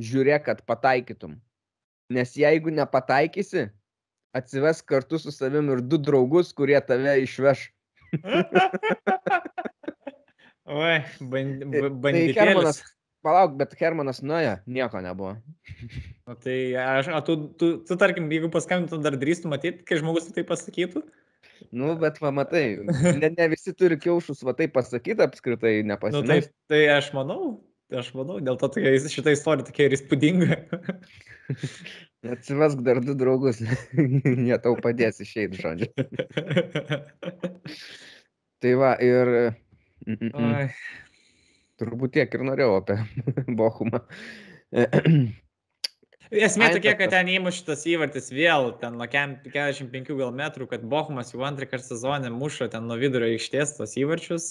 [0.00, 1.38] žiūrėk, kad pataikytum.
[2.12, 3.70] Nes jeigu nepataikysi,
[4.36, 7.70] atsives kartu su savim ir du draugus, kurie tave išveš.
[10.64, 12.04] Oi, banditėlis.
[12.04, 12.82] Tai Hermanas,
[13.24, 15.34] palauk, bet Hermanas nuėjo, nieko nebuvo.
[16.28, 20.30] O tai aš, o tu, tu, tu, tarkim, jeigu paskambintum, dar drįstum matyti, kai žmogus
[20.34, 21.04] tai pasakytų?
[21.74, 22.64] Nu, bet va, matai,
[23.18, 26.28] ne, ne visi turi kiaušus va tai pasakyti apskritai, nepasakyti.
[26.28, 27.54] Nu, tai, tai aš manau,
[27.94, 30.58] aš manau, dėl to tokia, šitą istoriją tokia ir įspūdinga.
[32.34, 33.60] Atsivesk dar du draugus,
[34.48, 35.90] jie tau padės išeiti, žodžiu.
[38.64, 39.34] tai va, ir...
[40.04, 40.70] Mm -mm.
[41.80, 42.98] Turbūt tiek ir norėjau apie
[43.58, 44.04] Bochumą.
[46.34, 51.34] Esmė tokia, kad ten įmuš šitas įvartis vėl, ten nuo 45 gal metrų, kad Bochumas
[51.34, 54.46] jau antrą kartą sezonę muša ten nuo vidurio aikštės tos įvarčius,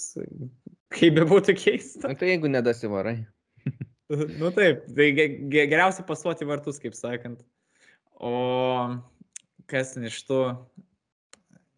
[0.94, 2.06] kaip be būtų keista.
[2.08, 3.16] Na, tai jeigu nedasivarai.
[4.40, 5.10] nu taip, tai
[5.52, 7.42] geriausia pasuoti vartus, kaip sakant.
[8.14, 8.32] O
[9.70, 10.40] kas iš tų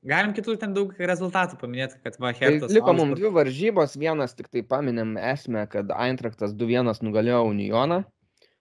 [0.06, 2.70] Galim kitų ten daug rezultatų paminėti, kad va, Hertas.
[2.70, 8.04] Tai liko mums dvi varžybos, vienas tik tai paminėm esmę, kad Eintraktas 2-1 nugalėjo Unioną.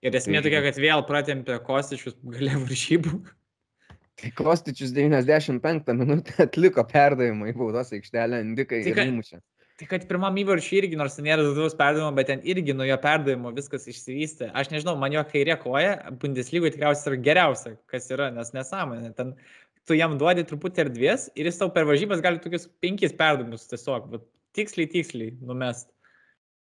[0.05, 0.47] Ir esmė tai...
[0.49, 3.17] tokia, kad vėl pratempė Kostičius galė varžybų.
[4.15, 9.41] Tai Kostičius 95 minutę atliko perdavimą į baudos aikštelę, indikai tai, ir įmušė.
[9.75, 13.51] Tai kad pirmam įvarčiui irgi, nors nėra daugiau perdavimo, bet ten irgi nuo jo perdavimo
[13.57, 14.47] viskas išsivystė.
[14.55, 19.11] Aš nežinau, man jo kairė koja Bundeslygoje tikriausiai yra geriausia, kas yra, nes nesąmonė.
[19.17, 19.35] Ten
[19.87, 24.07] tu jam duodi truputį erdvės ir jis tau per varžybas gali tokius penkis perdavimus tiesiog,
[24.13, 24.25] bet
[24.57, 25.91] tiksliai, tiksliai numest.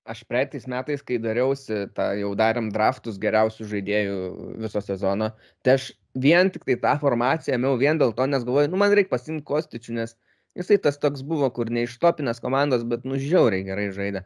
[0.06, 4.18] Aš praeitais metais, kai dariausi, tą jau darėm draftus geriausių žaidėjų
[4.62, 5.32] viso sezono,
[5.66, 8.94] tai aš vien tik tai tą formaciją ėmiau vien dėl to, nes galvoju, nu man
[8.94, 10.14] reikia pasimti kostičių, nes
[10.56, 14.22] Jisai tas toks buvo, kur neištopinės komandos, bet nužiauriai gerai žaidė.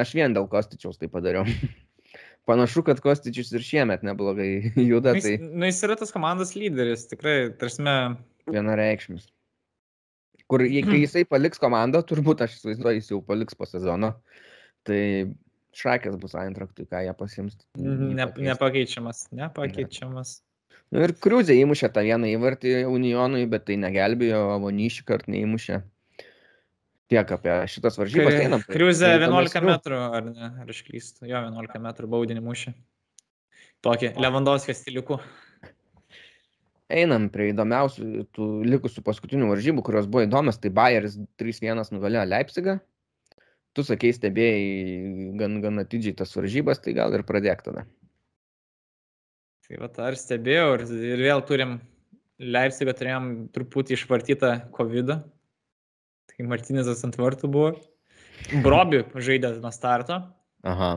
[0.00, 1.44] Aš vien dėl Kostičiaus tai padariau.
[2.48, 5.12] Panašu, kad Kostičius ir šiemet neblogai juda.
[5.18, 5.34] Tai...
[5.42, 7.84] Na, nu, jis yra tas komandos lyderis, tikrai, tarsi.
[8.48, 9.26] Vienareikšmis.
[10.48, 14.14] Kur, kai jisai paliks komandą, turbūt aš įsivaizduoju, jis jau paliks po sezono,
[14.88, 15.00] tai
[15.76, 17.58] šakės bus antraktui, ką jie pasims.
[17.76, 20.38] Mhm, ne, nepakeičiamas, nepakeičiamas.
[20.40, 20.44] Ne.
[20.88, 25.82] Nu, ir Kriuzė įmušė tą vieną įvartį Unionui, bet tai negelbėjo, o Vonyšį kartą neįmušė.
[27.08, 28.34] Tiek apie šitas varžybas.
[28.36, 29.68] einam prie- Kriuzė prie 11 įdomesnių.
[29.70, 30.48] metrų, ar ne?
[30.62, 31.24] Ar aš klystu?
[31.28, 32.74] Jo, 11 metrų baudinį mušė.
[33.82, 35.20] Tokį Levandovskio stiliuku.
[36.88, 40.60] Einam prie įdomiausių tų likusių paskutinių varžybų, kurios buvo įdomios.
[40.60, 42.78] Tai Bayeris 3-1 nugalėjo Leipzigą.
[43.76, 47.84] Tu sakei, stebėjai gan, gan atidžiai tas varžybas, tai gal ir pradėk tada.
[49.68, 51.80] Tai va, ar stebėjau ir, ir vėl turim
[52.40, 55.12] Leipzigą turėjom truputį išvartytą COVID.
[55.12, 55.37] -ą.
[56.38, 57.70] Tai Martinezas ant vartų buvo.
[58.62, 60.20] Brobi žaidė nuo starto.
[60.66, 60.92] Aha.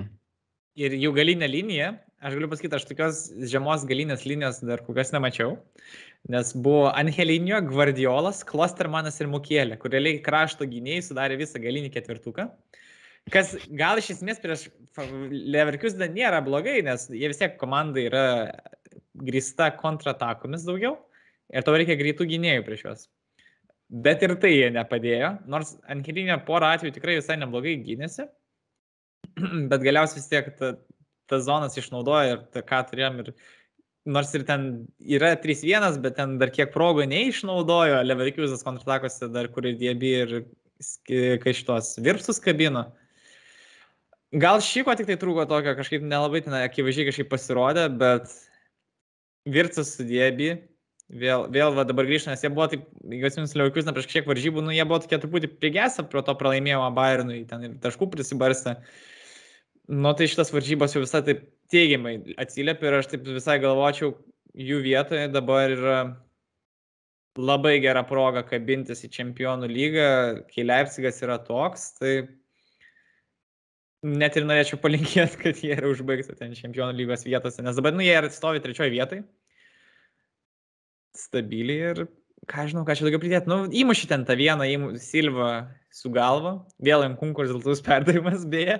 [0.77, 1.87] Ir jų galinė linija,
[2.21, 5.55] aš galiu pasakyti, aš tokios žemos galinės linijos dar kokios nemačiau.
[6.29, 12.45] Nes buvo Angelinio, Guardiolas, Klostermanas ir Mukėlė, kur realiai krašto gynėjai sudarė visą galinį ketvirtuką.
[13.33, 14.67] Kas gal iš esmės prieš
[15.29, 18.25] Leverkius dar nėra blogai, nes jie vis tiek komanda yra
[19.17, 20.99] grįsta kontratakomis daugiau
[21.51, 23.03] ir tau reikia greitų gynėjų prieš juos.
[23.91, 28.23] Bet ir tai jie nepadėjo, nors Angelinio porą atvejų tikrai visai neblogai gynėsi,
[29.71, 30.75] bet galiausiai vis tiek ta,
[31.27, 33.33] tas zonas išnaudoja ir ta, ką turėjom ir
[34.15, 34.69] nors ir ten
[35.03, 40.33] yra 3-1, bet ten dar kiek progų neišnaudojo, Leverkiusas kontratakose dar kur ir diebi ir
[41.43, 42.87] kai šitos virpsus kabino.
[44.31, 48.31] Gal šyko tik tai trūko tokio, kažkaip nelabai ten akivaizdžiai kažkaip pasirodė, bet
[49.51, 50.53] virtus su diebi.
[51.11, 54.61] Vėl, vėl va, dabar grįžta, nes jie buvo taip, jeigu atsimins Leverkusen prieš kažkiek varžybų,
[54.63, 58.77] nu jie buvo tokie truputį prigesę prie to pralaimėjimo Bayernui, ten ir taškų prisibarstė.
[59.91, 61.41] Nu tai šitas varžybos jau visai taip
[61.73, 64.13] teigiamai atsiliepia ir aš taip visai galvočiau,
[64.55, 65.97] jų vietoje dabar yra
[67.35, 70.07] labai gera proga kabintis į čempionų lygą,
[70.47, 72.15] kai Leipzigas yra toks, tai
[74.07, 78.03] net ir norėčiau palinkėti, kad jie yra užbaigti ten čempionų lygos vietose, nes dabar nu,
[78.07, 79.27] jie ir stovi trečioje vietoje,
[81.17, 82.03] stabiliai ir
[82.49, 83.49] ką žinau, ką čia daugiau pridėti.
[83.51, 85.51] Nu, įmuši ten tą vieną, įmu, Silva
[85.93, 88.79] su galva, vėl jam konkursas rezultatus perdavimas beje.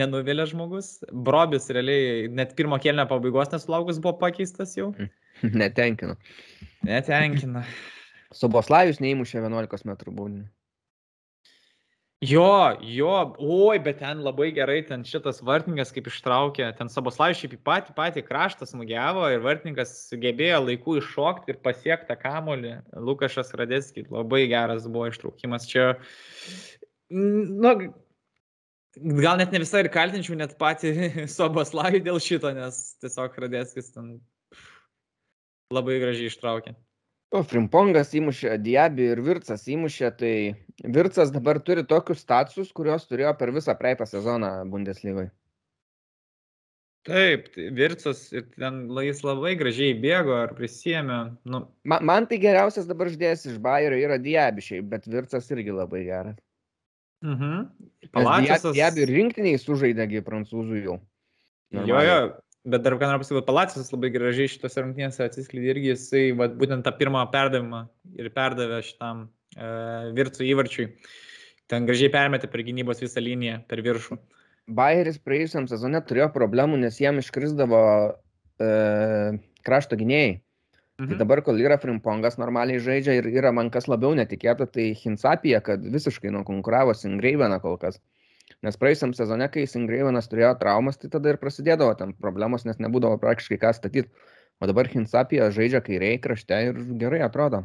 [0.00, 0.98] Nenuvėlė žmogus.
[1.12, 4.90] Brobis realiai net pirmo kelnio pabaigos nesulaukus buvo pakeistas jau.
[5.62, 6.18] Netenkinu.
[6.86, 7.64] Netenkina.
[8.34, 10.46] Soboslajus neįmušė 11 m baudinį.
[12.18, 17.52] Jo, jo, oi, bet ten labai gerai, ten šitas vartininkas kaip ištraukė, ten Saboslavijus šiaip
[17.54, 22.72] į patį, patį kraštą smūgiavo ir vartininkas sugebėjo laiku iššokti ir pasiekti tą kamolį.
[23.06, 25.68] Lukašas Radeckis labai geras buvo ištraukimas.
[25.70, 25.92] Čia,
[27.14, 27.72] nu,
[29.22, 30.90] gal net ne visai ir kaltinčiau net patį
[31.38, 34.16] Saboslavijų dėl šito, nes tiesiog Radeckis ten
[35.70, 36.74] labai gražiai ištraukė.
[37.28, 40.32] O Frimpongas įmušė, Diabi ir Vircas įmušė, tai
[40.96, 45.28] Vircas dabar turi tokius statusus, kuriuos turėjo per visą praeitą sezoną Bundeslygoje.
[47.08, 51.18] Taip, tai Vircas ir ten jis labai gražiai bėgo ar prisėmė.
[51.48, 55.72] Nu, Man, man tai geriausias dabar ždėjas iš Bayerio yra Diabi šiaip, bet Vircas irgi
[55.72, 56.40] labai geras.
[57.24, 57.68] mhm.
[58.12, 58.72] Palaciosas.
[58.76, 60.98] Diabi ir rinktiniai sužaidėgi prancūzų jau.
[61.72, 62.08] Jo, Normaliai.
[62.08, 62.18] jo,
[62.64, 66.86] bet dar ką noriu pasakyti, Palacijos labai gražiai šitose rungtynėse atsiskleidė irgi jisai, vat, būtent
[66.86, 67.84] tą pirmą perdavimą
[68.18, 69.70] ir perdavė šitam e,
[70.18, 70.88] virtų įvarčiui.
[71.68, 74.18] Ten gražiai permetė per gynybos visą liniją, per viršų.
[74.68, 77.80] Bayeris praėjusiam sezone turėjo problemų, nes jam iškrisdavo
[78.60, 78.68] e,
[79.64, 80.38] krašto gynėjai.
[80.98, 81.18] Tai Mhm.
[81.20, 85.78] dabar, kol yra Frimpongas normaliai žaidžia ir yra man kas labiau netikėta, tai Hinsapija, kad
[85.78, 88.00] visiškai nukonkuravo Singreiveną kol kas.
[88.66, 93.20] Nes praėjusiam sezone, kai Singreivenas turėjo traumas, tai tada ir prasidėdavo ten problemos, nes nebūdavo
[93.22, 94.10] praktiškai ką statyti.
[94.58, 97.62] O dabar Hinsapija žaidžia kairiai krašte ir gerai atrodo.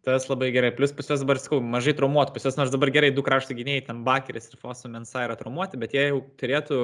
[0.00, 0.70] Tas labai gerai.
[0.72, 2.32] Plus pas juos dabar, sakau, mažai traumuotų.
[2.32, 5.76] Pas juos nors dabar gerai du krašto gynėjai, ten Bakeris ir Fosu Mensa yra traumuoti,
[5.82, 6.78] bet jie jau turėtų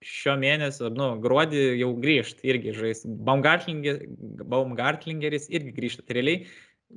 [0.00, 3.04] šio mėnesio, nu, gruodį jau grįžti irgi žais.
[3.04, 4.06] Baumgartlinger-
[4.48, 6.06] Baumgartlingeris irgi grįžta.
[6.06, 6.46] Tai realiai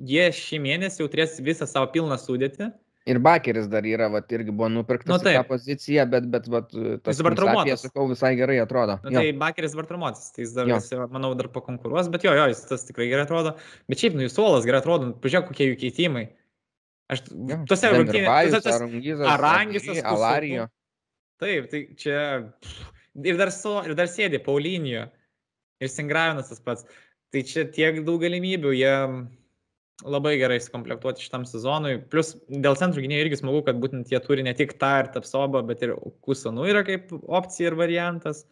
[0.00, 2.72] jie šį mėnesį jau turės visą savo pilną sudėtį.
[3.04, 6.70] Ir Bakeris dar yra, vat, irgi buvo nupirktas Nu, nu, tą poziciją, bet, bet vat,
[6.72, 7.82] tas dabar Hinsapija, traumuotas.
[7.84, 8.94] sakau, visai gerai atrodo.
[9.04, 9.12] Jo.
[9.18, 12.62] tai Bakeris dabar traumuotas, tai jis dar, visi, manau, dar pakonkuruos, bet jo, jo, jis
[12.70, 13.52] tas tikrai gerai atrodo.
[13.92, 16.24] Bet šiaip, nu, jų suolas gerai atrodo, nu, pažiūrėk, kokie jų keitimai.
[17.12, 17.60] Aš Jo.
[17.68, 18.62] tose rungtynėse,
[19.28, 20.66] Arangisas, Adri, Alarijo.
[21.44, 22.20] Taip, tai čia.
[23.20, 25.04] Ir dar, su, ir dar sėdi Paulinio.
[25.84, 26.88] Ir Singravinas tas pats.
[27.34, 28.72] Tai čia tiek daug galimybių.
[28.78, 28.94] Jie
[30.02, 31.98] labai gerai sukomplektuoti šitam sezonui.
[32.10, 35.62] Plus dėl centrų gynėjų irgi smagu, kad būtent jie turi ne tik tą ir tapsobą,
[35.68, 35.94] bet ir
[36.26, 38.42] Kusanų yra kaip opcija ir variantas.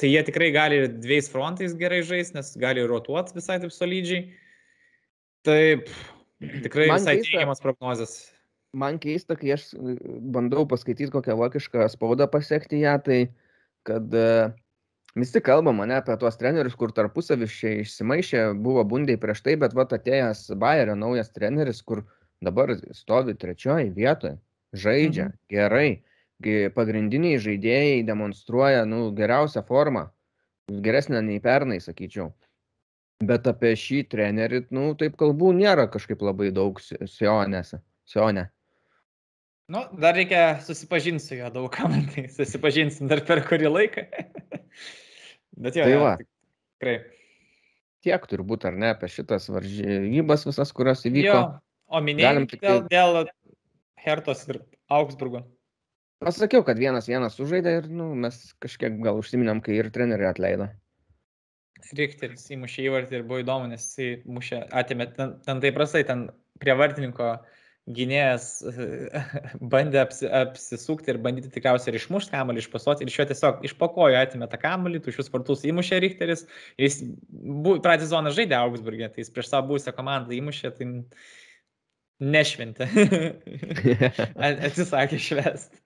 [0.00, 4.24] Tai jie tikrai gali ir dviejais frontais gerai žaisti, nes gali rotuoti visai taip solidžiai.
[5.46, 5.92] Taip,
[6.64, 8.16] tikrai Man visai teigiamas prognozes.
[8.76, 9.70] man keista, kai aš
[10.34, 13.20] bandau paskaityti kokią vokišką spaudą pasiekti ją, tai
[13.86, 14.50] kad e,
[15.16, 19.94] Visi kalba mane apie tuos trenerius, kur tarpusaviškai išsimaišė, buvo bundiai prieš tai, bet vat
[19.96, 22.02] atėjęs Bayerio naujas treneris, kur
[22.44, 24.36] dabar stovi trečioji vietoje,
[24.76, 25.38] žaidžia mhm.
[25.54, 25.88] gerai,
[26.76, 30.10] pagrindiniai žaidėjai demonstruoja nu, geriausią formą,
[30.68, 32.34] geresnę nei pernai, sakyčiau.
[33.24, 37.80] Bet apie šį trenerį, nu, taip kalbų nėra kažkaip labai daug Sionėse.
[38.04, 38.50] Sione.
[39.72, 44.06] Nu, dar reikia susipažinti su juo daugam, tai susipažinsim dar per kurį laiką.
[45.56, 46.14] Bet jo, tai va.
[46.20, 46.96] tikrai.
[48.04, 51.32] Tiek turbūt, ar ne, apie šitas varžybas visas, kurios įvyko.
[51.32, 51.44] Jo,
[51.88, 53.22] o minėjom tik dėl, dėl
[54.04, 54.60] Hertos ir
[54.92, 55.42] Augsburgo.
[56.22, 60.68] Pasakiau, kad vienas vienas sužaidė ir nu, mes kažkiek gal užsiminėm, kai ir trenerių atleido.
[61.96, 66.28] Richteris įmušė įvartį ir buvo įdomu, nes jis mušė, atėmė, ten, ten taip prastai, ten
[66.62, 67.34] prie vartininko
[67.86, 68.46] gynėjas
[69.72, 73.76] bandė apsi, apsisukti ir bandyti tikriausiai ir išmušti kamuolį, išpasuoti ir iš jo tiesiog iš
[73.78, 76.46] pakojo atėmė tą kamuolį, tušius vartus įmušė Richteris.
[76.82, 77.00] Jis
[77.84, 80.90] pradžią zoną žaidė Augsburgė, tai jis prieš savo būsę komandą įmušė, tai
[82.36, 82.90] nešventė.
[84.66, 85.80] Atsisakė švest.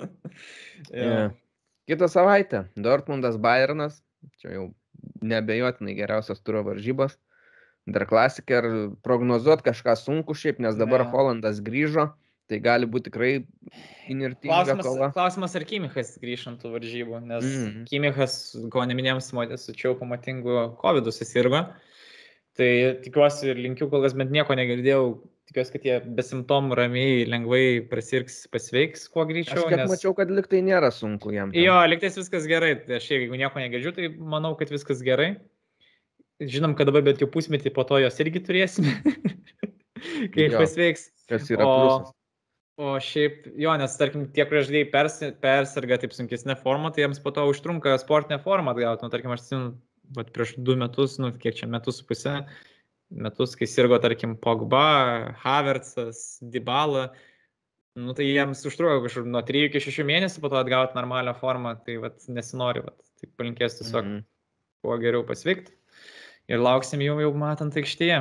[0.95, 1.33] yeah.
[1.91, 3.99] Kitą savaitę Dortmundas Bayernas,
[4.39, 4.69] čia jau
[5.27, 7.17] nebejotinai geriausias turo varžybos.
[7.89, 8.67] Dar klasika ir
[9.05, 11.13] prognozuoti kažką sunku šiaip, nes dabar yeah.
[11.15, 12.11] Holandas grįžo,
[12.51, 13.31] tai gali būti tikrai
[14.13, 15.09] inirtinga kova.
[15.15, 17.87] Klausimas, ar Kimichas grįž ant tų varžybų, nes mm.
[17.91, 18.37] Kimichas,
[18.73, 19.33] ko neminėjams,
[19.63, 21.65] su čia pamatingu COVID susirgo.
[22.59, 22.71] Tai
[23.05, 25.05] tikiuosi ir linkiu, kol kas bent nieko negirdėjau
[25.51, 29.65] tikiuosi, kad jie be simptomų ramiai, lengvai prasirgs, pasveiks kuo greičiau.
[29.67, 29.91] Aš nes...
[29.91, 31.51] mačiau, kad liktai nėra sunku jam.
[31.55, 31.59] Tam.
[31.59, 32.75] Jo, liktais viskas gerai.
[32.87, 35.33] Tai aš jeigu nieko negirdžiu, tai manau, kad viskas gerai.
[36.41, 38.95] Žinom, kad dabar bent jau pusmetį po to jos irgi turėsime,
[40.33, 41.11] kai jo, pasveiks.
[41.29, 42.15] Kas yra o, pliusas.
[42.81, 47.33] O šiaip, jo, nes tarkim, tie prieždėjai pers, persirga taip sunkesnė forma, tai jiems po
[47.37, 49.05] to užtrunka sportinę formą atgauti.
[49.05, 49.75] Nu, tarkim, aš atsimenu,
[50.33, 52.39] prieš du metus, nu, kiek čia metus su pusė,
[53.13, 54.87] metus, kai sirgo, tarkim, Pogba,
[55.43, 57.11] Havertzas, Dybala,
[58.01, 61.77] nu, tai jiems užtruko kažkur nuo 3 iki 6 mėnesių po to atgauti normalią formą,
[61.85, 64.27] tai vat, nesinori, vat, tai palinkės tiesiog mm -hmm.
[64.81, 65.77] kuo geriau pasveikti
[66.51, 68.21] ir lauksim jau, jau matant aikštėje.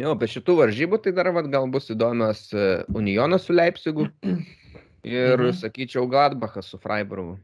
[0.00, 4.10] Jo, be šitų varžybų tai dar vat, gal bus įdomios e, Unionas su Leipzigu
[5.06, 5.54] ir, mhm.
[5.62, 7.38] sakyčiau, Gladbachas su Freiburgu.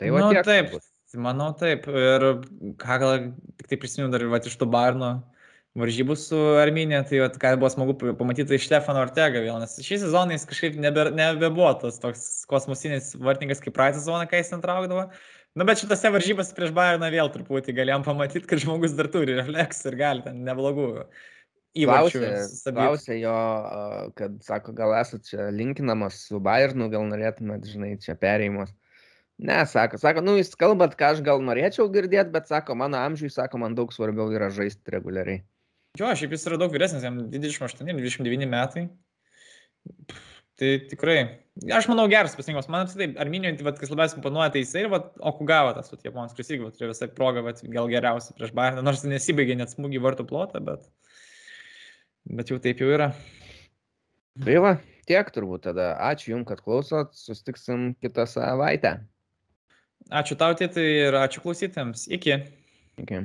[0.00, 0.88] Tai va, nu, tiek, taip, bus.
[1.20, 1.84] Manau taip.
[1.92, 2.24] Ir
[2.80, 3.28] ką gal
[3.60, 5.12] tik tai prisimenu dar va, iš to Barno
[5.78, 10.02] varžybų su Arminė, tai va, ką buvo smagu pamatyti tai Štefano Ortega vėl, nes šį
[10.02, 14.64] sezoną jis kažkaip nebe, nebebuvo tas toks kosmosinis vartininkas kaip praeitą sezoną, kai jis ten
[14.64, 15.06] traukdavo.
[15.52, 19.90] Nu, bet šitose varžybose prieš Bayerną vėl truputį galėjom pamatyti, kad žmogus dar turi refleksų
[19.90, 20.86] ir gali ten neblogų
[21.82, 22.22] įvairių.
[22.72, 23.34] Klausė jo,
[24.16, 28.72] kad sako, gal esate čia linkinamas su Bayernu, gal norėtumėt, žinai, čia perėjimas.
[29.42, 33.32] Ne, sako, sako, nu jūs kalbat, ką aš gal norėčiau girdėti, bet sako, mano amžiui,
[33.32, 35.42] sako, man daug svarbiau yra žaisti reguliariai.
[35.98, 38.86] Jo, šiaip jis yra daug vyresnis, jam 28-29 metai.
[40.62, 41.16] Tai tikrai,
[41.74, 42.68] aš manau, geras pasirinkimas.
[42.70, 46.36] Man apskritai, Arminijoje, tai, kas labiausiai imponuoja, tai jisai ir vat, Okugava tas, vat, Japonas,
[46.36, 50.28] kuris irgi turėjo visą progą, vat, gal geriausiai prieš Bayerną, nors nesibaigė net smūgį vartų
[50.30, 50.86] plotą, bet,
[52.38, 53.10] bet jau taip jau yra.
[54.38, 54.76] Tai va,
[55.10, 55.90] tiek turbūt tada.
[56.12, 59.00] Ačiū Jums, kad klausot, sustiksim kitą savaitę.
[60.14, 62.06] Ačiū tau, tai ir ačiū klausytėms.
[62.14, 62.38] Iki.
[63.02, 63.24] Iki.